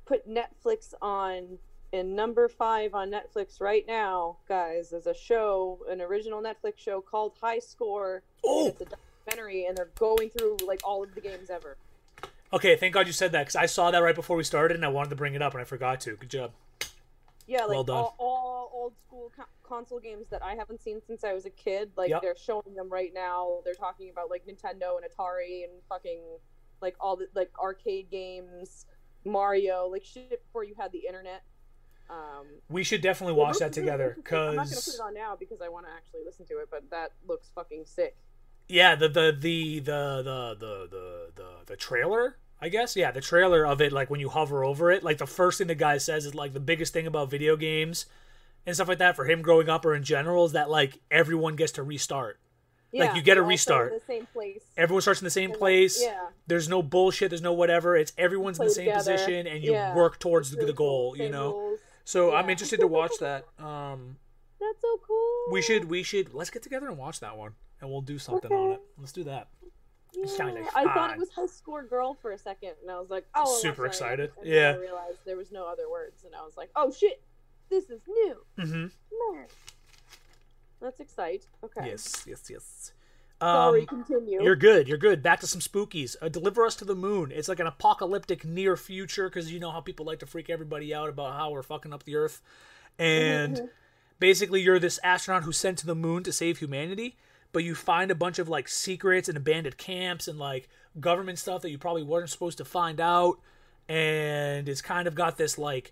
put 0.05 0.27
Netflix 0.29 0.93
on 1.01 1.59
in 1.93 2.15
number 2.15 2.49
five 2.49 2.93
on 2.93 3.09
Netflix 3.09 3.61
right 3.61 3.85
now, 3.87 4.37
guys. 4.47 4.89
There's 4.89 5.07
a 5.07 5.13
show, 5.13 5.79
an 5.89 6.01
original 6.01 6.41
Netflix 6.41 6.77
show 6.79 6.99
called 7.01 7.33
High 7.41 7.59
Score. 7.59 8.23
Oh! 8.45 8.65
and 8.65 8.73
it's 8.73 8.81
a 8.81 8.85
documentary, 9.25 9.65
and 9.65 9.77
they're 9.77 9.89
going 9.97 10.29
through 10.29 10.57
like 10.65 10.81
all 10.83 11.03
of 11.03 11.13
the 11.15 11.21
games 11.21 11.49
ever. 11.49 11.77
okay 12.53 12.77
thank 12.77 12.93
god 12.93 13.07
you 13.07 13.11
said 13.13 13.33
that 13.33 13.41
because 13.41 13.57
i 13.57 13.65
saw 13.65 13.91
that 13.91 13.99
right 13.99 14.15
before 14.15 14.37
we 14.37 14.43
started 14.43 14.73
and 14.75 14.85
i 14.85 14.87
wanted 14.87 15.09
to 15.09 15.17
bring 15.17 15.33
it 15.33 15.41
up 15.41 15.51
and 15.53 15.59
i 15.59 15.65
forgot 15.65 15.99
to 15.99 16.15
good 16.15 16.29
job 16.29 16.51
yeah, 17.47 17.61
like 17.61 17.69
well 17.69 17.83
done. 17.83 17.95
All, 17.95 18.15
all 18.19 18.71
old 18.73 18.93
school 18.97 19.31
co- 19.35 19.43
console 19.63 19.99
games 19.99 20.27
that 20.29 20.43
I 20.43 20.55
haven't 20.55 20.81
seen 20.81 21.01
since 21.07 21.23
I 21.23 21.33
was 21.33 21.45
a 21.45 21.49
kid. 21.49 21.91
Like 21.95 22.09
yep. 22.09 22.21
they're 22.21 22.37
showing 22.37 22.75
them 22.75 22.89
right 22.89 23.11
now. 23.13 23.59
They're 23.63 23.73
talking 23.73 24.09
about 24.09 24.29
like 24.29 24.45
Nintendo 24.45 24.97
and 24.97 25.05
Atari 25.05 25.63
and 25.63 25.71
fucking 25.87 26.21
like 26.81 26.95
all 26.99 27.15
the 27.15 27.27
like 27.33 27.51
arcade 27.57 28.11
games, 28.11 28.85
Mario, 29.25 29.87
like 29.87 30.03
shit 30.03 30.43
before 30.45 30.63
you 30.63 30.75
had 30.77 30.91
the 30.91 31.03
internet. 31.07 31.43
Um, 32.09 32.47
we 32.69 32.83
should 32.83 33.01
definitely 33.01 33.35
watch 33.35 33.59
that 33.59 33.73
together 33.73 34.13
because 34.15 34.49
I'm 34.49 34.55
not 34.55 34.69
gonna 34.69 34.75
put 34.77 34.93
it 34.93 35.01
on 35.01 35.13
now 35.13 35.35
because 35.37 35.61
I 35.61 35.69
want 35.69 35.85
to 35.87 35.91
actually 35.91 36.21
listen 36.25 36.45
to 36.47 36.59
it, 36.59 36.69
but 36.71 36.89
that 36.91 37.11
looks 37.27 37.49
fucking 37.53 37.83
sick. 37.85 38.15
Yeah, 38.69 38.95
the 38.95 39.07
the 39.07 39.35
the 39.37 39.79
the 39.79 40.23
the 40.23 40.57
the 40.59 41.31
the, 41.35 41.49
the 41.65 41.75
trailer 41.75 42.37
I 42.61 42.69
guess. 42.69 42.95
Yeah, 42.95 43.11
the 43.11 43.21
trailer 43.21 43.65
of 43.65 43.81
it, 43.81 43.91
like 43.91 44.09
when 44.09 44.19
you 44.19 44.29
hover 44.29 44.63
over 44.63 44.89
it, 44.91 45.03
like 45.03 45.17
the 45.19 45.27
first 45.27 45.57
thing 45.59 45.67
the 45.67 45.75
guy 45.75 45.97
says 45.97 46.25
is 46.25 46.33
like 46.35 46.53
the 46.53 46.59
biggest 46.59 46.91
thing 46.93 47.05
about 47.07 47.29
video 47.29 47.55
games 47.55 48.05
and 48.65 48.75
stuff 48.75 48.87
like 48.87 48.97
that 48.97 49.15
for 49.15 49.25
him 49.25 49.41
growing 49.41 49.69
up 49.69 49.85
or 49.85 49.93
in 49.95 50.03
general 50.03 50.45
is 50.45 50.51
that 50.53 50.69
like 50.69 50.99
everyone 51.11 51.55
gets 51.55 51.71
to 51.73 51.83
restart. 51.83 52.39
Yeah, 52.91 53.05
like 53.07 53.15
you 53.15 53.21
get 53.21 53.37
a 53.37 53.41
they 53.41 53.51
all 53.51 53.57
start 53.57 53.87
in 53.87 53.93
restart. 53.93 54.07
the 54.07 54.13
same 54.13 54.25
place. 54.33 54.61
Everyone 54.77 55.01
starts 55.01 55.21
in 55.21 55.25
the 55.25 55.29
same 55.29 55.45
And, 55.45 55.53
like, 55.53 55.59
place. 55.59 56.01
yeah. 56.01 56.27
There's 56.47 56.67
no 56.69 56.81
bullshit. 56.81 57.29
There's 57.29 57.41
no 57.41 57.53
whatever. 57.53 57.95
It's 57.97 58.13
everyone's 58.17 58.59
in 58.59 58.65
the 58.65 58.71
same 58.71 58.85
together. 58.85 59.11
position 59.11 59.45
and 59.45 59.63
you 59.63 59.73
Yeah. 59.73 59.93
work 59.93 60.19
towards 60.19 60.51
the, 60.51 60.65
the 60.65 60.73
goal. 60.73 61.15
You 61.17 61.29
know. 61.29 61.75
So 62.05 62.33
I'm 62.33 62.49
interested 62.49 62.79
to 62.79 62.87
watch 62.87 63.11
that. 63.19 63.45
Um, 63.59 64.15
That's 64.59 64.79
so 64.81 64.97
cool. 65.05 65.51
we 65.51 65.61
should 65.61 65.89
we 65.89 66.01
should 66.01 66.33
let's 66.33 66.49
get 66.49 66.63
together 66.63 66.87
and 66.87 66.97
watch 66.97 67.19
that 67.19 67.37
one 67.37 67.55
and 67.81 67.89
we'll 67.91 68.01
do 68.01 68.17
something 68.17 68.51
on 68.51 68.71
it. 68.71 68.81
Let's 68.97 69.11
do 69.11 69.25
that. 69.25 69.49
Yeah, 70.19 70.45
like 70.45 70.75
I 70.75 70.83
thought 70.93 71.11
it 71.11 71.17
was 71.19 71.29
High 71.29 71.45
Score 71.45 71.83
Girl 71.83 72.15
for 72.21 72.31
a 72.31 72.37
second, 72.37 72.71
and 72.81 72.89
I 72.89 72.99
was 72.99 73.09
like, 73.09 73.25
"Oh, 73.35 73.59
Super 73.61 73.83
that." 73.83 73.87
excited. 73.89 74.31
And 74.37 74.45
then 74.47 74.53
Yeah. 74.53 74.71
I 74.71 74.77
realized 74.77 75.17
there 75.25 75.37
was 75.37 75.51
no 75.51 75.65
other 75.67 75.89
words, 75.89 76.23
and 76.23 76.33
I 76.35 76.43
was 76.43 76.57
like, 76.57 76.69
"Oh 76.75 76.91
shit, 76.91 77.21
this 77.69 77.89
is 77.89 78.01
new." 78.07 78.37
Mm-hmm. 78.57 79.33
Man. 79.35 79.45
That's 80.81 80.99
exciting. 80.99 81.41
Okay. 81.63 81.87
Yes, 81.87 82.23
yes, 82.27 82.49
yes. 82.49 82.91
Sorry, 83.39 83.81
Um, 83.81 83.87
continue. 83.87 84.41
you're 84.43 84.55
good. 84.55 84.87
You're 84.87 84.97
good. 84.97 85.21
Back 85.21 85.39
to 85.41 85.47
some 85.47 85.61
spookies. 85.61 86.15
Uh, 86.21 86.27
Deliver 86.29 86.65
Us 86.65 86.75
to 86.77 86.85
the 86.85 86.95
Moon. 86.95 87.31
It's 87.31 87.47
like 87.47 87.59
an 87.59 87.67
apocalyptic 87.67 88.43
near 88.43 88.75
future 88.75 89.29
because 89.29 89.51
you 89.51 89.59
know 89.59 89.69
how 89.71 89.79
people 89.81 90.05
like 90.07 90.17
to 90.19 90.25
freak 90.25 90.49
everybody 90.49 90.93
out 90.93 91.09
about 91.09 91.33
how 91.37 91.51
we're 91.51 91.61
fucking 91.63 91.93
up 91.93 92.03
the 92.03 92.15
Earth, 92.15 92.41
and 92.97 93.69
basically 94.19 94.61
you're 94.61 94.79
this 94.79 94.99
astronaut 95.03 95.43
who's 95.43 95.57
sent 95.57 95.77
to 95.79 95.85
the 95.85 95.93
moon 95.95 96.23
to 96.23 96.31
save 96.33 96.57
humanity, 96.57 97.15
but 97.57 97.63
you 97.63 97.73
find 97.73 98.11
a 98.11 98.15
bunch 98.15 98.37
of 98.37 98.47
like 98.47 98.67
secrets 98.67 99.27
and 99.27 99.35
abandoned 99.35 99.79
camps 99.79 100.27
and 100.27 100.37
like 100.37 100.69
government 100.99 101.39
stuff 101.39 101.63
that 101.63 101.71
you 101.71 101.79
probably 101.79 102.03
weren't 102.03 102.29
supposed 102.29 102.59
to 102.59 102.65
find 102.65 103.01
out, 103.01 103.39
and 103.89 104.69
it's 104.69 104.83
kind 104.83 105.07
of 105.07 105.15
got 105.15 105.37
this 105.37 105.57
like 105.57 105.91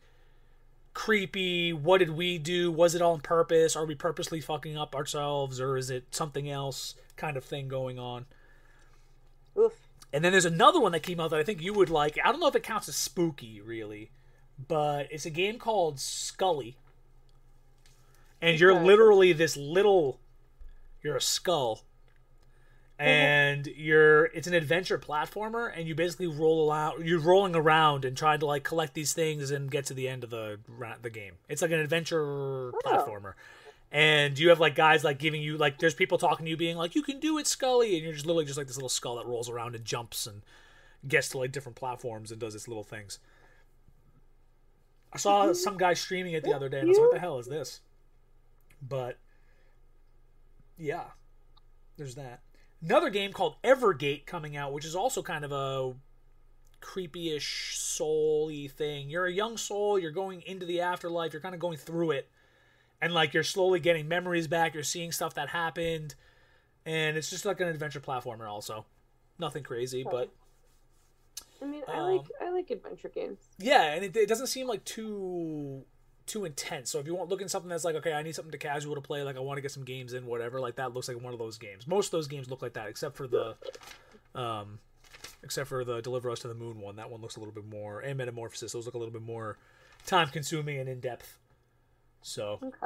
creepy 0.94 1.74
what 1.74 1.98
did 1.98 2.12
we 2.12 2.38
do? 2.38 2.72
Was 2.72 2.94
it 2.94 3.02
all 3.02 3.14
on 3.14 3.22
purpose? 3.22 3.76
Are 3.76 3.84
we 3.84 3.96
purposely 3.96 4.42
fucking 4.42 4.78
up 4.78 4.94
ourselves? 4.94 5.60
Or 5.60 5.76
is 5.76 5.90
it 5.90 6.04
something 6.12 6.48
else 6.48 6.94
kind 7.16 7.36
of 7.36 7.44
thing 7.44 7.68
going 7.68 7.98
on? 7.98 8.28
Oof. 9.58 9.74
and 10.14 10.24
then 10.24 10.32
there's 10.34 10.46
another 10.46 10.80
one 10.80 10.92
that 10.92 11.02
came 11.02 11.20
out 11.20 11.32
that 11.32 11.40
i 11.40 11.44
think 11.44 11.64
you 11.64 11.74
would 11.74 11.90
like. 11.90 12.20
I 12.24 12.30
don't 12.30 12.40
know 12.40 12.48
if 12.48 12.56
it 12.56 12.62
counts 12.62 12.88
as 12.90 12.96
spooky 12.96 13.60
really 13.60 14.12
but 14.68 15.08
it's 15.10 15.26
a 15.26 15.32
game 15.32 15.58
called 15.58 15.98
skully. 15.98 16.76
And 18.42 18.60
you're 18.60 18.80
literally 18.80 19.34
this 19.34 19.58
little. 19.58 20.20
You're 21.06 21.18
a 21.18 21.22
skull, 21.22 21.84
and 22.98 23.68
you're 23.68 24.26
it's 24.26 24.48
an 24.48 24.56
adventure 24.56 24.98
platformer, 24.98 25.72
and 25.72 25.88
you 25.88 25.94
basically 25.94 26.26
roll 26.26 26.72
around. 26.72 27.06
You're 27.06 27.20
rolling 27.20 27.56
around 27.56 28.06
and 28.06 28.18
trying 28.18 28.40
to 28.40 28.48
like 28.48 28.64
collect 28.64 28.96
these 28.96 29.14
things 29.14 29.52
and 29.52 29.70
get 29.70 29.86
to 29.86 29.94
the 29.94 30.10
end 30.10 30.24
of 30.24 30.32
the 30.32 30.58
the 31.04 31.12
game. 31.12 31.34
It's 31.48 31.62
like 31.62 31.70
an 31.70 31.80
adventure 31.80 32.24
oh. 32.24 32.80
platformer. 32.84 33.34
And 33.92 34.40
you 34.40 34.50
have 34.50 34.60
like 34.60 34.74
guys 34.74 35.04
like 35.04 35.20
giving 35.20 35.44
you 35.44 35.58
like 35.58 35.78
there's 35.78 35.94
people 35.94 36.18
talking 36.18 36.48
to 36.48 36.50
you 36.50 36.58
being 36.58 36.76
like 36.76 36.96
you 36.96 37.04
can 37.04 37.20
do 37.20 37.38
it 37.38 37.46
Skully 37.46 37.94
and 37.94 38.04
you're 38.04 38.14
just 38.14 38.26
literally 38.26 38.46
just 38.46 38.58
like 38.58 38.66
this 38.66 38.78
little 38.78 38.90
skull 38.90 39.18
that 39.18 39.28
rolls 39.28 39.48
around 39.48 39.76
and 39.76 39.86
jumps 39.86 40.26
and 40.26 40.42
gets 41.08 41.30
to 41.30 41.38
like 41.38 41.52
different 41.52 41.76
platforms 41.76 42.32
and 42.32 42.42
does 42.42 42.56
its 42.56 42.68
little 42.68 42.84
things. 42.84 43.20
I 45.14 45.18
saw 45.20 45.54
some 45.54 45.78
guy 45.78 45.94
streaming 45.94 46.34
it 46.34 46.44
the 46.44 46.54
other 46.54 46.68
day 46.68 46.80
and 46.80 46.88
I 46.88 46.90
was 46.90 46.98
like, 46.98 47.06
what 47.06 47.14
the 47.14 47.20
hell 47.20 47.38
is 47.38 47.46
this? 47.46 47.82
But 48.82 49.18
yeah, 50.78 51.06
there's 51.98 52.16
that. 52.16 52.42
Another 52.82 53.10
game 53.10 53.34
called 53.34 53.56
Evergate 53.64 54.26
coming 54.26 54.56
out, 54.56 54.74
which 54.74 54.86
is 54.86 54.96
also 54.96 55.22
kind 55.24 55.44
of 55.44 55.52
a 55.52 55.94
creepy-ish 56.82 57.78
soul-y 57.78 58.68
thing. 58.68 59.10
You're 59.10 59.26
a 59.26 59.32
young 59.32 59.58
soul, 59.58 59.98
you're 59.98 60.12
going 60.12 60.42
into 60.46 60.66
the 60.66 60.82
afterlife, 60.82 61.34
you're 61.34 61.42
kind 61.42 61.56
of 61.56 61.62
going 61.62 61.78
through 61.78 62.12
it. 62.12 62.30
And 63.02 63.14
like 63.14 63.34
you're 63.34 63.44
slowly 63.44 63.80
getting 63.80 64.08
memories 64.08 64.48
back, 64.48 64.74
you're 64.74 64.84
seeing 64.84 65.12
stuff 65.12 65.34
that 65.36 65.50
happened. 65.50 66.16
And 66.86 67.18
it's 67.18 67.30
just 67.30 67.46
like 67.46 67.60
an 67.60 67.68
adventure 67.68 68.00
platformer 68.00 68.48
also. 68.48 68.86
Nothing 69.40 69.64
crazy, 69.64 70.04
but 70.10 70.30
I 71.62 71.66
mean, 71.66 71.84
I 71.88 71.98
Um, 72.00 72.16
like 72.16 72.26
I 72.42 72.52
like 72.52 72.70
adventure 72.70 73.10
games. 73.10 73.40
yeah, 73.58 73.94
and 73.94 74.06
it, 74.06 74.16
it 74.16 74.30
doesn't 74.30 74.48
seem 74.48 74.68
like 74.68 74.86
too 74.86 75.86
too 76.26 76.46
intense. 76.46 76.90
So 76.90 77.00
if 77.00 77.06
you 77.08 77.16
want 77.16 77.30
looking 77.30 77.48
something 77.48 77.70
that's 77.70 77.84
like, 77.84 77.96
okay, 77.96 78.14
I 78.14 78.24
need 78.24 78.36
something 78.36 78.52
to 78.52 78.58
casual 78.58 78.96
to 78.96 79.02
play, 79.02 79.24
like 79.24 79.36
I 79.38 79.40
want 79.40 79.58
to 79.58 79.62
get 79.62 79.72
some 79.72 79.84
games 79.84 80.14
in, 80.14 80.26
whatever, 80.26 80.60
like 80.60 80.76
that 80.78 80.94
looks 80.94 81.08
like 81.08 81.22
one 81.22 81.34
of 81.34 81.40
those 81.40 81.58
games. 81.58 81.88
Most 81.88 82.08
of 82.08 82.12
those 82.12 82.28
games 82.28 82.50
look 82.50 82.62
like 82.62 82.74
that, 82.74 82.88
except 82.88 83.16
for 83.16 83.28
the 83.28 83.56
um 84.34 84.80
except 85.44 85.70
for 85.70 85.84
the 85.86 86.02
Deliver 86.02 86.30
Us 86.32 86.40
to 86.40 86.48
the 86.48 86.56
Moon 86.56 86.80
one. 86.80 86.96
That 86.96 87.10
one 87.10 87.22
looks 87.22 87.36
a 87.36 87.40
little 87.40 87.54
bit 87.54 87.66
more 87.68 88.00
and 88.02 88.18
Metamorphosis, 88.18 88.72
those 88.74 88.86
look 88.86 88.96
a 88.96 88.98
little 88.98 89.14
bit 89.14 89.22
more 89.22 89.58
time 90.06 90.30
consuming 90.30 90.80
and 90.80 90.90
in 90.90 91.00
depth. 91.00 91.38
So 92.22 92.60
Okay. 92.64 92.86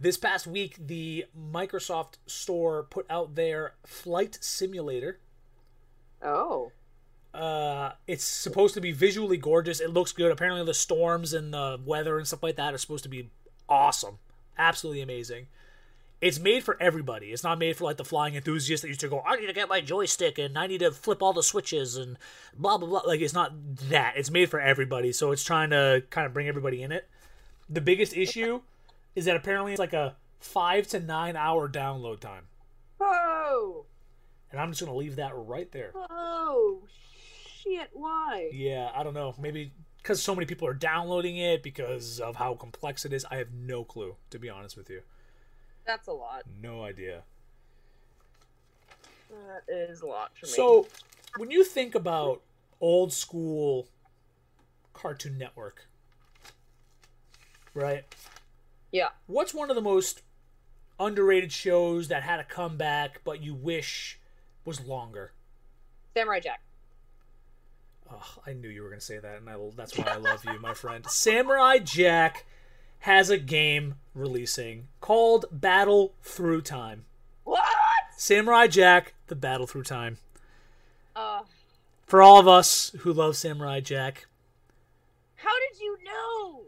this 0.00 0.16
past 0.16 0.46
week 0.46 0.76
the 0.78 1.26
Microsoft 1.38 2.14
store 2.26 2.82
put 2.84 3.06
out 3.10 3.34
their 3.34 3.74
Flight 3.84 4.38
Simulator. 4.40 5.20
Oh, 6.22 6.72
Uh, 7.34 7.92
it's 8.06 8.24
supposed 8.24 8.74
to 8.74 8.80
be 8.80 8.92
visually 8.92 9.36
gorgeous. 9.36 9.80
It 9.80 9.90
looks 9.90 10.12
good. 10.12 10.30
Apparently, 10.30 10.64
the 10.64 10.72
storms 10.72 11.32
and 11.34 11.52
the 11.52 11.80
weather 11.84 12.16
and 12.16 12.26
stuff 12.26 12.44
like 12.44 12.56
that 12.56 12.72
are 12.72 12.78
supposed 12.78 13.02
to 13.02 13.10
be 13.10 13.30
awesome, 13.68 14.18
absolutely 14.56 15.02
amazing. 15.02 15.48
It's 16.20 16.38
made 16.38 16.62
for 16.64 16.80
everybody. 16.80 17.32
It's 17.32 17.42
not 17.42 17.58
made 17.58 17.76
for 17.76 17.84
like 17.84 17.96
the 17.96 18.04
flying 18.04 18.34
enthusiast 18.34 18.82
that 18.82 18.88
used 18.88 19.00
to 19.00 19.08
go, 19.08 19.20
I 19.26 19.36
need 19.36 19.48
to 19.48 19.52
get 19.52 19.68
my 19.68 19.80
joystick 19.80 20.38
and 20.38 20.56
I 20.56 20.66
need 20.68 20.78
to 20.78 20.90
flip 20.92 21.22
all 21.22 21.32
the 21.32 21.42
switches 21.42 21.96
and 21.96 22.16
blah 22.56 22.78
blah 22.78 22.88
blah. 22.88 23.02
Like 23.04 23.20
it's 23.20 23.34
not 23.34 23.52
that. 23.90 24.14
It's 24.16 24.30
made 24.30 24.48
for 24.48 24.60
everybody. 24.60 25.12
So 25.12 25.32
it's 25.32 25.44
trying 25.44 25.70
to 25.70 26.04
kind 26.10 26.26
of 26.26 26.32
bring 26.32 26.48
everybody 26.48 26.82
in 26.82 26.92
it. 26.92 27.08
The 27.68 27.80
biggest 27.80 28.16
issue 28.16 28.62
is 29.16 29.24
that 29.24 29.36
apparently 29.36 29.72
it's 29.72 29.80
like 29.80 29.92
a 29.92 30.14
five 30.38 30.86
to 30.88 31.00
nine 31.00 31.36
hour 31.36 31.68
download 31.68 32.20
time, 32.20 32.44
oh, 33.00 33.86
and 34.50 34.60
I'm 34.60 34.70
just 34.70 34.80
gonna 34.80 34.96
leave 34.96 35.16
that 35.16 35.32
right 35.34 35.70
there. 35.72 35.92
oh, 36.10 36.82
shit! 37.64 37.90
Why? 37.92 38.50
Yeah, 38.52 38.90
I 38.94 39.02
don't 39.02 39.14
know. 39.14 39.34
Maybe 39.40 39.72
because 39.98 40.22
so 40.22 40.34
many 40.34 40.46
people 40.46 40.68
are 40.68 40.74
downloading 40.74 41.38
it 41.38 41.62
because 41.62 42.20
of 42.20 42.36
how 42.36 42.54
complex 42.54 43.04
it 43.04 43.12
is. 43.12 43.24
I 43.30 43.36
have 43.36 43.52
no 43.52 43.84
clue, 43.84 44.16
to 44.30 44.38
be 44.38 44.50
honest 44.50 44.76
with 44.76 44.90
you. 44.90 45.00
That's 45.86 46.08
a 46.08 46.12
lot. 46.12 46.42
No 46.62 46.82
idea. 46.82 47.22
That 49.30 49.74
is 49.74 50.02
a 50.02 50.06
lot 50.06 50.32
for 50.38 50.46
me. 50.46 50.52
So, 50.52 50.86
when 51.36 51.50
you 51.50 51.64
think 51.64 51.94
about 51.94 52.42
old 52.80 53.12
school 53.12 53.88
Cartoon 54.92 55.38
Network, 55.38 55.86
right? 57.72 58.04
yeah, 58.92 59.08
What's 59.26 59.52
one 59.52 59.70
of 59.70 59.76
the 59.76 59.82
most 59.82 60.22
underrated 61.00 61.50
shows 61.50 62.08
that 62.08 62.22
had 62.22 62.38
a 62.38 62.44
comeback 62.44 63.22
but 63.24 63.42
you 63.42 63.54
wish 63.54 64.20
was 64.64 64.86
longer? 64.86 65.32
Samurai 66.14 66.40
Jack. 66.40 66.60
Oh, 68.16 68.42
I 68.46 68.52
knew 68.52 68.68
you 68.68 68.82
were 68.82 68.88
going 68.88 69.00
to 69.00 69.04
say 69.04 69.18
that, 69.18 69.38
and 69.38 69.48
I, 69.48 69.56
that's 69.76 69.96
why 69.96 70.04
I 70.06 70.16
love 70.16 70.44
you, 70.44 70.58
my 70.60 70.74
friend. 70.74 71.04
Samurai 71.08 71.78
Jack 71.78 72.46
has 73.00 73.30
a 73.30 73.38
game 73.38 73.96
releasing 74.14 74.88
called 75.00 75.46
Battle 75.50 76.14
Through 76.22 76.62
Time. 76.62 77.04
What? 77.44 77.64
Samurai 78.16 78.66
Jack, 78.66 79.14
the 79.26 79.34
Battle 79.34 79.66
Through 79.66 79.82
Time. 79.84 80.18
Uh, 81.16 81.42
For 82.06 82.22
all 82.22 82.38
of 82.38 82.48
us 82.48 82.92
who 83.00 83.12
love 83.12 83.36
Samurai 83.36 83.80
Jack, 83.80 84.26
how 85.36 85.52
did 85.70 85.80
you 85.80 85.98
know? 86.04 86.60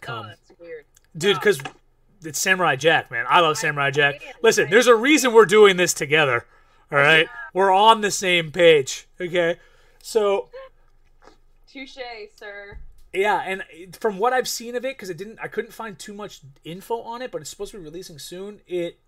come. 0.00 0.24
Oh, 0.24 0.28
that's 0.28 0.60
weird. 0.60 0.84
Dude, 1.16 1.36
because 1.36 1.60
it's 2.24 2.38
Samurai 2.40 2.76
Jack, 2.76 3.10
man. 3.10 3.26
I 3.28 3.40
love 3.40 3.58
Samurai 3.58 3.90
Jack. 3.90 4.14
understand. 4.14 4.36
Listen, 4.42 4.70
there's 4.70 4.86
a 4.86 4.94
reason 4.96 5.32
we're 5.32 5.46
doing 5.46 5.76
this 5.76 5.94
together, 5.94 6.46
all 6.92 6.98
right? 6.98 7.28
We're 7.52 7.72
on 7.72 8.00
the 8.00 8.10
same 8.10 8.50
page, 8.52 9.06
okay? 9.20 9.56
So, 10.06 10.50
Touche, 11.68 11.98
sir. 12.36 12.78
Yeah, 13.12 13.42
and 13.44 13.64
from 14.00 14.18
what 14.18 14.32
I've 14.32 14.46
seen 14.46 14.76
of 14.76 14.84
it, 14.84 14.96
because 14.96 15.10
it 15.10 15.16
didn't, 15.16 15.40
I 15.42 15.48
couldn't 15.48 15.72
find 15.72 15.98
too 15.98 16.14
much 16.14 16.42
info 16.62 17.00
on 17.00 17.22
it, 17.22 17.32
but 17.32 17.40
it's 17.40 17.50
supposed 17.50 17.72
to 17.72 17.78
be 17.78 17.82
releasing 17.84 18.20
soon. 18.20 18.60
It 18.68 19.00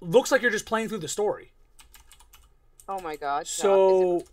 looks 0.00 0.32
like 0.32 0.40
you're 0.40 0.50
just 0.50 0.64
playing 0.64 0.88
through 0.88 1.00
the 1.00 1.08
story. 1.08 1.52
Oh 2.88 2.98
my 3.00 3.16
god. 3.16 3.42
Is 3.42 3.50
it- 3.50 3.60
So, 3.60 4.24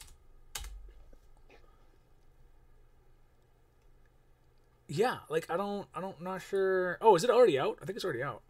yeah, 4.87 5.17
like 5.29 5.49
I 5.51 5.57
don't, 5.57 5.85
I 5.93 5.99
don't, 5.99 6.21
not 6.21 6.41
sure. 6.41 6.97
Oh, 7.01 7.13
is 7.17 7.25
it 7.25 7.29
already 7.29 7.59
out? 7.59 7.77
I 7.81 7.85
think 7.85 7.97
it's 7.97 8.05
already 8.05 8.23
out. 8.23 8.41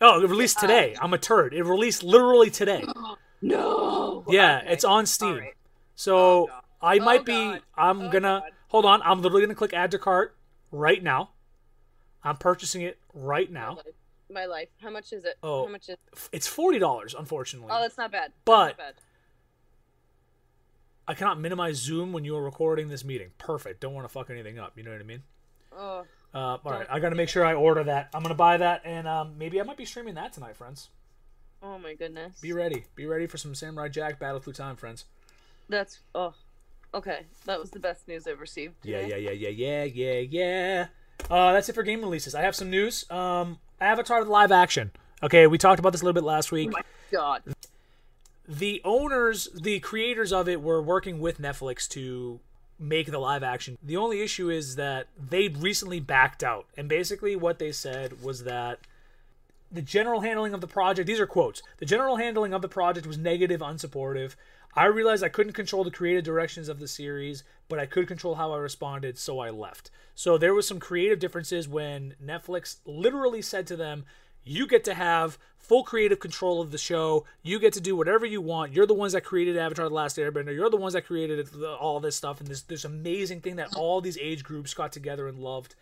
Oh, 0.00 0.22
it 0.22 0.30
released 0.30 0.56
uh, 0.58 0.60
today. 0.62 0.96
I'm 0.98 1.12
a 1.12 1.18
turd. 1.18 1.52
It 1.52 1.64
released 1.64 2.02
literally 2.02 2.48
today. 2.48 2.86
no. 3.42 4.24
Yeah, 4.30 4.60
Okay. 4.60 4.72
it's 4.72 4.84
on 4.84 5.04
Steam. 5.04 5.34
Alright. 5.34 5.54
So 5.98 6.48
Oh. 6.48 6.60
I 6.80 6.98
Oh, 7.00 7.04
might 7.04 7.24
be. 7.24 7.34
I'm 7.74 8.02
Oh, 8.02 8.08
gonna 8.08 8.40
God. 8.44 8.52
hold 8.68 8.84
on. 8.84 9.02
I'm 9.02 9.20
literally 9.20 9.42
gonna 9.42 9.56
click 9.56 9.74
add 9.74 9.90
to 9.90 9.98
cart 9.98 10.36
right 10.70 11.02
now. 11.02 11.30
I'm 12.22 12.36
purchasing 12.36 12.82
it 12.82 13.00
right 13.12 13.50
My 13.50 13.60
now. 13.60 13.74
life. 13.74 13.86
My 14.30 14.44
life. 14.46 14.68
How 14.80 14.90
much 14.90 15.12
is 15.12 15.24
it? 15.24 15.38
Oh. 15.42 15.66
How 15.66 15.72
much 15.72 15.88
is? 15.88 15.96
it? 16.12 16.28
It's 16.30 16.46
forty 16.46 16.78
dollars, 16.78 17.14
unfortunately. 17.18 17.70
Oh, 17.72 17.80
that's 17.80 17.98
not 17.98 18.12
bad. 18.12 18.32
But- 18.44 18.68
not 18.68 18.76
bad. 18.78 18.94
I 21.08 21.14
cannot 21.14 21.40
minimize 21.40 21.76
Zoom 21.78 22.12
when 22.12 22.24
you 22.24 22.36
are 22.36 22.42
recording 22.44 22.88
this 22.88 23.04
meeting. 23.04 23.30
Perfect. 23.38 23.80
Don't 23.80 23.94
want 23.94 24.04
to 24.04 24.08
fuck 24.12 24.30
anything 24.30 24.58
up. 24.60 24.76
You 24.76 24.84
know 24.84 24.92
what 24.92 25.00
I 25.00 25.04
mean? 25.04 25.22
Oh, 25.72 26.06
Uh, 26.34 26.38
all 26.38 26.60
right. 26.64 26.86
I 26.90 27.00
gotta 27.00 27.16
make 27.16 27.28
sure 27.30 27.44
I 27.44 27.54
order 27.54 27.82
that. 27.84 28.10
I'm 28.14 28.22
gonna 28.22 28.34
buy 28.36 28.58
that, 28.58 28.82
and 28.84 29.08
um, 29.08 29.36
maybe 29.38 29.58
I 29.60 29.64
might 29.64 29.78
be 29.78 29.86
streaming 29.86 30.14
that 30.14 30.32
tonight, 30.32 30.56
friends. 30.56 30.90
oh 31.60 31.76
my 31.78 31.94
goodness. 31.94 32.38
Be 32.40 32.52
ready. 32.52 32.84
Be 32.94 33.06
ready 33.06 33.26
for 33.26 33.36
some 33.38 33.54
Samurai 33.56 33.88
Jack 33.88 34.20
Battle 34.20 34.38
Through 34.38 34.52
Time, 34.52 34.76
friends. 34.76 35.06
That's 35.68 36.00
oh. 36.14 36.34
Okay, 36.94 37.26
that 37.44 37.60
was 37.60 37.70
the 37.70 37.78
best 37.78 38.08
news 38.08 38.26
I've 38.26 38.40
received. 38.40 38.74
Yeah, 38.82 39.02
today. 39.02 39.20
yeah, 39.20 39.30
yeah, 39.30 39.48
yeah, 39.48 39.84
yeah, 39.84 39.84
yeah, 39.84 40.18
yeah. 40.20 40.86
Uh, 41.30 41.52
that's 41.52 41.68
it 41.68 41.74
for 41.74 41.82
game 41.82 42.00
releases. 42.00 42.34
I 42.34 42.42
have 42.42 42.56
some 42.56 42.70
news. 42.70 43.08
Um, 43.10 43.58
Avatar 43.80 44.24
the 44.24 44.30
live 44.30 44.50
action. 44.50 44.92
Okay, 45.22 45.46
we 45.46 45.58
talked 45.58 45.78
about 45.78 45.92
this 45.92 46.00
a 46.00 46.04
little 46.04 46.20
bit 46.20 46.26
last 46.26 46.50
week. 46.50 46.68
Oh 46.68 46.72
my 46.72 46.82
god. 47.12 47.42
the 48.48 48.80
owners, 48.84 49.48
the 49.54 49.80
creators 49.80 50.32
of 50.32 50.48
it, 50.48 50.62
were 50.62 50.80
working 50.80 51.20
with 51.20 51.40
Netflix 51.40 51.86
to 51.88 52.40
make 52.78 53.10
the 53.10 53.18
live 53.18 53.42
action. 53.42 53.76
The 53.82 53.96
only 53.96 54.22
issue 54.22 54.48
is 54.48 54.76
that 54.76 55.08
they 55.18 55.48
recently 55.48 56.00
backed 56.00 56.42
out, 56.42 56.66
and 56.76 56.88
basically 56.88 57.36
what 57.36 57.58
they 57.58 57.72
said 57.72 58.22
was 58.22 58.44
that 58.44 58.78
the 59.70 59.82
general 59.82 60.20
handling 60.20 60.54
of 60.54 60.60
the 60.60 60.66
project. 60.66 61.06
These 61.06 61.20
are 61.20 61.26
quotes. 61.26 61.62
The 61.78 61.86
general 61.86 62.16
handling 62.16 62.54
of 62.54 62.62
the 62.62 62.68
project 62.68 63.06
was 63.06 63.18
negative, 63.18 63.60
unsupportive. 63.60 64.34
I 64.78 64.84
realized 64.84 65.24
I 65.24 65.28
couldn't 65.28 65.54
control 65.54 65.82
the 65.82 65.90
creative 65.90 66.22
directions 66.22 66.68
of 66.68 66.78
the 66.78 66.86
series, 66.86 67.42
but 67.68 67.80
I 67.80 67.86
could 67.86 68.06
control 68.06 68.36
how 68.36 68.52
I 68.52 68.58
responded, 68.58 69.18
so 69.18 69.40
I 69.40 69.50
left. 69.50 69.90
So 70.14 70.38
there 70.38 70.54
was 70.54 70.68
some 70.68 70.78
creative 70.78 71.18
differences 71.18 71.66
when 71.66 72.14
Netflix 72.24 72.76
literally 72.86 73.42
said 73.42 73.66
to 73.66 73.76
them, 73.76 74.04
"You 74.44 74.68
get 74.68 74.84
to 74.84 74.94
have 74.94 75.36
full 75.58 75.82
creative 75.82 76.20
control 76.20 76.60
of 76.60 76.70
the 76.70 76.78
show. 76.78 77.26
You 77.42 77.58
get 77.58 77.72
to 77.72 77.80
do 77.80 77.96
whatever 77.96 78.24
you 78.24 78.40
want. 78.40 78.72
You're 78.72 78.86
the 78.86 78.94
ones 78.94 79.14
that 79.14 79.24
created 79.24 79.56
Avatar: 79.56 79.88
The 79.88 79.94
Last 79.96 80.16
Airbender. 80.16 80.54
You're 80.54 80.70
the 80.70 80.76
ones 80.76 80.92
that 80.92 81.06
created 81.06 81.52
all 81.80 81.98
this 81.98 82.14
stuff 82.14 82.38
and 82.38 82.48
this 82.48 82.62
this 82.62 82.84
amazing 82.84 83.40
thing 83.40 83.56
that 83.56 83.74
all 83.74 84.00
these 84.00 84.16
age 84.18 84.44
groups 84.44 84.74
got 84.74 84.92
together 84.92 85.26
and 85.26 85.40
loved." 85.40 85.74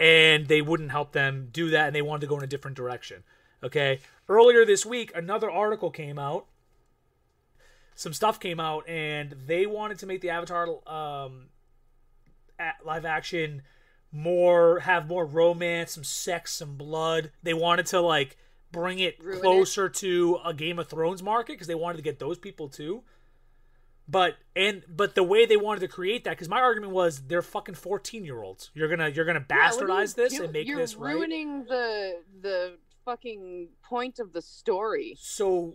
and 0.00 0.46
they 0.46 0.62
wouldn't 0.62 0.92
help 0.92 1.10
them 1.10 1.48
do 1.50 1.70
that 1.70 1.88
and 1.88 1.96
they 1.96 2.02
wanted 2.02 2.20
to 2.20 2.26
go 2.28 2.38
in 2.38 2.44
a 2.44 2.46
different 2.46 2.76
direction. 2.76 3.24
Okay. 3.64 3.98
Earlier 4.28 4.64
this 4.64 4.86
week, 4.86 5.10
another 5.14 5.50
article 5.50 5.90
came 5.90 6.20
out. 6.20 6.46
Some 7.98 8.12
stuff 8.12 8.38
came 8.38 8.60
out 8.60 8.88
and 8.88 9.32
they 9.46 9.66
wanted 9.66 9.98
to 9.98 10.06
make 10.06 10.20
the 10.20 10.30
Avatar 10.30 10.68
um, 10.86 11.48
live 12.86 13.04
action 13.04 13.62
more 14.12 14.78
have 14.78 15.08
more 15.08 15.26
romance, 15.26 15.94
some 15.94 16.04
sex, 16.04 16.52
some 16.52 16.76
blood. 16.76 17.32
They 17.42 17.54
wanted 17.54 17.86
to 17.86 18.00
like 18.00 18.36
bring 18.70 19.00
it 19.00 19.18
Ruin 19.20 19.38
it. 19.38 19.42
closer 19.42 19.88
to 19.88 20.38
a 20.44 20.54
Game 20.54 20.78
of 20.78 20.86
Thrones 20.86 21.24
market 21.24 21.54
because 21.54 21.66
they 21.66 21.74
wanted 21.74 21.96
to 21.96 22.04
get 22.04 22.20
those 22.20 22.38
people 22.38 22.68
too. 22.68 23.02
But 24.06 24.36
and 24.54 24.84
but 24.88 25.16
the 25.16 25.24
way 25.24 25.44
they 25.44 25.56
wanted 25.56 25.80
to 25.80 25.88
create 25.88 26.22
that 26.22 26.30
because 26.30 26.48
my 26.48 26.60
argument 26.60 26.92
was 26.92 27.22
they're 27.22 27.42
fucking 27.42 27.74
fourteen 27.74 28.24
year 28.24 28.40
olds. 28.44 28.70
You're 28.74 28.88
gonna 28.88 29.08
you're 29.08 29.24
gonna 29.24 29.44
Yeah, 29.50 29.72
you 29.72 29.76
bastardize 29.76 30.14
this 30.14 30.36
do- 30.36 30.44
and 30.44 30.52
make 30.52 30.68
you're 30.68 30.78
this 30.78 30.94
right. 30.94 31.14
ruining 31.14 31.64
the 31.64 32.20
the 32.42 32.78
fucking 33.04 33.70
point 33.82 34.20
of 34.20 34.32
the 34.32 34.40
story 34.42 35.16
So 35.18 35.74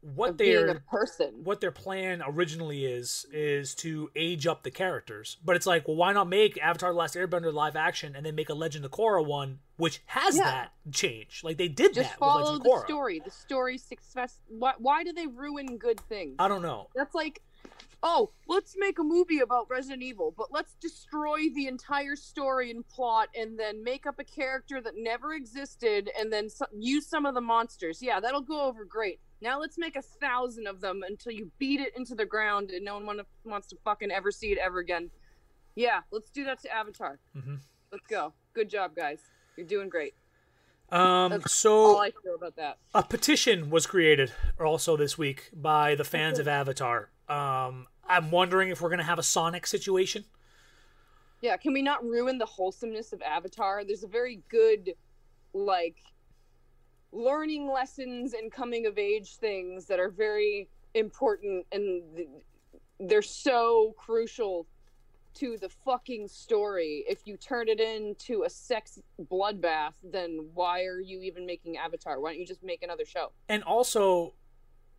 what 0.00 0.40
a 0.40 0.80
person. 0.90 1.40
what 1.44 1.60
their 1.60 1.70
plan 1.70 2.22
originally 2.26 2.84
is 2.84 3.26
is 3.32 3.74
to 3.76 4.10
age 4.14 4.46
up 4.46 4.62
the 4.62 4.70
characters. 4.70 5.36
But 5.44 5.56
it's 5.56 5.66
like, 5.66 5.86
well, 5.88 5.96
why 5.96 6.12
not 6.12 6.28
make 6.28 6.58
Avatar: 6.58 6.92
The 6.92 6.98
Last 6.98 7.14
Airbender 7.14 7.52
live 7.52 7.76
action 7.76 8.14
and 8.14 8.24
then 8.24 8.34
make 8.34 8.48
a 8.48 8.54
Legend 8.54 8.84
of 8.84 8.90
Korra 8.90 9.24
one, 9.26 9.58
which 9.76 10.00
has 10.06 10.36
Yeah. 10.36 10.44
that 10.44 10.72
change? 10.92 11.42
Like 11.44 11.58
they 11.58 11.68
did 11.68 11.94
Just 11.94 12.10
that 12.10 12.20
with 12.20 12.28
follow 12.28 12.58
the 12.58 12.82
story. 12.86 13.20
The 13.24 13.30
story 13.30 13.78
success. 13.78 14.38
Why, 14.48 14.74
why 14.78 15.04
do 15.04 15.12
they 15.12 15.26
ruin 15.26 15.76
good 15.78 16.00
things? 16.08 16.36
I 16.38 16.48
don't 16.48 16.62
know. 16.62 16.88
That's 16.94 17.14
like, 17.14 17.42
oh, 18.02 18.30
let's 18.46 18.74
make 18.78 18.98
a 18.98 19.02
movie 19.02 19.40
about 19.40 19.68
Resident 19.68 20.02
Evil, 20.02 20.32
but 20.36 20.48
let's 20.52 20.74
destroy 20.74 21.48
the 21.54 21.66
entire 21.66 22.16
story 22.16 22.70
and 22.70 22.86
plot, 22.88 23.28
and 23.34 23.58
then 23.58 23.82
make 23.82 24.06
up 24.06 24.18
a 24.18 24.24
character 24.24 24.80
that 24.80 24.94
never 24.96 25.34
existed, 25.34 26.10
and 26.18 26.32
then 26.32 26.48
so- 26.48 26.66
use 26.76 27.06
some 27.06 27.26
of 27.26 27.34
the 27.34 27.40
monsters. 27.40 28.00
Yeah, 28.02 28.20
that'll 28.20 28.40
go 28.42 28.62
over 28.62 28.84
great. 28.84 29.20
Now 29.40 29.60
let's 29.60 29.78
make 29.78 29.96
a 29.96 30.02
thousand 30.02 30.66
of 30.66 30.80
them 30.80 31.02
until 31.06 31.32
you 31.32 31.50
beat 31.58 31.80
it 31.80 31.96
into 31.96 32.14
the 32.14 32.26
ground, 32.26 32.70
and 32.70 32.84
no 32.84 32.94
one 32.94 33.06
wanna, 33.06 33.26
wants 33.44 33.68
to 33.68 33.76
fucking 33.84 34.10
ever 34.10 34.30
see 34.30 34.52
it 34.52 34.58
ever 34.58 34.78
again. 34.78 35.10
Yeah, 35.74 36.00
let's 36.10 36.30
do 36.30 36.44
that 36.44 36.60
to 36.62 36.72
Avatar. 36.74 37.18
Mhm. 37.36 37.60
Let's 37.92 38.06
go. 38.08 38.32
Good 38.52 38.68
job, 38.68 38.94
guys. 38.96 39.20
You're 39.56 39.66
doing 39.66 39.88
great. 39.88 40.14
Um, 40.90 41.30
That's 41.30 41.64
All 41.66 41.94
so 41.94 41.98
I 41.98 42.10
feel 42.22 42.34
about 42.34 42.56
that. 42.56 42.78
a 42.94 43.02
petition 43.02 43.70
was 43.70 43.86
created 43.86 44.32
also 44.58 44.96
this 44.96 45.18
week 45.18 45.50
by 45.52 45.94
the 45.94 46.04
fans 46.04 46.38
of 46.38 46.48
Avatar. 46.48 47.10
Um, 47.28 47.86
I'm 48.08 48.30
wondering 48.30 48.70
if 48.70 48.80
we're 48.80 48.90
gonna 48.90 49.02
have 49.02 49.18
a 49.18 49.22
Sonic 49.22 49.66
situation. 49.66 50.24
Yeah, 51.40 51.56
can 51.56 51.72
we 51.72 51.82
not 51.82 52.04
ruin 52.04 52.38
the 52.38 52.46
wholesomeness 52.46 53.12
of 53.12 53.22
Avatar? 53.22 53.84
There's 53.84 54.02
a 54.02 54.08
very 54.08 54.42
good, 54.48 54.94
like, 55.52 55.98
learning 57.12 57.70
lessons 57.70 58.34
and 58.34 58.50
coming 58.50 58.86
of 58.86 58.98
age 58.98 59.36
things 59.36 59.86
that 59.86 60.00
are 60.00 60.10
very 60.10 60.68
important 60.94 61.64
and 61.72 62.02
they're 63.00 63.22
so 63.22 63.94
crucial 63.96 64.66
to 65.34 65.56
the 65.56 65.68
fucking 65.68 66.26
story. 66.26 67.04
If 67.08 67.20
you 67.24 67.36
turn 67.36 67.68
it 67.68 67.78
into 67.78 68.42
a 68.42 68.50
sex 68.50 68.98
bloodbath, 69.30 69.92
then 70.02 70.48
why 70.54 70.84
are 70.84 71.00
you 71.00 71.22
even 71.22 71.46
making 71.46 71.76
Avatar? 71.76 72.20
Why 72.20 72.30
don't 72.30 72.40
you 72.40 72.46
just 72.46 72.64
make 72.64 72.82
another 72.82 73.04
show? 73.04 73.32
and 73.48 73.62
also 73.62 74.34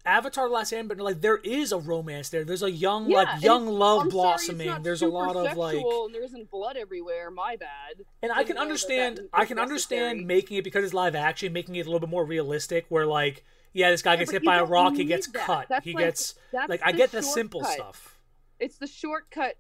Avatar: 0.06 0.50
Last 0.50 0.72
Airbender, 0.72 1.02
like 1.02 1.22
there 1.22 1.38
is 1.38 1.72
a 1.72 1.78
romance 1.78 2.30
there. 2.30 2.44
There's 2.44 2.64
a 2.64 2.72
young, 2.72 3.10
Yeah, 3.10 3.18
like 3.18 3.42
young 3.44 3.68
love 3.68 4.04
I'm 4.04 4.10
blossoming. 4.10 4.68
not 4.68 4.84
There's 4.84 5.02
a 5.02 5.08
lot 5.08 5.36
of 5.36 5.58
like, 5.58 5.78
and 5.78 6.16
there 6.16 6.24
isn't 6.24 6.50
blood 6.50 6.78
everywhere. 6.78 7.30
My 7.32 7.56
bad. 7.58 8.06
and 8.22 8.32
I 8.32 8.44
can 8.44 8.56
know 8.56 8.62
that 8.62 8.68
understand. 8.68 9.18
that 9.18 9.30
I 9.34 9.46
can 9.46 9.60
understand 9.60 10.26
making 10.26 10.58
it 10.58 10.64
because 10.64 10.84
it's 10.86 10.94
live 10.94 11.16
action, 11.16 11.52
making 11.54 11.76
it 11.76 11.82
a 11.82 11.90
little 11.90 12.00
bit 12.00 12.10
more 12.10 12.26
realistic. 12.26 12.86
Where 12.90 13.06
like, 13.06 13.44
yeah, 13.74 13.92
this 13.92 14.02
guy 14.02 14.16
gets 14.16 14.30
but 14.32 14.42
hit 14.42 14.46
by 14.46 14.58
a 14.58 14.66
rock, 14.66 14.96
he 14.96 15.04
gets 15.04 15.28
that. 15.28 15.46
cut, 15.46 15.66
That's 15.70 15.84
he 15.86 15.94
like- 15.94 16.06
gets 16.06 16.36
like 16.68 16.82
I 16.84 16.92
get 16.94 17.12
the 17.12 17.22
simple 17.22 17.64
stuff. 17.64 18.18
It's 18.60 18.78
the 18.78 18.88
shortcut 18.88 19.56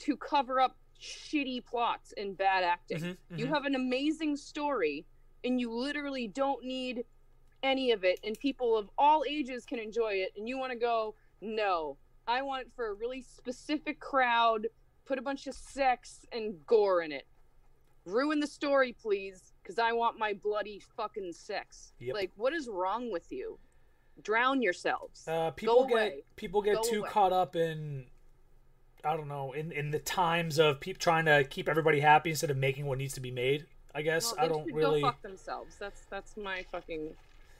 to 0.00 0.16
cover 0.16 0.60
up 0.60 0.76
shitty 1.00 1.64
plots 1.64 2.12
and 2.16 2.36
bad 2.36 2.62
acting. 2.64 2.98
Mhm, 2.98 3.16
You 3.36 3.46
mhm. 3.46 3.50
have 3.50 3.64
an 3.64 3.74
amazing 3.74 4.36
story, 4.36 5.06
and 5.44 5.60
you 5.60 5.72
literally 5.72 6.28
don't 6.28 6.62
need 6.64 7.04
any 7.62 7.92
of 7.92 8.04
it, 8.04 8.20
and 8.24 8.38
people 8.38 8.76
of 8.76 8.88
all 8.98 9.24
ages 9.28 9.64
can 9.64 9.78
enjoy 9.78 10.14
it. 10.14 10.32
And 10.36 10.48
you 10.48 10.58
want 10.58 10.72
to 10.72 10.78
go, 10.78 11.14
no, 11.40 11.96
I 12.26 12.42
want 12.42 12.62
it 12.66 12.72
for 12.74 12.88
a 12.88 12.94
really 12.94 13.22
specific 13.22 14.00
crowd. 14.00 14.66
Put 15.06 15.18
a 15.18 15.22
bunch 15.22 15.46
of 15.46 15.54
sex 15.54 16.26
and 16.32 16.54
gore 16.66 17.02
in 17.02 17.12
it. 17.12 17.26
Ruin 18.04 18.40
the 18.40 18.46
story, 18.46 18.92
please, 18.92 19.52
because 19.62 19.78
I 19.78 19.92
want 19.92 20.18
my 20.18 20.32
bloody 20.34 20.82
fucking 20.96 21.32
sex. 21.32 21.92
Yep. 21.98 22.14
Like, 22.14 22.30
what 22.36 22.52
is 22.52 22.68
wrong 22.68 23.10
with 23.10 23.30
you? 23.30 23.58
Drown 24.22 24.62
yourselves. 24.62 25.26
Uh, 25.28 25.50
people 25.52 25.84
get 25.86 25.92
away. 25.92 26.22
people 26.36 26.62
get 26.62 26.76
Go 26.76 26.82
too 26.82 27.00
away. 27.00 27.08
caught 27.10 27.32
up 27.32 27.54
in 27.54 28.06
I 29.04 29.16
don't 29.16 29.28
know 29.28 29.52
in 29.52 29.70
in 29.70 29.90
the 29.92 30.00
times 30.00 30.58
of 30.58 30.80
peop 30.80 30.98
trying 30.98 31.26
to 31.26 31.44
keep 31.44 31.68
everybody 31.68 32.00
happy 32.00 32.30
instead 32.30 32.50
of 32.50 32.56
making 32.56 32.86
what 32.86 32.98
needs 32.98 33.14
to 33.14 33.20
be 33.20 33.30
made. 33.30 33.66
I 33.94 34.02
guess 34.02 34.34
Well, 34.36 34.44
I 34.44 34.48
don't 34.48 34.72
really. 34.72 35.00
go 35.00 35.06
fuck 35.06 35.22
themselves. 35.22 35.76
That's 35.78 36.00
that's 36.10 36.36
my 36.36 36.64
fucking. 36.72 37.14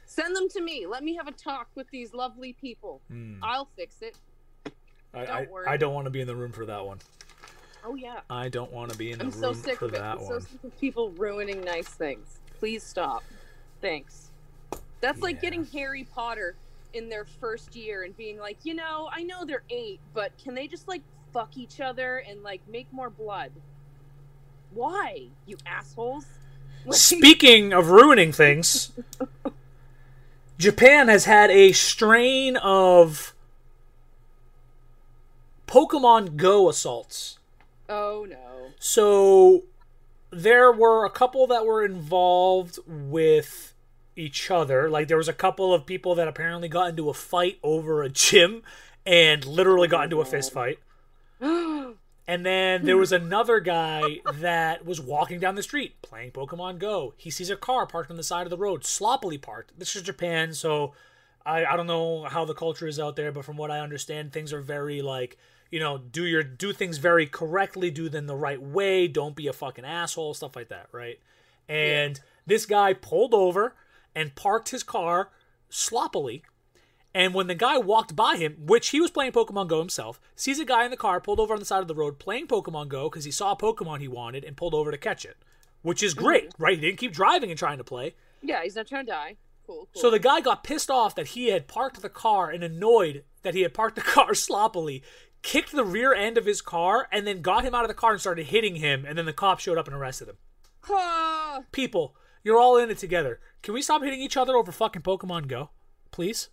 Send 0.09 0.35
them 0.35 0.49
to 0.49 0.63
me. 0.63 0.87
Let 0.87 1.05
me 1.05 1.15
have 1.17 1.29
a 1.29 1.33
talk 1.33 1.69
with 1.75 1.87
these 1.91 2.15
lovely 2.15 2.55
people. 2.55 3.03
Hmm. 3.09 3.35
I'll 3.43 3.69
fix 3.77 3.97
it. 4.01 4.17
I, 5.13 5.25
don't 5.27 5.29
I, 5.29 5.47
worry. 5.51 5.67
I 5.69 5.77
don't 5.77 5.93
want 5.93 6.07
to 6.07 6.11
be 6.11 6.23
in 6.23 6.27
the 6.27 6.35
room 6.35 6.51
for 6.51 6.65
that 6.65 6.85
one. 6.85 6.99
Oh 7.85 7.95
yeah. 7.95 8.21
I 8.31 8.49
don't 8.49 8.73
want 8.73 8.91
to 8.91 8.97
be 8.97 9.13
in 9.13 9.19
the 9.19 9.27
I'm 9.27 9.31
room 9.31 9.41
so 9.41 9.53
sick 9.53 9.79
for 9.79 9.85
of 9.85 9.95
it. 9.95 9.99
that 9.99 10.19
I'm 10.19 10.19
so 10.21 10.31
one. 10.33 10.41
sick 10.41 10.65
of 10.65 10.81
people 10.81 11.11
ruining 11.11 11.63
nice 11.63 11.89
things. 11.89 12.41
Please 12.59 12.83
stop. 12.83 13.23
Thanks. 13.83 14.31
That's 15.01 15.21
like 15.21 15.43
getting 15.43 15.65
Harry 15.67 16.05
Potter 16.05 16.57
in 16.95 17.11
their 17.11 17.27
first 17.27 17.77
year 17.77 18.03
and 18.03 18.17
being 18.17 18.39
like, 18.39 18.57
you 18.65 18.75
know, 18.75 19.11
I 19.13 19.23
know 19.23 19.45
they're 19.45 19.63
eight, 19.69 20.01
but 20.15 20.33
can 20.43 20.55
they 20.55 20.67
just 20.67 20.89
like 20.89 21.03
fuck 21.35 21.57
each 21.59 21.81
other 21.83 22.25
and 22.27 22.43
like 22.43 22.63
make 22.67 22.91
more 22.93 23.11
blood? 23.11 23.53
Why, 24.73 25.27
you 25.47 25.59
assholes? 25.67 26.25
Like- 26.87 26.97
Speaking 26.97 27.73
of 27.75 27.91
ruining 27.91 28.33
things, 28.33 28.91
Japan 30.59 31.09
has 31.09 31.25
had 31.25 31.51
a 31.51 31.73
strain 31.73 32.57
of 32.57 33.33
Pokemon 35.67 36.37
Go 36.37 36.69
assaults. 36.69 37.39
oh 37.89 38.27
no. 38.29 38.73
So 38.81 39.65
there 40.31 40.73
were 40.73 41.05
a 41.05 41.11
couple 41.11 41.47
that 41.47 41.65
were 41.65 41.85
involved 41.85 42.79
with 42.87 43.75
each 44.17 44.51
other. 44.51 44.91
Like 44.91 45.09
there 45.09 45.17
was 45.17 45.29
a 45.29 45.33
couple 45.33 45.73
of 45.73 45.87
people 45.87 46.15
that 46.17 46.27
apparently 46.27 46.69
got 46.69 46.91
into 46.91 47.09
a 47.09 47.15
fight 47.15 47.59
over 47.63 48.03
a 48.03 48.09
gym 48.09 48.63
and 49.07 49.45
literally 49.45 49.89
got 49.89 50.05
into 50.05 50.21
a 50.21 50.25
fist 50.25 50.53
oh. 50.53 50.55
fight. 50.55 50.79
And 52.29 52.45
then 52.45 52.85
there 52.85 52.99
was 52.99 53.11
another 53.11 53.59
guy 53.59 54.21
that 54.35 54.85
was 54.85 55.01
walking 55.01 55.41
down 55.41 55.55
the 55.55 55.63
street 55.63 56.03
playing 56.03 56.33
Pokemon 56.33 56.79
Go. 56.79 57.15
He 57.17 57.31
sees 57.31 57.49
a 57.49 57.57
car 57.57 57.87
parked 57.87 58.11
on 58.11 58.19
the 58.19 58.23
side 58.23 58.47
of 58.47 58.51
the 58.51 58.59
road, 58.59 58.85
sloppily 58.85 59.39
parked. 59.39 59.79
This 59.79 59.97
is 59.97 60.03
Japan, 60.03 60.53
so 60.53 60.93
I, 61.47 61.65
I 61.65 61.75
don't 61.75 61.87
know 61.87 62.25
how 62.25 62.45
the 62.45 62.53
culture 62.53 62.87
is 62.87 63.01
out 63.01 63.17
there, 63.17 63.33
but 63.33 63.47
from 63.47 63.57
what 63.57 63.71
I 63.71 63.81
understand, 63.81 64.31
things 64.31 64.53
are 64.53 64.61
very 64.61 65.01
like, 65.01 65.39
you 65.71 65.81
know, 65.81 65.97
do 65.97 66.27
your 66.27 66.43
do 66.43 66.75
things 66.75 66.99
very 66.99 67.27
correctly, 67.27 67.91
do 67.91 68.11
them 68.11 68.27
the 68.27 68.37
right 68.37 68.61
way, 68.61 69.09
don't 69.09 69.35
be 69.35 69.47
a 69.47 69.55
fucking 69.55 69.87
asshole, 69.87 70.35
stuff 70.35 70.55
like 70.55 70.69
that, 70.69 70.89
right? 70.93 71.19
And 71.67 72.21
this 72.47 72.67
guy 72.67 72.93
pulled 72.93 73.33
over 73.33 73.75
and 74.15 74.35
parked 74.35 74.69
his 74.69 74.83
car 74.83 75.31
sloppily 75.71 76.43
and 77.15 77.35
when 77.35 77.47
the 77.47 77.55
guy 77.55 77.79
walked 77.79 78.15
by 78.15 78.37
him, 78.37 78.57
which 78.59 78.89
he 78.89 79.01
was 79.01 79.11
playing 79.11 79.33
Pokemon 79.33 79.69
Go 79.69 79.79
himself, 79.79 80.21
sees 80.37 80.61
a 80.61 80.65
guy 80.65 80.85
in 80.85 80.91
the 80.91 80.97
car 80.97 81.21
pulled 81.21 81.41
over 81.41 81.55
on 81.55 81.61
the 81.61 81.65
side 81.65 81.81
of 81.81 81.89
the 81.89 81.95
road 81.95 82.19
playing 82.19 82.47
Pokemon 82.47 82.89
Go 82.89 83.09
because 83.09 83.25
he 83.25 83.31
saw 83.31 83.53
a 83.53 83.57
Pokemon 83.57 84.01
he 84.01 84.09
wanted 84.09 84.45
and 84.45 84.57
pulled 84.57 84.75
over 84.75 84.91
to 84.91 84.99
catch 84.99 85.25
it, 85.25 85.37
which 85.83 86.03
is 86.03 86.15
great, 86.15 86.51
mm-hmm. 86.51 86.63
right? 86.63 86.75
He 86.75 86.81
didn't 86.81 86.99
keep 86.99 87.13
driving 87.13 87.51
and 87.51 87.59
trying 87.59 87.79
to 87.79 87.85
play. 87.85 88.15
yeah, 88.43 88.63
he's 88.63 88.77
not 88.77 88.87
trying 88.87 89.07
to 89.07 89.13
die. 89.13 89.37
Cool. 89.67 89.89
cool. 89.93 90.01
So 90.01 90.11
the 90.11 90.19
guy 90.19 90.41
got 90.41 90.65
pissed 90.65 90.91
off 90.91 91.15
that 91.15 91.29
he 91.29 91.49
had 91.49 91.69
parked 91.69 92.01
the 92.01 92.09
car 92.09 92.51
and 92.51 92.63
annoyed 92.63 93.25
that 93.43 93.55
he 93.55 93.63
had 93.63 93.75
parked 93.75 93.97
the 93.97 94.03
car 94.17 94.35
sloppily, 94.35 95.03
kicked 95.43 95.73
the 95.73 95.85
rear 95.85 96.13
end 96.13 96.39
of 96.39 96.47
his 96.47 96.61
car, 96.61 97.09
and 97.11 97.27
then 97.27 97.43
got 97.43 97.65
him 97.65 97.75
out 97.75 97.85
of 97.85 97.89
the 97.89 97.95
car 97.95 98.13
and 98.13 98.21
started 98.21 98.47
hitting 98.47 98.77
him. 98.77 99.05
And 99.07 99.19
then 99.19 99.27
the 99.27 99.33
cop 99.33 99.61
showed 99.61 99.79
up 99.79 99.87
and 99.87 99.97
arrested 99.97 100.29
him. 100.29 100.37
People, 101.73 102.17
you're 102.43 102.59
all 102.59 102.77
in 102.77 102.91
it 102.91 102.99
together. 102.99 103.41
Can 103.63 103.75
we 103.75 103.83
stop 103.83 104.03
hitting 104.03 104.21
each 104.21 104.37
other 104.37 104.57
over 104.57 104.73
fucking 104.73 105.03
Pokemon 105.03 105.49
Go, 105.49 105.71
please? 106.11 106.49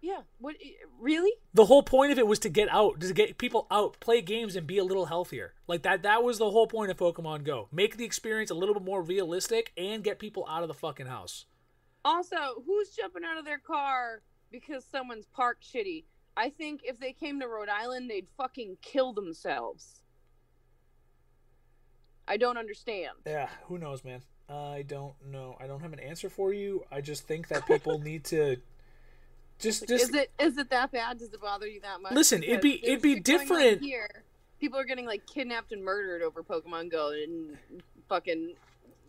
Yeah. 0.00 0.20
What? 0.38 0.56
Eh, 0.62 0.70
really? 1.00 1.32
the 1.54 1.66
whole 1.66 1.82
point 1.82 2.12
of 2.12 2.18
it 2.18 2.26
was 2.26 2.38
to 2.40 2.48
get 2.48 2.68
out, 2.70 3.00
to 3.00 3.12
get 3.12 3.38
people 3.38 3.66
out, 3.70 3.98
play 4.00 4.20
games, 4.20 4.56
and 4.56 4.66
be 4.66 4.78
a 4.78 4.84
little 4.84 5.06
healthier. 5.06 5.54
Like 5.66 5.82
that. 5.82 6.02
That 6.02 6.22
was 6.22 6.38
the 6.38 6.50
whole 6.50 6.66
point 6.66 6.90
of 6.90 6.96
Pokemon 6.96 7.44
Go. 7.44 7.68
Make 7.72 7.96
the 7.96 8.04
experience 8.04 8.50
a 8.50 8.54
little 8.54 8.74
bit 8.74 8.84
more 8.84 9.02
realistic 9.02 9.72
and 9.76 10.04
get 10.04 10.18
people 10.18 10.46
out 10.48 10.62
of 10.62 10.68
the 10.68 10.74
fucking 10.74 11.06
house. 11.06 11.46
Also, 12.04 12.62
who's 12.64 12.90
jumping 12.90 13.24
out 13.24 13.38
of 13.38 13.44
their 13.44 13.58
car 13.58 14.22
because 14.52 14.84
someone's 14.84 15.26
parked 15.26 15.64
shitty? 15.64 16.04
I 16.36 16.50
think 16.50 16.82
if 16.84 17.00
they 17.00 17.12
came 17.12 17.40
to 17.40 17.48
Rhode 17.48 17.70
Island, 17.70 18.10
they'd 18.10 18.28
fucking 18.36 18.76
kill 18.82 19.12
themselves. 19.12 20.02
I 22.28 22.36
don't 22.36 22.58
understand. 22.58 23.12
Yeah, 23.26 23.48
who 23.64 23.78
knows, 23.78 24.04
man. 24.04 24.22
I 24.48 24.84
don't 24.86 25.14
know. 25.24 25.56
I 25.60 25.66
don't 25.66 25.80
have 25.80 25.92
an 25.92 26.00
answer 26.00 26.28
for 26.28 26.52
you. 26.52 26.84
I 26.90 27.00
just 27.00 27.26
think 27.26 27.48
that 27.48 27.66
people 27.66 27.98
need 28.02 28.24
to 28.24 28.58
just 29.58 29.88
just 29.88 30.10
is 30.10 30.14
it 30.14 30.30
is 30.38 30.58
it 30.58 30.70
that 30.70 30.92
bad? 30.92 31.18
Does 31.18 31.32
it 31.32 31.40
bother 31.40 31.66
you 31.66 31.80
that 31.80 32.00
much? 32.02 32.12
Listen, 32.12 32.42
it'd 32.42 32.60
be- 32.60 32.84
it'd 32.86 33.02
be 33.02 33.14
there's 33.20 33.26
shit 33.26 33.48
going 33.48 33.50
on 33.50 33.56
different. 33.56 33.82
here 33.82 34.22
people 34.60 34.78
are 34.78 34.84
getting 34.84 35.06
like 35.06 35.26
kidnapped 35.26 35.72
and 35.72 35.84
murdered 35.84 36.22
over 36.22 36.42
Pokemon 36.42 36.90
Go, 36.90 37.10
and 37.10 37.56
fucking 38.08 38.54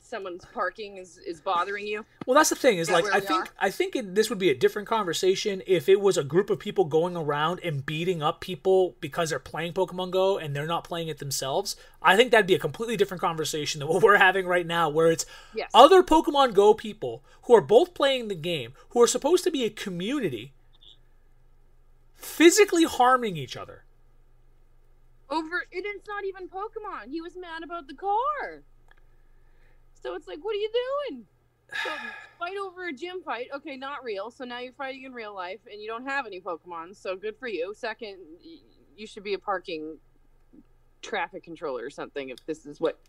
someone's 0.07 0.45
parking 0.53 0.97
is 0.97 1.17
is 1.17 1.41
bothering 1.41 1.85
you. 1.85 2.05
Well, 2.25 2.35
that's 2.35 2.49
the 2.49 2.55
thing 2.55 2.77
is 2.77 2.89
like 2.89 3.05
I 3.11 3.19
think? 3.19 3.51
I 3.59 3.69
think 3.69 3.95
it, 3.95 4.15
this 4.15 4.29
would 4.29 4.39
be 4.39 4.49
a 4.49 4.55
different 4.55 4.87
conversation 4.87 5.61
if 5.67 5.89
it 5.89 5.99
was 5.99 6.17
a 6.17 6.23
group 6.23 6.49
of 6.49 6.59
people 6.59 6.85
going 6.85 7.17
around 7.17 7.59
and 7.63 7.85
beating 7.85 8.21
up 8.23 8.41
people 8.41 8.95
because 9.01 9.29
they're 9.29 9.39
playing 9.39 9.73
Pokemon 9.73 10.11
Go 10.11 10.37
and 10.37 10.55
they're 10.55 10.65
not 10.65 10.83
playing 10.83 11.07
it 11.09 11.17
themselves. 11.19 11.75
I 12.01 12.15
think 12.15 12.31
that'd 12.31 12.47
be 12.47 12.55
a 12.55 12.59
completely 12.59 12.97
different 12.97 13.21
conversation 13.21 13.79
than 13.79 13.87
what 13.87 14.01
we're 14.03 14.17
having 14.17 14.47
right 14.47 14.65
now, 14.65 14.89
where 14.89 15.11
it's 15.11 15.25
Yes. 15.53 15.69
other 15.73 16.03
Pokemon 16.03 16.53
Go 16.53 16.73
people 16.73 17.23
who 17.43 17.55
are 17.55 17.61
both 17.61 17.93
playing 17.93 18.27
the 18.27 18.35
game, 18.35 18.73
who 18.89 19.01
are 19.01 19.07
supposed 19.07 19.43
to 19.43 19.51
be 19.51 19.63
a 19.65 19.69
community, 19.69 20.53
physically 22.15 22.83
harming 22.83 23.37
each 23.37 23.55
other. 23.57 23.83
Over 25.29 25.65
it 25.71 25.85
is 25.85 26.01
not 26.07 26.23
even 26.23 26.47
Pokemon. 26.47 27.09
He 27.09 27.21
was 27.21 27.35
mad 27.35 27.63
about 27.63 27.87
the 27.87 27.93
car. 27.93 28.63
So 30.07 30.15
it's 30.15 30.27
like, 30.27 30.39
what 30.41 30.51
are 30.55 30.59
you 30.59 30.71
doing? 31.09 31.25
So 31.83 31.89
fight 32.39 32.55
over 32.63 32.87
a 32.87 32.93
gym 32.93 33.21
fight. 33.25 33.47
Okay, 33.53 33.75
not 33.75 34.03
real. 34.03 34.31
So 34.31 34.45
now 34.45 34.59
you're 34.59 34.71
fighting 34.71 35.03
in 35.03 35.11
real 35.11 35.35
life, 35.35 35.59
and 35.69 35.81
you 35.81 35.87
don't 35.87 36.05
have 36.05 36.25
any 36.25 36.39
Pokemon. 36.39 36.95
So 36.95 37.17
good 37.17 37.35
for 37.37 37.49
you. 37.49 37.73
Second, 37.75 38.17
you 38.95 39.05
should 39.05 39.23
be 39.23 39.33
a 39.33 39.39
parking 39.39 39.97
traffic 41.01 41.43
controller 41.43 41.83
or 41.83 41.89
something. 41.89 42.29
If 42.29 42.37
this 42.45 42.65
is 42.65 42.79
what 42.79 42.99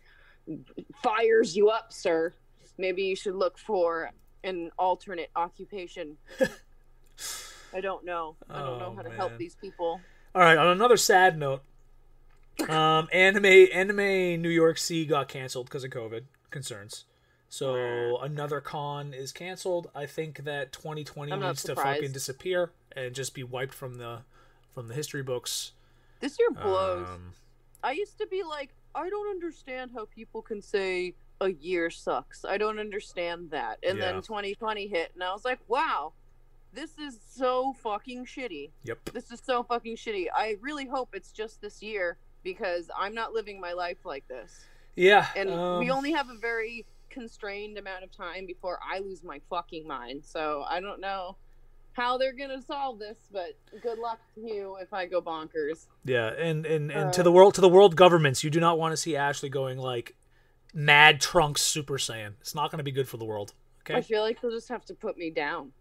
fires 1.01 1.55
you 1.55 1.69
up, 1.69 1.93
sir, 1.93 2.33
maybe 2.77 3.03
you 3.03 3.15
should 3.15 3.35
look 3.35 3.57
for 3.57 4.11
an 4.43 4.71
alternate 4.77 5.31
occupation. 5.37 6.17
I 7.73 7.79
don't 7.79 8.03
know. 8.03 8.35
I 8.49 8.59
don't 8.59 8.79
know 8.79 8.91
Oh, 8.91 8.95
how 8.95 9.03
to 9.03 9.11
help 9.11 9.37
these 9.37 9.55
people. 9.55 10.01
All 10.35 10.41
right. 10.41 10.57
On 10.57 10.67
another 10.67 10.97
sad 10.97 11.37
note, 11.37 11.61
um, 12.67 13.07
anime 13.13 13.45
anime 13.45 14.41
New 14.41 14.49
York 14.49 14.77
C 14.77 15.05
got 15.05 15.29
canceled 15.29 15.67
because 15.67 15.85
of 15.85 15.91
COVID 15.91 16.23
concerns. 16.51 17.05
So 17.51 18.19
another 18.19 18.61
con 18.61 19.13
is 19.13 19.31
canceled. 19.31 19.89
I 19.95 20.05
think 20.05 20.43
that 20.43 20.71
2020 20.71 21.31
I'm 21.31 21.41
needs 21.41 21.63
to 21.63 21.75
fucking 21.75 22.11
disappear 22.11 22.71
and 22.95 23.13
just 23.15 23.33
be 23.33 23.43
wiped 23.43 23.73
from 23.73 23.95
the 23.95 24.19
from 24.73 24.87
the 24.87 24.93
history 24.93 25.23
books. 25.23 25.71
This 26.19 26.37
year 26.37 26.51
blows. 26.51 27.07
Um, 27.07 27.33
I 27.83 27.91
used 27.91 28.19
to 28.19 28.27
be 28.27 28.43
like, 28.43 28.69
I 28.93 29.09
don't 29.09 29.29
understand 29.29 29.91
how 29.95 30.05
people 30.05 30.41
can 30.43 30.61
say 30.61 31.15
a 31.41 31.49
year 31.49 31.89
sucks. 31.89 32.45
I 32.45 32.57
don't 32.57 32.77
understand 32.77 33.49
that. 33.51 33.79
And 33.81 33.97
Yeah. 33.97 34.11
then 34.11 34.21
2020 34.21 34.87
hit, 34.87 35.11
and 35.15 35.23
I 35.23 35.31
was 35.33 35.45
like, 35.45 35.59
wow, 35.67 36.13
this 36.73 36.99
is 36.99 37.19
so 37.31 37.73
fucking 37.81 38.25
shitty. 38.25 38.69
yep. 38.83 39.03
This 39.05 39.31
is 39.31 39.41
so 39.43 39.63
fucking 39.63 39.95
shitty. 39.95 40.27
I 40.35 40.57
really 40.61 40.85
hope 40.85 41.15
it's 41.15 41.31
just 41.31 41.61
this 41.61 41.81
year 41.81 42.17
because 42.43 42.91
I'm 42.95 43.15
not 43.15 43.33
living 43.33 43.59
my 43.59 43.73
life 43.73 44.05
like 44.05 44.27
this. 44.27 44.65
Yeah. 44.99 45.27
And 45.35 45.49
um, 45.49 45.79
we 45.79 45.89
only 45.91 46.11
have 46.11 46.29
a 46.29 46.35
very 46.35 46.85
constrained 47.09 47.77
amount 47.77 48.03
of 48.03 48.11
time 48.11 48.45
before 48.45 48.79
I 48.83 48.99
lose 48.99 49.23
my 49.23 49.39
fucking 49.49 49.87
mind. 49.87 50.25
So 50.25 50.65
I 50.67 50.81
don't 50.81 50.99
know 50.99 51.37
how 51.93 52.17
they're 52.17 52.33
going 52.33 52.49
to 52.49 52.61
solve 52.61 52.99
this, 52.99 53.17
but 53.31 53.53
good 53.81 53.97
luck 53.97 54.19
to 54.35 54.41
you 54.41 54.77
if 54.81 54.93
I 54.93 55.05
go 55.05 55.21
bonkers. 55.21 55.87
Yeah, 56.03 56.27
and 56.27 56.65
and 56.65 56.91
and 56.91 57.13
to 57.13 57.21
Uh, 57.21 57.23
the 57.23 57.31
world 57.31 57.55
to 57.55 57.61
the 57.61 57.69
world 57.69 57.95
governments, 57.95 58.43
you 58.43 58.49
do 58.49 58.59
not 58.59 58.77
want 58.77 58.91
to 58.91 58.97
see 58.97 59.15
Ashley 59.15 59.49
going 59.49 59.77
like 59.77 60.15
mad 60.73 61.21
trunks 61.21 61.61
Super 61.61 61.97
Saiyan. 61.97 62.33
It's 62.41 62.53
not 62.53 62.69
going 62.69 62.79
to 62.79 62.83
be 62.83 62.91
good 62.91 63.07
for 63.07 63.17
the 63.17 63.25
world. 63.25 63.53
Okay. 63.83 63.95
I 63.95 64.01
feel 64.01 64.21
like 64.21 64.41
they'll 64.41 64.51
just 64.51 64.69
have 64.69 64.83
to 64.85 64.93
put 64.93 65.17
me 65.17 65.31
down. 65.31 65.71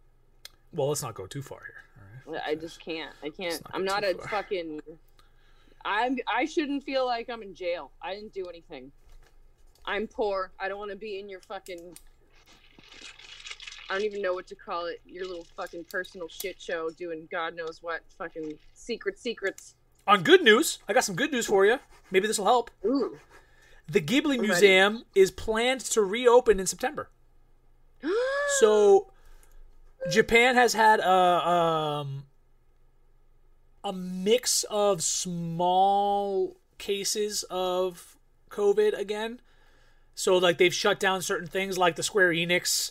Well, 0.73 0.89
let's 0.89 1.03
not 1.03 1.15
go 1.15 1.27
too 1.27 1.43
far 1.43 1.61
here. 1.67 1.83
All 2.27 2.33
right. 2.35 2.43
I 2.47 2.55
just 2.55 2.81
can't. 2.81 3.15
I 3.23 3.31
can't. 3.31 3.61
Not 3.65 3.75
I'm 3.75 3.85
not 3.85 4.05
a 4.05 4.15
far. 4.15 4.29
fucking. 4.29 4.81
I'm. 5.85 6.19
I 6.29 6.45
shouldn't 6.45 6.85
feel 6.85 7.05
like 7.05 7.29
I'm 7.29 7.43
in 7.43 7.55
jail. 7.55 7.91
I 8.01 8.15
didn't 8.15 8.33
do 8.33 8.47
anything. 8.47 8.93
I'm 9.89 10.07
poor. 10.07 10.53
I 10.61 10.69
don't 10.69 10.79
want 10.79 10.91
to 10.91 10.97
be 10.97 11.19
in 11.19 11.31
your 11.31 11.41
fucking. 11.41 11.97
I 13.89 13.95
don't 13.95 14.05
even 14.05 14.21
know 14.21 14.35
what 14.35 14.47
to 14.49 14.55
call 14.55 14.85
it. 14.85 15.01
Your 15.07 15.27
little 15.27 15.47
fucking 15.57 15.87
personal 15.91 16.29
shit 16.29 16.61
show 16.61 16.91
doing 16.91 17.27
God 17.33 17.57
knows 17.57 17.83
what 17.83 18.03
fucking 18.19 18.59
secret 18.75 19.19
secrets. 19.19 19.75
On 20.07 20.23
good 20.23 20.43
news, 20.43 20.79
I 20.87 20.93
got 20.93 21.05
some 21.05 21.17
good 21.17 21.33
news 21.33 21.47
for 21.47 21.65
you. 21.65 21.79
Maybe 22.11 22.27
this 22.27 22.39
will 22.39 22.45
help. 22.45 22.71
Ooh. 22.85 23.19
The 23.89 24.03
Ghibli 24.03 24.37
ready. 24.37 24.43
Museum 24.43 25.05
is 25.15 25.31
planned 25.31 25.81
to 25.81 26.03
reopen 26.03 26.61
in 26.61 26.67
September. 26.67 27.09
So 28.61 29.11
Japan 30.11 30.55
has 30.55 30.73
had 30.73 31.01
a 31.01 31.11
um 31.11 32.25
a 33.85 33.93
mix 33.93 34.65
of 34.71 35.03
small 35.03 36.57
cases 36.79 37.45
of 37.51 38.17
COVID 38.51 38.99
again. 38.99 39.41
So 40.19 40.37
like 40.37 40.59
they've 40.59 40.75
shut 40.75 40.99
down 40.99 41.23
certain 41.23 41.47
things 41.47 41.79
like 41.79 41.95
the 41.95 42.03
Square 42.03 42.31
Enix 42.33 42.91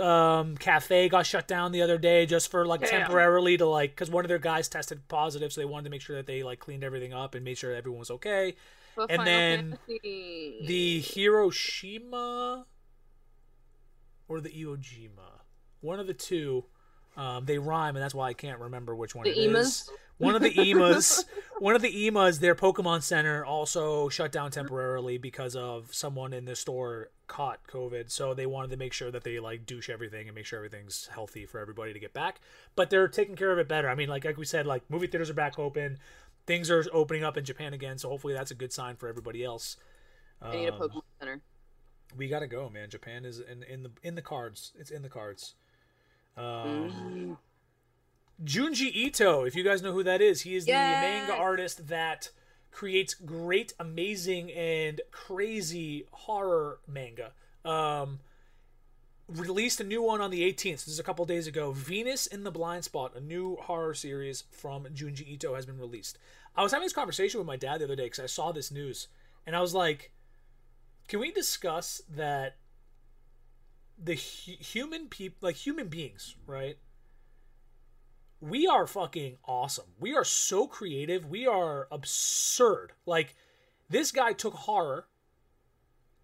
um, 0.00 0.56
cafe 0.56 1.08
got 1.08 1.24
shut 1.24 1.46
down 1.46 1.70
the 1.70 1.80
other 1.80 1.96
day 1.96 2.26
just 2.26 2.50
for 2.50 2.66
like 2.66 2.80
Damn. 2.80 2.90
temporarily 2.90 3.56
to 3.58 3.66
like 3.66 3.90
because 3.90 4.10
one 4.10 4.24
of 4.24 4.28
their 4.28 4.40
guys 4.40 4.66
tested 4.66 5.06
positive, 5.06 5.52
so 5.52 5.60
they 5.60 5.64
wanted 5.64 5.84
to 5.84 5.90
make 5.90 6.00
sure 6.00 6.16
that 6.16 6.26
they 6.26 6.42
like 6.42 6.58
cleaned 6.58 6.82
everything 6.82 7.12
up 7.12 7.36
and 7.36 7.44
made 7.44 7.56
sure 7.56 7.72
everyone 7.72 8.00
was 8.00 8.10
okay. 8.10 8.56
And 8.98 9.08
Final 9.08 9.24
then 9.24 9.78
Fantasy. 9.86 10.64
The 10.66 11.00
Hiroshima 11.02 12.66
or 14.26 14.40
the 14.40 14.48
Iwo 14.48 14.76
Jima, 14.76 15.42
one 15.82 16.00
of 16.00 16.08
the 16.08 16.14
two. 16.14 16.64
Um, 17.16 17.44
they 17.46 17.58
rhyme, 17.58 17.94
and 17.94 18.02
that's 18.02 18.14
why 18.14 18.28
I 18.28 18.34
can't 18.34 18.58
remember 18.58 18.94
which 18.94 19.14
one 19.14 19.24
The 19.24 19.30
it 19.30 19.54
is. 19.54 19.88
Emas? 20.18 20.26
One 20.26 20.34
of 20.34 20.42
the 20.42 20.70
emas, 20.70 21.24
one 21.58 21.74
of 21.74 21.82
the 21.82 22.06
emas, 22.06 22.38
their 22.40 22.54
Pokemon 22.54 23.02
Center 23.02 23.44
also 23.44 24.08
shut 24.08 24.32
down 24.32 24.50
temporarily 24.50 25.18
because 25.18 25.54
of 25.54 25.94
someone 25.94 26.32
in 26.32 26.44
the 26.46 26.56
store 26.56 27.10
caught 27.26 27.66
COVID. 27.66 28.10
So 28.10 28.32
they 28.32 28.46
wanted 28.46 28.70
to 28.70 28.76
make 28.76 28.92
sure 28.92 29.10
that 29.10 29.24
they 29.24 29.38
like 29.38 29.66
douche 29.66 29.90
everything 29.90 30.26
and 30.28 30.34
make 30.34 30.46
sure 30.46 30.58
everything's 30.58 31.08
healthy 31.12 31.44
for 31.44 31.60
everybody 31.60 31.92
to 31.92 31.98
get 31.98 32.12
back. 32.14 32.40
But 32.74 32.88
they're 32.90 33.08
taking 33.08 33.36
care 33.36 33.52
of 33.52 33.58
it 33.58 33.68
better. 33.68 33.88
I 33.90 33.94
mean, 33.94 34.08
like 34.08 34.24
like 34.24 34.36
we 34.38 34.44
said, 34.46 34.66
like 34.66 34.88
movie 34.88 35.06
theaters 35.06 35.28
are 35.28 35.34
back 35.34 35.58
open, 35.58 35.98
things 36.46 36.70
are 36.70 36.84
opening 36.92 37.22
up 37.24 37.36
in 37.36 37.44
Japan 37.44 37.74
again. 37.74 37.98
So 37.98 38.08
hopefully 38.08 38.32
that's 38.32 38.50
a 38.50 38.54
good 38.54 38.72
sign 38.72 38.96
for 38.96 39.08
everybody 39.08 39.44
else. 39.44 39.76
I 40.40 40.54
need 40.56 40.66
a 40.68 40.72
Um, 40.74 40.80
Pokemon 40.80 41.02
Center. 41.18 41.40
we 42.16 42.28
gotta 42.28 42.46
go, 42.46 42.70
man. 42.70 42.88
Japan 42.88 43.24
is 43.26 43.38
in 43.40 43.62
in 43.64 43.82
the 43.82 43.90
in 44.02 44.14
the 44.14 44.22
cards. 44.22 44.72
It's 44.78 44.90
in 44.90 45.02
the 45.02 45.10
cards. 45.10 45.54
Um, 46.36 46.46
Mm. 46.46 47.36
Junji 48.44 48.92
Ito, 48.94 49.44
if 49.44 49.54
you 49.54 49.64
guys 49.64 49.82
know 49.82 49.92
who 49.92 50.02
that 50.02 50.20
is, 50.20 50.42
he 50.42 50.54
is 50.56 50.66
the 50.66 50.72
manga 51.00 51.32
artist 51.34 51.88
that 51.88 52.30
creates 52.70 53.14
great, 53.14 53.72
amazing, 53.80 54.52
and 54.52 55.00
crazy 55.10 56.06
horror 56.10 56.80
manga. 56.86 57.32
Um, 57.64 58.20
released 59.28 59.80
a 59.80 59.84
new 59.84 60.02
one 60.02 60.20
on 60.20 60.30
the 60.30 60.42
18th. 60.42 60.84
This 60.84 60.88
is 60.88 60.98
a 60.98 61.02
couple 61.02 61.24
days 61.24 61.46
ago. 61.46 61.72
Venus 61.72 62.26
in 62.26 62.44
the 62.44 62.50
Blind 62.50 62.84
Spot, 62.84 63.12
a 63.16 63.20
new 63.20 63.56
horror 63.56 63.94
series 63.94 64.44
from 64.50 64.84
Junji 64.84 65.26
Ito, 65.26 65.54
has 65.54 65.64
been 65.64 65.78
released. 65.78 66.18
I 66.54 66.62
was 66.62 66.72
having 66.72 66.84
this 66.84 66.92
conversation 66.92 67.38
with 67.38 67.46
my 67.46 67.56
dad 67.56 67.80
the 67.80 67.84
other 67.84 67.96
day 67.96 68.04
because 68.04 68.20
I 68.20 68.26
saw 68.26 68.52
this 68.52 68.70
news, 68.70 69.08
and 69.46 69.56
I 69.56 69.60
was 69.60 69.74
like, 69.74 70.12
"Can 71.08 71.20
we 71.20 71.32
discuss 71.32 72.02
that 72.08 72.56
the 73.98 74.14
hu- 74.14 74.62
human 74.62 75.08
people, 75.08 75.38
like 75.40 75.56
human 75.56 75.88
beings, 75.88 76.36
right? 76.46 76.76
We 78.48 78.66
are 78.66 78.86
fucking 78.86 79.38
awesome. 79.44 79.86
We 79.98 80.14
are 80.14 80.24
so 80.24 80.66
creative. 80.66 81.26
We 81.26 81.46
are 81.46 81.88
absurd. 81.90 82.92
Like 83.04 83.34
this 83.88 84.12
guy 84.12 84.32
took 84.32 84.54
horror." 84.54 85.06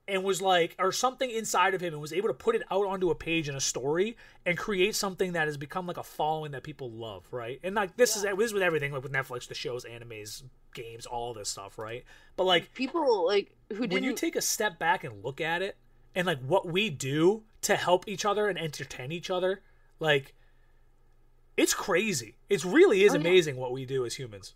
and 0.09 0.25
was 0.25 0.43
like 0.43 0.75
or 0.79 0.91
something 0.91 1.31
inside 1.31 1.75
of 1.75 1.81
him 1.81 1.93
and 1.93 2.03
was 2.03 2.12
able 2.12 2.29
to 2.29 2.35
put 2.35 2.57
it 2.57 2.62
out 2.70 2.87
onto 2.87 3.11
a 3.11 3.14
page 3.14 3.49
in 3.49 3.55
a 3.55 3.61
story 3.61 4.16
and 4.45 4.59
create 4.59 4.95
something 4.97 5.33
that 5.33 5.47
has 5.47 5.57
become 5.57 5.87
like 5.87 5.97
a 5.97 6.03
following 6.03 6.51
that 6.53 6.62
people 6.64 6.91
love 6.91 7.25
right 7.31 7.61
and 7.62 7.75
like 7.77 7.97
this 7.97 8.16
is 8.16 8.23
this 8.23 8.47
is 8.47 8.53
with 8.53 8.62
everything 8.64 8.93
like 8.93 9.03
with 9.03 9.12
netflix 9.12 9.47
the 9.47 9.55
shows 9.55 9.85
animes 9.85 10.43
games 10.75 11.07
all 11.07 11.33
this 11.33 11.49
stuff 11.49 11.79
right 11.79 12.05
but 12.37 12.45
like 12.45 12.75
People 12.75 13.25
like 13.27 13.53
who 13.70 13.81
when 13.81 13.91
didn't. 13.91 14.05
you 14.05 14.12
take 14.14 14.35
a 14.35 14.43
step 14.43 14.79
back 14.79 15.05
and 15.05 15.23
look 15.25 15.41
at 15.41 15.62
it 15.62 15.77
and 16.16 16.27
like 16.27 16.41
what 16.41 16.66
we 16.66 16.91
do 16.91 17.45
to 17.62 17.77
help 17.77 18.09
each 18.09 18.25
other 18.25 18.49
and 18.49 18.59
entertain 18.59 19.12
each 19.12 19.31
other 19.31 19.61
like 20.01 20.35
it's 21.57 21.74
crazy 21.74 22.36
it 22.48 22.64
really 22.64 23.03
is 23.05 23.12
Oh, 23.12 23.14
yeah. 23.16 23.20
amazing 23.20 23.57
what 23.57 23.72
we 23.72 23.84
do 23.84 24.05
as 24.07 24.14
humans 24.14 24.55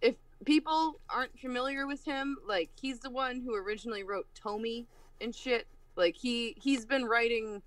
if 0.00 0.16
people 0.44 1.00
aren't 1.08 1.38
familiar 1.38 1.86
with 1.86 2.04
him, 2.04 2.36
like 2.46 2.70
he's 2.80 2.98
the 2.98 3.10
one 3.10 3.40
who 3.40 3.54
originally 3.54 4.02
wrote 4.02 4.26
Tomie 4.34 4.86
and 5.20 5.32
shit. 5.32 5.66
Like 5.94 6.16
he 6.16 6.56
he's 6.60 6.84
been 6.84 7.04
writing 7.04 7.62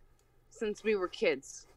since 0.50 0.84
we 0.84 0.96
were 0.96 1.08
kids. 1.08 1.68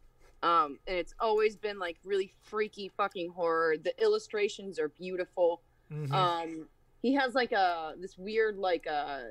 Um 0.43 0.77
and 0.85 0.97
it's 0.97 1.13
always 1.21 1.55
been 1.55 1.79
like 1.79 1.97
really 2.03 2.33
freaky 2.43 2.91
fucking 2.97 3.29
horror. 3.31 3.77
The 3.77 3.93
illustrations 4.03 4.77
are 4.79 4.89
beautiful. 4.89 5.61
Mhm. 5.89 6.11
Um 6.11 6.67
he 7.01 7.13
has 7.13 7.33
like 7.35 7.53
a 7.53 7.93
this 7.97 8.17
weird 8.17 8.57
like 8.57 8.85
a 8.85 9.29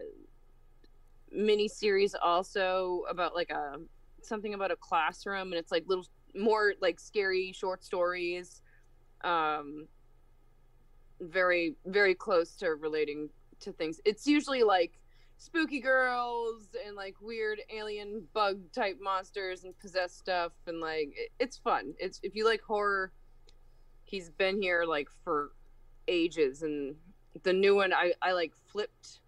mini 1.30 1.68
series 1.68 2.14
also 2.14 3.02
about 3.10 3.34
like 3.34 3.50
a 3.50 3.76
something 4.22 4.54
about 4.54 4.70
a 4.70 4.76
classroom 4.76 5.52
and 5.52 5.54
it's 5.58 5.70
like 5.70 5.84
little 5.86 6.06
more 6.34 6.74
like 6.80 7.00
scary 7.00 7.52
short 7.52 7.84
stories. 7.84 8.62
Um 9.22 9.86
very 11.20 11.74
very 11.86 12.14
close 12.14 12.56
to 12.56 12.74
relating 12.74 13.28
to 13.60 13.72
things. 13.72 14.00
It's 14.04 14.26
usually 14.26 14.62
like 14.62 14.98
spooky 15.38 15.80
girls 15.80 16.68
and 16.84 16.96
like 16.96 17.14
weird 17.20 17.60
alien 17.70 18.26
bug 18.34 18.60
type 18.72 18.98
monsters 19.00 19.64
and 19.64 19.78
possessed 19.78 20.18
stuff 20.18 20.52
and 20.66 20.80
like 20.80 21.12
it, 21.16 21.30
it's 21.38 21.56
fun. 21.56 21.94
It's 21.98 22.20
if 22.22 22.34
you 22.34 22.44
like 22.44 22.60
horror, 22.60 23.12
he's 24.04 24.30
been 24.30 24.60
here 24.60 24.84
like 24.84 25.08
for 25.24 25.52
ages 26.08 26.62
and 26.62 26.96
the 27.42 27.52
new 27.52 27.74
one 27.74 27.92
I 27.92 28.12
I 28.22 28.32
like 28.32 28.52
flipped 28.66 29.20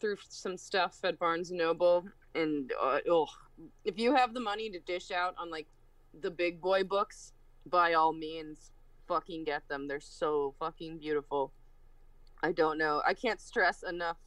through 0.00 0.16
some 0.28 0.56
stuff 0.56 0.98
at 1.04 1.18
Barnes 1.18 1.50
and 1.50 1.58
Noble 1.58 2.04
and 2.34 2.72
uh, 2.80 2.98
oh, 3.08 3.26
if 3.84 3.98
you 3.98 4.14
have 4.14 4.34
the 4.34 4.40
money 4.40 4.70
to 4.70 4.80
dish 4.80 5.10
out 5.10 5.34
on 5.38 5.50
like 5.50 5.66
the 6.20 6.30
big 6.30 6.60
boy 6.60 6.84
books, 6.84 7.32
by 7.66 7.94
all 7.94 8.12
means, 8.12 8.70
fucking 9.06 9.44
get 9.44 9.68
them. 9.68 9.88
They're 9.88 10.00
so 10.00 10.54
fucking 10.58 10.98
beautiful. 10.98 11.52
I 12.42 12.52
don't 12.52 12.78
know. 12.78 13.02
I 13.06 13.14
can't 13.14 13.40
stress 13.40 13.82
enough 13.82 14.18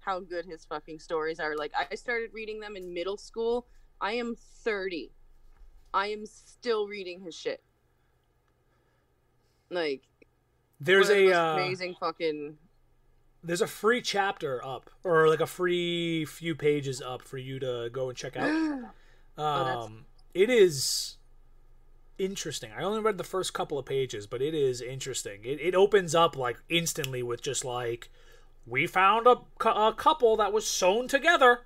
how 0.00 0.20
good 0.20 0.46
his 0.46 0.64
fucking 0.64 0.98
stories 0.98 1.38
are. 1.40 1.56
Like 1.56 1.72
I 1.90 1.94
started 1.94 2.30
reading 2.32 2.60
them 2.60 2.76
in 2.76 2.92
middle 2.92 3.16
school. 3.16 3.66
I 4.00 4.12
am 4.12 4.36
30. 4.64 5.12
I 5.92 6.08
am 6.08 6.24
still 6.26 6.86
reading 6.86 7.20
his 7.20 7.34
shit. 7.34 7.62
Like 9.70 10.02
There's 10.80 11.08
one 11.08 11.18
of 11.18 11.24
the 11.24 11.30
a 11.30 11.40
uh, 11.40 11.54
amazing 11.56 11.94
fucking 12.00 12.56
there's 13.42 13.62
a 13.62 13.66
free 13.66 14.02
chapter 14.02 14.64
up 14.64 14.90
or 15.02 15.28
like 15.28 15.40
a 15.40 15.46
free 15.46 16.26
few 16.26 16.54
pages 16.54 17.00
up 17.00 17.22
for 17.22 17.38
you 17.38 17.58
to 17.60 17.88
go 17.92 18.08
and 18.08 18.16
check 18.16 18.36
out. 18.36 18.90
Oh, 19.38 19.44
Um, 19.84 20.04
it 20.34 20.50
is 20.50 21.16
interesting. 22.20 22.70
I 22.76 22.82
only 22.82 23.00
read 23.00 23.18
the 23.18 23.24
first 23.24 23.52
couple 23.54 23.78
of 23.78 23.86
pages, 23.86 24.26
but 24.26 24.40
it 24.42 24.54
is 24.54 24.80
interesting. 24.80 25.40
It, 25.44 25.60
it 25.60 25.74
opens 25.74 26.14
up 26.14 26.36
like 26.36 26.58
instantly 26.68 27.22
with 27.22 27.42
just 27.42 27.64
like, 27.64 28.10
we 28.66 28.86
found 28.86 29.26
a, 29.26 29.38
a 29.68 29.92
couple 29.94 30.36
that 30.36 30.52
was 30.52 30.66
sewn 30.66 31.08
together, 31.08 31.60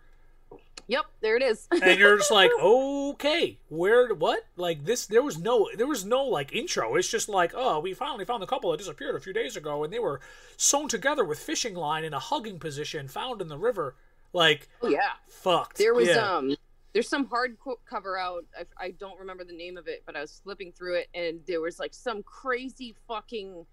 Yep, 0.86 1.06
there 1.22 1.36
it 1.36 1.42
is. 1.42 1.66
and 1.70 1.98
you're 1.98 2.18
just 2.18 2.30
like, 2.30 2.50
okay, 2.62 3.56
where, 3.68 4.12
what? 4.14 4.44
Like 4.56 4.84
this, 4.84 5.06
there 5.06 5.22
was 5.22 5.38
no, 5.38 5.68
there 5.76 5.86
was 5.86 6.04
no 6.04 6.24
like 6.24 6.54
intro. 6.54 6.94
It's 6.96 7.08
just 7.10 7.26
like, 7.28 7.52
oh, 7.56 7.80
we 7.80 7.94
finally 7.94 8.26
found 8.26 8.42
the 8.42 8.46
couple 8.46 8.70
that 8.70 8.76
disappeared 8.76 9.14
a 9.14 9.20
few 9.20 9.32
days 9.32 9.56
ago, 9.56 9.82
and 9.82 9.90
they 9.92 9.98
were 9.98 10.20
sewn 10.58 10.88
together 10.88 11.24
with 11.24 11.38
fishing 11.38 11.74
line 11.74 12.04
in 12.04 12.12
a 12.12 12.18
hugging 12.18 12.58
position, 12.58 13.08
found 13.08 13.40
in 13.40 13.48
the 13.48 13.56
river. 13.56 13.94
Like, 14.34 14.68
oh 14.82 14.88
yeah. 14.88 15.12
fucked. 15.26 15.78
There 15.78 15.94
was 15.94 16.08
Yeah. 16.08 16.36
um 16.36 16.54
there's 16.94 17.08
some 17.08 17.26
hard 17.26 17.58
co- 17.58 17.80
cover 17.84 18.16
out. 18.16 18.44
I, 18.58 18.86
I 18.86 18.90
don't 18.92 19.18
remember 19.18 19.44
the 19.44 19.52
name 19.56 19.76
of 19.76 19.88
it, 19.88 20.04
but 20.06 20.16
I 20.16 20.20
was 20.20 20.40
flipping 20.42 20.72
through 20.72 20.94
it 20.94 21.08
and 21.14 21.40
there 21.46 21.60
was 21.60 21.78
like 21.78 21.92
some 21.92 22.22
crazy 22.22 22.94
fucking 23.08 23.66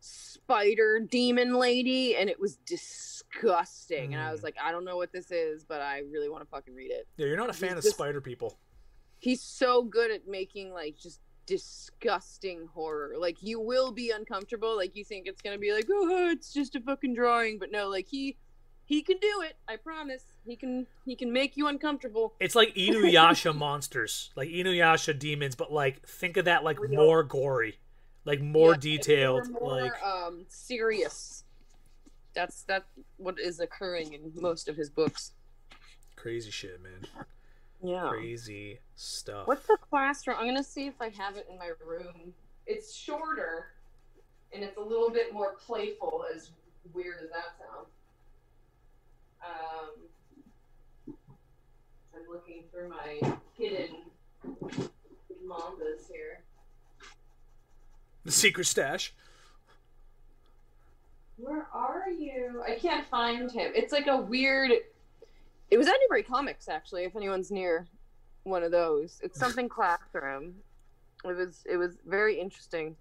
spider 0.00 0.98
demon 1.00 1.54
lady 1.54 2.16
and 2.16 2.30
it 2.30 2.40
was 2.40 2.56
disgusting. 2.64 4.14
And 4.14 4.22
I 4.22 4.32
was 4.32 4.40
Mm. 4.40 4.44
like, 4.44 4.56
I 4.62 4.72
don't 4.72 4.84
know 4.84 4.96
what 4.96 5.12
this 5.12 5.30
is, 5.30 5.64
but 5.64 5.80
I 5.82 5.98
really 6.10 6.28
want 6.30 6.42
to 6.42 6.48
fucking 6.50 6.74
read 6.74 6.90
it. 6.90 7.06
yeah, 7.18 7.26
you're 7.26 7.36
not 7.36 7.50
a 7.50 7.52
fan 7.52 7.70
He's 7.70 7.78
of 7.78 7.84
just- 7.84 7.96
spider 7.96 8.20
people. 8.20 8.58
He's 9.18 9.42
so 9.42 9.82
good 9.82 10.10
at 10.10 10.26
making 10.26 10.72
like 10.72 10.96
just 10.96 11.20
disgusting 11.44 12.66
horror. 12.72 13.16
Like 13.18 13.42
you 13.42 13.60
will 13.60 13.92
be 13.92 14.10
uncomfortable. 14.12 14.74
Like 14.74 14.96
you 14.96 15.04
think 15.04 15.26
it's 15.26 15.42
gonna 15.42 15.58
be 15.58 15.74
like, 15.74 15.86
oh, 15.90 16.30
it's 16.30 16.54
just 16.54 16.74
a 16.74 16.80
fucking 16.80 17.12
drawing, 17.14 17.58
but 17.58 17.70
no, 17.70 17.88
like 17.90 18.08
he 18.08 18.38
he 18.90 19.02
can 19.02 19.18
do 19.18 19.42
it. 19.42 19.56
I 19.68 19.76
promise. 19.76 20.24
He 20.44 20.56
can 20.56 20.84
he 21.04 21.14
can 21.14 21.32
make 21.32 21.56
you 21.56 21.68
uncomfortable. 21.68 22.34
It's 22.40 22.56
like 22.56 22.74
Inuyasha 22.74 23.56
monsters, 23.56 24.30
like 24.34 24.48
Inuyasha 24.48 25.16
demons, 25.16 25.54
but 25.54 25.72
like 25.72 26.04
think 26.06 26.36
of 26.36 26.46
that 26.46 26.64
like 26.64 26.76
more 26.90 27.22
gory, 27.22 27.78
like 28.24 28.40
more 28.40 28.72
Yeah, 28.72 28.78
detailed, 28.80 29.48
more, 29.48 29.80
like 29.80 30.02
um 30.02 30.44
serious. 30.48 31.44
That's 32.34 32.64
that 32.64 32.86
what 33.16 33.38
is 33.38 33.60
occurring 33.60 34.12
in 34.12 34.32
most 34.34 34.68
of 34.68 34.76
his 34.76 34.90
books. 34.90 35.34
crazy 36.16 36.50
shit, 36.50 36.82
man. 36.82 37.06
Yeah. 37.80 38.08
Crazy 38.08 38.80
stuff. 38.96 39.46
What's 39.46 39.68
the 39.68 39.78
classroom? 39.88 40.36
I'm 40.40 40.46
gonna 40.46 40.64
see 40.64 40.88
if 40.88 41.00
I 41.00 41.10
have 41.10 41.36
it 41.36 41.46
in 41.48 41.56
my 41.58 41.70
room. 41.86 42.34
It's 42.66 42.92
shorter, 42.92 43.66
and 44.52 44.64
it's 44.64 44.76
a 44.78 44.82
little 44.82 45.10
bit 45.10 45.32
more 45.32 45.54
playful. 45.64 46.24
As 46.34 46.50
weird 46.92 47.18
as 47.22 47.30
that 47.30 47.54
sounds. 47.60 47.86
Um, 49.42 51.14
I'm 52.14 52.28
looking 52.30 52.64
for 52.72 52.88
my 52.88 53.20
hidden 53.56 53.96
mangas 55.46 56.08
here. 56.12 56.42
The 58.24 58.32
secret 58.32 58.66
stash. 58.66 59.14
Where 61.36 61.66
are 61.72 62.10
you? 62.10 62.62
I 62.66 62.74
can't 62.74 63.06
find 63.06 63.50
him. 63.50 63.72
It's 63.74 63.92
like 63.92 64.06
a 64.06 64.16
weird. 64.16 64.72
It 65.70 65.78
was 65.78 65.86
at 65.86 65.94
Newbury 66.02 66.22
Comics, 66.22 66.68
actually. 66.68 67.04
If 67.04 67.16
anyone's 67.16 67.50
near 67.50 67.86
one 68.42 68.62
of 68.62 68.70
those, 68.70 69.20
it's 69.22 69.38
something 69.38 69.68
classroom. 69.70 70.54
It 71.24 71.36
was 71.36 71.64
it 71.68 71.76
was 71.76 71.96
very 72.06 72.38
interesting, 72.38 72.96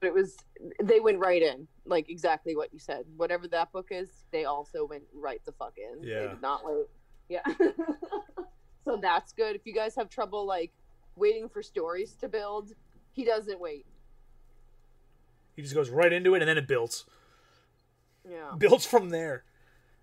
but 0.00 0.08
it 0.08 0.14
was 0.14 0.36
they 0.82 1.00
went 1.00 1.18
right 1.18 1.42
in, 1.42 1.66
like 1.84 2.08
exactly 2.10 2.54
what 2.56 2.72
you 2.72 2.78
said. 2.78 3.04
Whatever 3.16 3.48
that 3.48 3.72
book 3.72 3.88
is, 3.90 4.24
they 4.30 4.44
also 4.44 4.84
went 4.84 5.04
right 5.14 5.40
the 5.44 5.52
fuck 5.52 5.74
in. 5.78 6.02
They 6.02 6.08
Yeah. 6.12 6.28
did 6.28 6.42
not 6.42 6.62
wait. 6.64 6.86
Yeah. 7.28 7.42
so 8.84 8.98
that's 9.00 9.32
good. 9.32 9.56
If 9.56 9.62
you 9.64 9.74
guys 9.74 9.94
have 9.96 10.08
trouble 10.08 10.46
like 10.46 10.72
waiting 11.16 11.48
for 11.48 11.62
stories 11.62 12.14
to 12.20 12.28
build, 12.28 12.72
he 13.12 13.24
doesn't 13.24 13.58
wait. 13.60 13.86
He 15.56 15.62
just 15.62 15.74
goes 15.74 15.88
right 15.88 16.12
into 16.12 16.34
it, 16.34 16.42
and 16.42 16.48
then 16.48 16.58
it 16.58 16.68
builds. 16.68 17.04
Yeah. 18.28 18.52
Builds 18.58 18.84
from 18.84 19.08
there. 19.08 19.44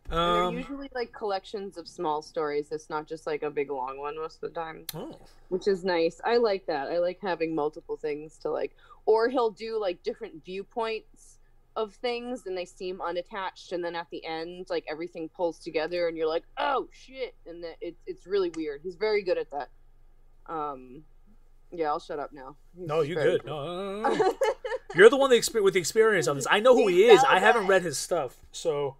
Um, 0.09 0.53
they're 0.55 0.61
usually 0.61 0.89
like 0.93 1.11
collections 1.11 1.77
of 1.77 1.87
small 1.87 2.21
stories. 2.21 2.71
It's 2.71 2.89
not 2.89 3.07
just 3.07 3.25
like 3.25 3.43
a 3.43 3.49
big 3.49 3.71
long 3.71 3.97
one 3.97 4.17
most 4.17 4.43
of 4.43 4.53
the 4.53 4.59
time, 4.59 4.85
oh, 4.93 5.17
which 5.49 5.67
is 5.67 5.83
nice. 5.83 6.19
I 6.23 6.37
like 6.37 6.65
that. 6.67 6.89
I 6.89 6.99
like 6.99 7.19
having 7.21 7.55
multiple 7.55 7.97
things 7.97 8.37
to 8.39 8.49
like, 8.49 8.75
or 9.05 9.29
he'll 9.29 9.51
do 9.51 9.79
like 9.79 10.03
different 10.03 10.43
viewpoints 10.43 11.39
of 11.75 11.93
things 11.95 12.45
and 12.45 12.57
they 12.57 12.65
seem 12.65 13.01
unattached. 13.01 13.71
And 13.71 13.83
then 13.83 13.95
at 13.95 14.07
the 14.11 14.23
end, 14.25 14.67
like 14.69 14.85
everything 14.89 15.29
pulls 15.29 15.57
together 15.57 16.07
and 16.07 16.17
you're 16.17 16.27
like, 16.27 16.43
oh 16.57 16.87
shit. 16.91 17.33
And 17.47 17.63
that 17.63 17.77
it's, 17.81 18.01
it's 18.05 18.27
really 18.27 18.51
weird. 18.55 18.81
He's 18.83 18.95
very 18.95 19.23
good 19.23 19.37
at 19.37 19.49
that. 19.51 19.69
Um, 20.47 21.03
yeah, 21.71 21.87
I'll 21.87 21.99
shut 21.99 22.19
up 22.19 22.31
now. 22.33 22.55
He's 22.77 22.87
no, 22.87 23.01
you 23.01 23.15
very 23.15 23.31
good. 23.31 23.45
No, 23.45 24.01
no, 24.01 24.15
no. 24.15 24.33
You're 24.95 25.09
the 25.09 25.17
one 25.17 25.31
with 25.31 25.73
the 25.73 25.79
experience 25.79 26.27
of 26.27 26.35
this. 26.35 26.45
I 26.49 26.59
know 26.59 26.75
who 26.75 26.87
he 26.87 27.05
is. 27.05 27.23
I 27.23 27.39
haven't 27.39 27.65
read 27.65 27.81
his 27.81 27.97
stuff, 27.97 28.37
so 28.51 28.97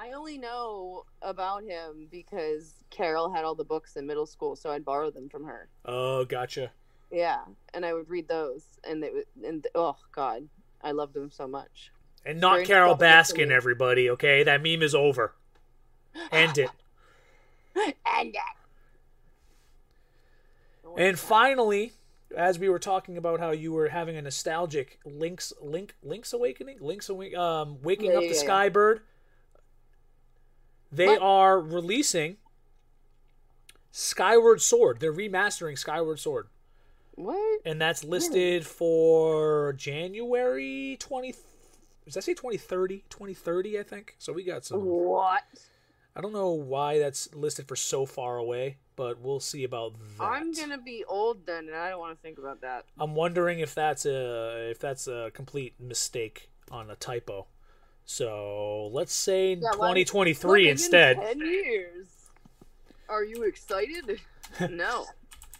I 0.00 0.12
only 0.12 0.38
know 0.38 1.04
about 1.20 1.62
him 1.62 2.08
because 2.10 2.72
Carol 2.88 3.30
had 3.30 3.44
all 3.44 3.54
the 3.54 3.64
books 3.64 3.96
in 3.96 4.06
middle 4.06 4.24
school, 4.24 4.56
so 4.56 4.70
I'd 4.70 4.84
borrow 4.84 5.10
them 5.10 5.28
from 5.28 5.44
her. 5.44 5.68
oh, 5.84 6.24
gotcha. 6.24 6.70
Yeah, 7.12 7.40
and 7.74 7.84
I 7.84 7.92
would 7.92 8.08
read 8.08 8.28
those, 8.28 8.64
and 8.88 9.02
they 9.02 9.10
would, 9.10 9.26
and 9.44 9.66
oh 9.74 9.96
god, 10.12 10.48
I 10.82 10.92
loved 10.92 11.12
them 11.12 11.30
so 11.30 11.46
much. 11.46 11.90
And 12.24 12.40
not 12.40 12.54
Very 12.56 12.66
Carole 12.66 12.96
Baskin, 12.96 13.50
everybody. 13.50 14.08
Okay, 14.10 14.42
that 14.44 14.62
meme 14.62 14.82
is 14.82 14.94
over. 14.94 15.34
End 16.32 16.56
it. 16.56 16.70
and 18.06 18.34
And 20.96 21.18
finally, 21.18 21.92
as 22.36 22.58
we 22.58 22.68
were 22.68 22.78
talking 22.78 23.16
about 23.16 23.40
how 23.40 23.50
you 23.50 23.72
were 23.72 23.88
having 23.88 24.16
a 24.16 24.22
nostalgic 24.22 24.98
Link's 25.04 25.52
Link 25.60 25.94
Link's 26.02 26.32
Awakening, 26.32 26.78
Link's 26.80 27.10
Awa- 27.10 27.34
um, 27.34 27.78
waking 27.82 28.12
Yeah, 28.12 28.18
up 28.18 28.22
yeah, 28.22 28.28
the 28.30 28.34
yeah. 28.36 28.48
Skybird. 28.48 29.00
They 30.92 31.16
are 31.16 31.60
releasing 31.60 32.36
Skyward 33.90 34.60
Sword. 34.60 35.00
They're 35.00 35.12
remastering 35.12 35.78
Skyward 35.78 36.18
Sword, 36.18 36.48
what? 37.14 37.60
and 37.64 37.80
that's 37.80 38.04
listed 38.04 38.66
for 38.66 39.72
January 39.74 40.96
twenty. 41.00 41.34
Does 42.04 42.14
that 42.14 42.24
say 42.24 42.34
2030? 42.34 43.04
2030, 43.08 43.78
I 43.78 43.82
think. 43.84 44.16
So 44.18 44.32
we 44.32 44.42
got 44.42 44.64
some. 44.64 44.84
What? 44.84 45.42
I 46.16 46.20
don't 46.20 46.32
know 46.32 46.50
why 46.50 46.98
that's 46.98 47.32
listed 47.34 47.68
for 47.68 47.76
so 47.76 48.04
far 48.04 48.36
away, 48.36 48.78
but 48.96 49.20
we'll 49.20 49.38
see 49.38 49.62
about 49.62 49.94
that. 50.18 50.24
I'm 50.24 50.52
gonna 50.52 50.78
be 50.78 51.04
old 51.06 51.46
then, 51.46 51.68
and 51.68 51.76
I 51.76 51.90
don't 51.90 52.00
want 52.00 52.16
to 52.16 52.20
think 52.20 52.38
about 52.38 52.62
that. 52.62 52.84
I'm 52.98 53.14
wondering 53.14 53.60
if 53.60 53.74
that's 53.74 54.06
a 54.06 54.70
if 54.70 54.80
that's 54.80 55.06
a 55.06 55.30
complete 55.34 55.74
mistake 55.78 56.50
on 56.70 56.90
a 56.90 56.96
typo. 56.96 57.46
So 58.12 58.90
let's 58.92 59.14
say 59.14 59.54
Yeah, 59.54 59.70
why- 59.76 59.94
2023 59.94 60.50
Look, 60.50 60.64
in 60.64 60.70
instead. 60.72 61.16
Ten 61.20 61.38
years. 61.38 62.08
Are 63.08 63.22
you 63.22 63.44
excited? 63.44 64.20
no. 64.68 65.06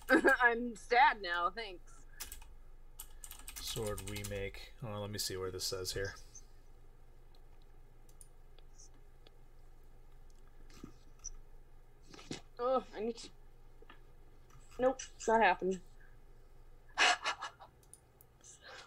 I'm 0.43 0.75
sad 0.75 1.19
now. 1.23 1.53
Thanks. 1.55 1.85
Sword 3.61 4.01
remake. 4.11 4.73
Oh, 4.85 5.01
let 5.01 5.13
me 5.13 5.19
see 5.21 5.37
where 5.37 5.53
this 5.53 5.63
says 5.63 5.93
here. 5.93 6.15
Oh, 12.59 12.83
I 12.97 13.01
need 13.01 13.17
to. 13.17 13.29
Nope, 14.81 15.01
it's 15.17 15.29
not 15.29 15.41
happening. 15.41 15.81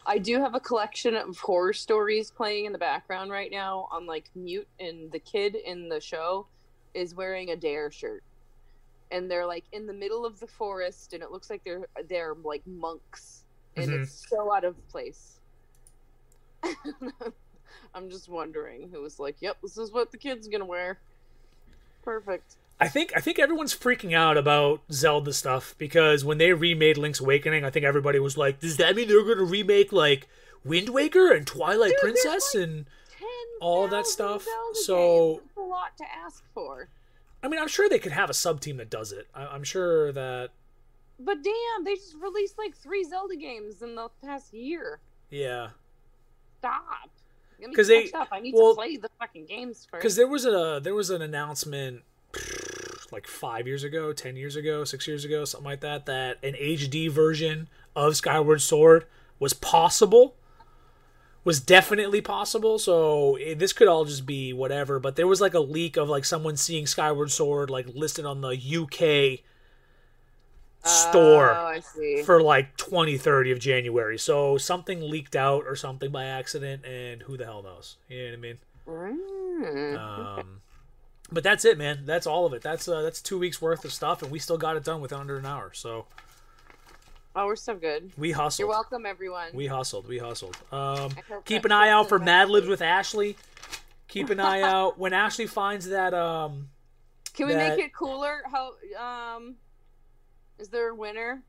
I 0.05 0.17
do 0.19 0.39
have 0.39 0.55
a 0.55 0.59
collection 0.59 1.15
of 1.15 1.37
horror 1.39 1.73
stories 1.73 2.31
playing 2.31 2.65
in 2.65 2.73
the 2.73 2.77
background 2.79 3.31
right 3.31 3.51
now 3.51 3.87
on 3.91 4.05
like 4.05 4.29
mute, 4.35 4.67
and 4.79 5.11
the 5.11 5.19
kid 5.19 5.55
in 5.55 5.89
the 5.89 6.01
show 6.01 6.47
is 6.93 7.15
wearing 7.15 7.49
a 7.51 7.55
Dare 7.55 7.91
shirt, 7.91 8.23
and 9.11 9.29
they're 9.31 9.45
like 9.47 9.65
in 9.71 9.87
the 9.87 9.93
middle 9.93 10.25
of 10.25 10.39
the 10.39 10.47
forest, 10.47 11.13
and 11.13 11.23
it 11.23 11.31
looks 11.31 11.49
like 11.49 11.63
they're 11.63 11.87
they're 12.07 12.35
like 12.35 12.63
monks, 12.67 13.45
and 13.77 13.91
Mhm. 13.91 14.03
it's 14.03 14.27
so 14.29 14.53
out 14.53 14.65
of 14.65 14.75
place. 14.89 15.39
I'm 17.93 18.09
just 18.09 18.29
wondering 18.29 18.89
who 18.91 19.01
was 19.01 19.19
like, 19.19 19.41
"Yep, 19.41 19.57
this 19.63 19.77
is 19.77 19.91
what 19.91 20.11
the 20.11 20.17
kid's 20.17 20.47
gonna 20.47 20.65
wear." 20.65 21.01
Perfect. 22.03 22.57
I 22.79 22.87
think 22.89 23.13
I 23.15 23.19
think 23.21 23.39
everyone's 23.39 23.75
freaking 23.75 24.13
out 24.13 24.37
about 24.37 24.81
Zelda 24.91 25.31
stuff 25.33 25.75
because 25.77 26.25
when 26.25 26.37
they 26.37 26.51
remade 26.53 26.97
Link's 26.97 27.19
Awakening, 27.21 27.63
I 27.63 27.69
think 27.69 27.85
everybody 27.85 28.19
was 28.19 28.37
like, 28.37 28.59
"Does 28.59 28.77
that 28.77 28.95
mean 28.95 29.07
they're 29.07 29.23
going 29.23 29.37
to 29.37 29.43
remake 29.45 29.93
like 29.93 30.27
Wind 30.65 30.89
Waker 30.89 31.31
and 31.31 31.47
Twilight 31.47 31.91
Dude, 31.91 31.99
Princess?" 32.01 32.53
like, 32.53 32.63
and 32.63 32.85
All 33.61 33.87
that 33.87 34.05
stuff, 34.07 34.43
Zelda 34.43 34.75
so- 34.75 35.27
games. 35.35 35.41
That's 35.55 35.57
a 35.57 35.61
lot 35.69 35.97
to 35.97 36.03
ask 36.25 36.43
for. 36.53 36.89
I 37.41 37.47
mean, 37.47 37.59
I'm 37.59 37.67
sure 37.67 37.87
they 37.87 37.99
could 37.99 38.11
have 38.11 38.29
a 38.29 38.33
sub 38.33 38.59
team 38.61 38.77
that 38.77 38.89
does 38.89 39.11
it. 39.11 39.27
I, 39.33 39.45
I'm 39.45 39.63
sure 39.63 40.11
that 40.13 40.49
But 41.19 41.43
damn, 41.43 41.83
they 41.85 41.95
just 41.95 42.15
released 42.19 42.57
like 42.57 42.75
three 42.75 43.03
Zelda 43.03 43.35
games 43.35 43.81
in 43.81 43.95
the 43.95 44.09
past 44.23 44.53
year. 44.53 44.99
yeah, 45.29 45.69
Stop. 46.59 47.09
Let 47.59 47.69
me 47.69 47.75
'Cause 47.75 47.87
they- 47.87 48.11
up. 48.11 48.27
I 48.31 48.39
need 48.39 48.53
well, 48.55 48.71
to 48.71 48.75
play 48.75 48.97
the 48.97 49.09
fucking 49.19 49.45
games 49.45 49.85
first. 49.89 50.01
because 50.01 50.15
there 50.15 50.27
was 50.27 50.45
a 50.45 50.79
there 50.83 50.95
was 50.95 51.09
an 51.09 51.21
announcement 51.21 52.03
like 53.11 53.27
five 53.27 53.67
years 53.67 53.83
ago, 53.83 54.13
ten 54.13 54.35
years 54.35 54.55
ago, 54.55 54.83
six 54.83 55.07
years 55.07 55.25
ago, 55.25 55.45
something 55.45 55.65
like 55.69 55.81
that, 55.81 56.05
that 56.05 56.37
an 56.43 56.53
HD 56.53 57.09
version 57.09 57.67
of 57.95 58.15
Skyward 58.15 58.61
Sword 58.61 59.05
was 59.39 59.53
possible, 59.53 60.35
was 61.43 61.59
definitely 61.59 62.21
possible. 62.21 62.79
So 62.79 63.35
eh, 63.35 63.53
this 63.55 63.73
could 63.73 63.87
all 63.87 64.05
just 64.05 64.25
be 64.25 64.53
whatever. 64.53 64.99
But 64.99 65.15
there 65.15 65.27
was 65.27 65.41
like 65.41 65.53
a 65.53 65.59
leak 65.59 65.97
of 65.97 66.09
like 66.09 66.25
someone 66.25 66.57
seeing 66.57 66.87
Skyward 66.87 67.31
Sword 67.31 67.69
like 67.69 67.87
listed 67.93 68.25
on 68.25 68.41
the 68.41 68.49
UK 68.57 69.43
store 70.85 71.53
Oh, 71.55 71.79
for 72.25 72.41
like 72.41 72.75
2030 72.77 73.51
of 73.51 73.59
January. 73.59 74.17
So 74.17 74.57
something 74.57 75.01
leaked 75.01 75.35
out 75.35 75.65
or 75.65 75.75
something 75.75 76.11
by 76.11 76.25
accident, 76.25 76.85
and 76.85 77.21
who 77.21 77.37
the 77.37 77.45
hell 77.45 77.63
knows? 77.63 77.97
You 78.09 78.23
know 78.23 78.29
what 78.29 78.33
I 78.33 78.41
mean? 78.41 78.57
Mm, 78.87 79.97
Um, 80.39 80.61
but 81.31 81.43
that's 81.43 81.65
it, 81.65 81.77
man. 81.77 82.01
That's 82.05 82.27
all 82.27 82.45
of 82.45 82.53
it. 82.53 82.61
That's 82.61 82.87
uh, 82.87 83.01
that's 83.01 83.21
two 83.21 83.39
weeks 83.39 83.61
worth 83.61 83.85
of 83.85 83.93
stuff, 83.93 84.21
and 84.21 84.31
we 84.31 84.39
still 84.39 84.57
got 84.57 84.75
it 84.75 84.83
done 84.83 85.01
within 85.01 85.19
under 85.19 85.37
an 85.37 85.45
hour. 85.45 85.71
So 85.73 86.05
oh, 87.35 87.45
we're 87.45 87.55
so 87.55 87.75
good. 87.75 88.11
we 88.17 88.31
hustled. 88.31 88.59
You're 88.59 88.69
welcome, 88.69 89.05
everyone. 89.05 89.49
We 89.53 89.67
hustled. 89.67 90.07
We 90.07 90.17
hustled. 90.17 90.57
Um, 90.71 91.11
keep 91.45 91.65
an 91.65 91.71
eye 91.71 91.89
out 91.89 92.09
for 92.09 92.19
Mad 92.19 92.49
Libs 92.49 92.67
with 92.67 92.81
Ashley. 92.81 93.37
Keep 94.07 94.29
an 94.29 94.39
eye 94.39 94.61
out 94.61 94.99
when 94.99 95.13
Ashley 95.13 95.47
finds 95.47 95.87
that. 95.87 96.13
Um, 96.13 96.69
Can 97.33 97.47
we 97.47 97.53
that- 97.53 97.77
make 97.77 97.85
it 97.87 97.93
cooler? 97.93 98.41
How 98.51 98.73
um, 99.35 99.55
is 100.59 100.67
there 100.69 100.89
a 100.89 100.95
winner 100.95 101.41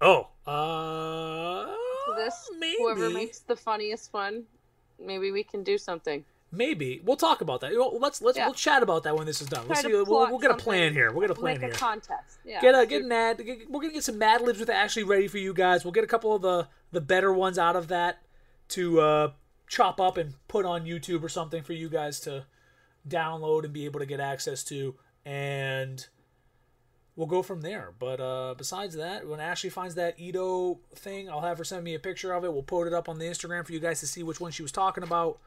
oh, 0.00 0.28
uh, 0.46 2.14
this? 2.16 2.50
maybe. 2.58 2.76
Whoever 2.78 3.10
makes 3.10 3.40
the 3.40 3.56
funniest 3.56 4.12
one, 4.12 4.44
maybe 4.98 5.30
we 5.30 5.42
can 5.42 5.62
do 5.62 5.78
something. 5.78 6.24
Maybe 6.52 7.00
we'll 7.04 7.16
talk 7.16 7.40
about 7.42 7.60
that. 7.60 7.70
Let's 8.00 8.20
let's 8.20 8.36
Yeah. 8.36 8.46
we'll 8.46 8.54
chat 8.54 8.82
about 8.82 9.04
that 9.04 9.16
when 9.16 9.24
this 9.26 9.40
is 9.40 9.48
done. 9.48 9.68
We'll 9.68 9.76
see. 9.76 9.86
We'll, 9.92 10.04
we'll 10.06 10.38
get 10.40 10.50
a 10.50 10.56
plan 10.56 10.92
here. 10.92 11.12
We'll 11.12 11.20
get 11.20 11.30
a 11.30 11.34
plan 11.40 11.54
Make 11.54 11.62
here. 11.62 11.70
a 11.70 11.74
contest. 11.74 12.38
Yeah. 12.44 12.60
get 12.60 12.74
a 12.74 12.86
get 12.86 13.02
an 13.02 13.12
ad. 13.12 13.38
get- 13.44 13.70
We're 13.70 13.80
gonna 13.80 13.92
get 13.92 14.02
some 14.04 14.18
Mad 14.18 14.40
Libs 14.40 14.58
with 14.58 14.68
Ashley 14.68 15.04
ready 15.04 15.28
for 15.28 15.38
you 15.38 15.54
guys. 15.54 15.84
We'll 15.84 15.92
get 15.92 16.02
a 16.04 16.08
couple 16.08 16.34
of 16.34 16.42
the 16.42 16.66
the 16.90 17.00
better 17.00 17.32
ones 17.32 17.56
out 17.56 17.76
of 17.76 17.86
that 17.88 18.22
to 18.70 19.00
uh, 19.00 19.32
chop 19.68 20.00
up 20.00 20.16
and 20.16 20.34
put 20.48 20.64
on 20.66 20.84
YouTube 20.84 21.22
or 21.22 21.28
something 21.28 21.62
for 21.62 21.72
you 21.72 21.88
guys 21.88 22.18
to 22.20 22.46
download 23.08 23.62
and 23.64 23.72
be 23.72 23.84
able 23.84 24.00
to 24.00 24.06
get 24.06 24.18
access 24.20 24.64
to, 24.64 24.96
and 25.24 26.08
we'll 27.16 27.26
go 27.28 27.42
from 27.42 27.60
there. 27.60 27.92
But 27.98 28.20
uh, 28.20 28.54
besides 28.58 28.96
that, 28.96 29.26
when 29.28 29.38
Ashley 29.40 29.70
finds 29.70 29.94
that 29.94 30.18
Edo 30.18 30.80
thing, 30.96 31.30
I'll 31.30 31.40
have 31.42 31.58
her 31.58 31.64
send 31.64 31.84
me 31.84 31.94
a 31.94 31.98
picture 32.00 32.32
of 32.32 32.44
it. 32.44 32.52
We'll 32.52 32.62
put 32.62 32.86
it 32.86 32.92
up 32.92 33.08
on 33.08 33.18
the 33.18 33.24
Instagram 33.26 33.64
for 33.64 33.72
you 33.72 33.80
guys 33.80 34.00
to 34.00 34.06
see 34.06 34.22
which 34.22 34.40
one 34.40 34.50
she 34.52 34.62
was 34.62 34.72
talking 34.72 35.04
about. 35.04 35.38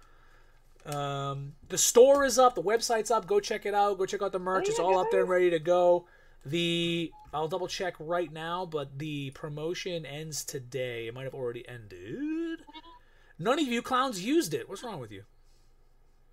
Um, 0.86 1.54
the 1.70 1.78
store 1.78 2.26
is 2.26 2.38
up, 2.38 2.56
the 2.56 2.62
website's 2.62 3.12
up. 3.12 3.26
Go 3.26 3.40
check 3.40 3.66
it 3.66 3.74
out. 3.74 3.98
Go 3.98 4.06
check 4.06 4.22
out 4.22 4.32
the 4.32 4.40
merch. 4.40 4.66
Oh, 4.68 4.70
it's 4.70 4.80
yeah, 4.80 4.86
all 4.86 5.00
up 5.00 5.08
there 5.12 5.22
and 5.22 5.30
ready 5.30 5.50
to 5.50 5.60
go. 5.60 6.06
The 6.46 7.12
I'll 7.34 7.48
double 7.48 7.68
check 7.68 7.96
right 8.00 8.32
now, 8.32 8.66
but 8.66 9.00
the 9.00 9.32
promotion 9.32 10.06
ends 10.06 10.44
today. 10.44 11.08
It 11.08 11.14
might 11.14 11.24
have 11.24 11.34
already 11.34 11.68
ended. 11.68 12.60
None 13.40 13.60
of 13.60 13.68
you 13.68 13.82
clowns 13.82 14.24
used 14.24 14.54
it. 14.54 14.68
What's 14.68 14.84
wrong 14.84 15.00
with 15.00 15.12
you? 15.12 15.24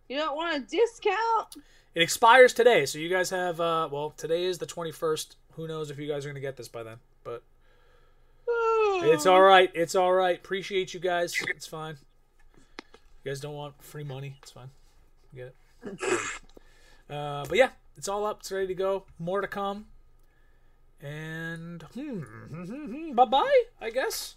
You 0.08 0.18
don't 0.18 0.36
want 0.36 0.56
a 0.56 0.60
discount? 0.60 1.64
It 1.94 2.02
expires 2.02 2.52
today, 2.52 2.86
so 2.86 2.98
you 2.98 3.08
guys 3.08 3.30
have 3.30 3.60
uh 3.60 3.88
well, 3.90 4.10
today 4.10 4.44
is 4.44 4.58
the 4.58 4.66
21st. 4.66 5.36
Who 5.52 5.68
knows 5.68 5.90
if 5.90 5.98
you 5.98 6.08
guys 6.08 6.24
are 6.24 6.28
going 6.28 6.34
to 6.36 6.40
get 6.40 6.56
this 6.56 6.68
by 6.68 6.82
then, 6.82 6.96
but 7.24 7.42
it's 9.02 9.26
all 9.26 9.42
right. 9.42 9.70
It's 9.74 9.94
all 9.94 10.12
right. 10.12 10.36
Appreciate 10.36 10.94
you 10.94 11.00
guys. 11.00 11.34
It's 11.48 11.66
fine. 11.66 11.96
You 13.24 13.30
guys 13.30 13.40
don't 13.40 13.54
want 13.54 13.82
free 13.82 14.04
money. 14.04 14.36
It's 14.42 14.50
fine. 14.50 14.70
Get 15.34 15.54
it. 15.84 15.98
uh, 17.10 17.44
but 17.48 17.56
yeah, 17.56 17.70
it's 17.96 18.08
all 18.08 18.24
up. 18.24 18.40
It's 18.40 18.50
ready 18.50 18.68
to 18.68 18.74
go. 18.74 19.04
More 19.18 19.40
to 19.40 19.46
come. 19.48 19.86
And 21.02 21.82
hmm, 21.94 23.12
bye 23.14 23.24
bye. 23.24 23.62
I 23.80 23.90
guess. 23.90 24.36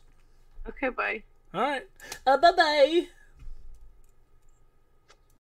Okay, 0.68 0.90
bye. 0.90 1.24
All 1.54 1.62
right. 1.62 1.84
Uh, 2.26 2.38
bye 2.38 2.52
bye. 2.52 3.08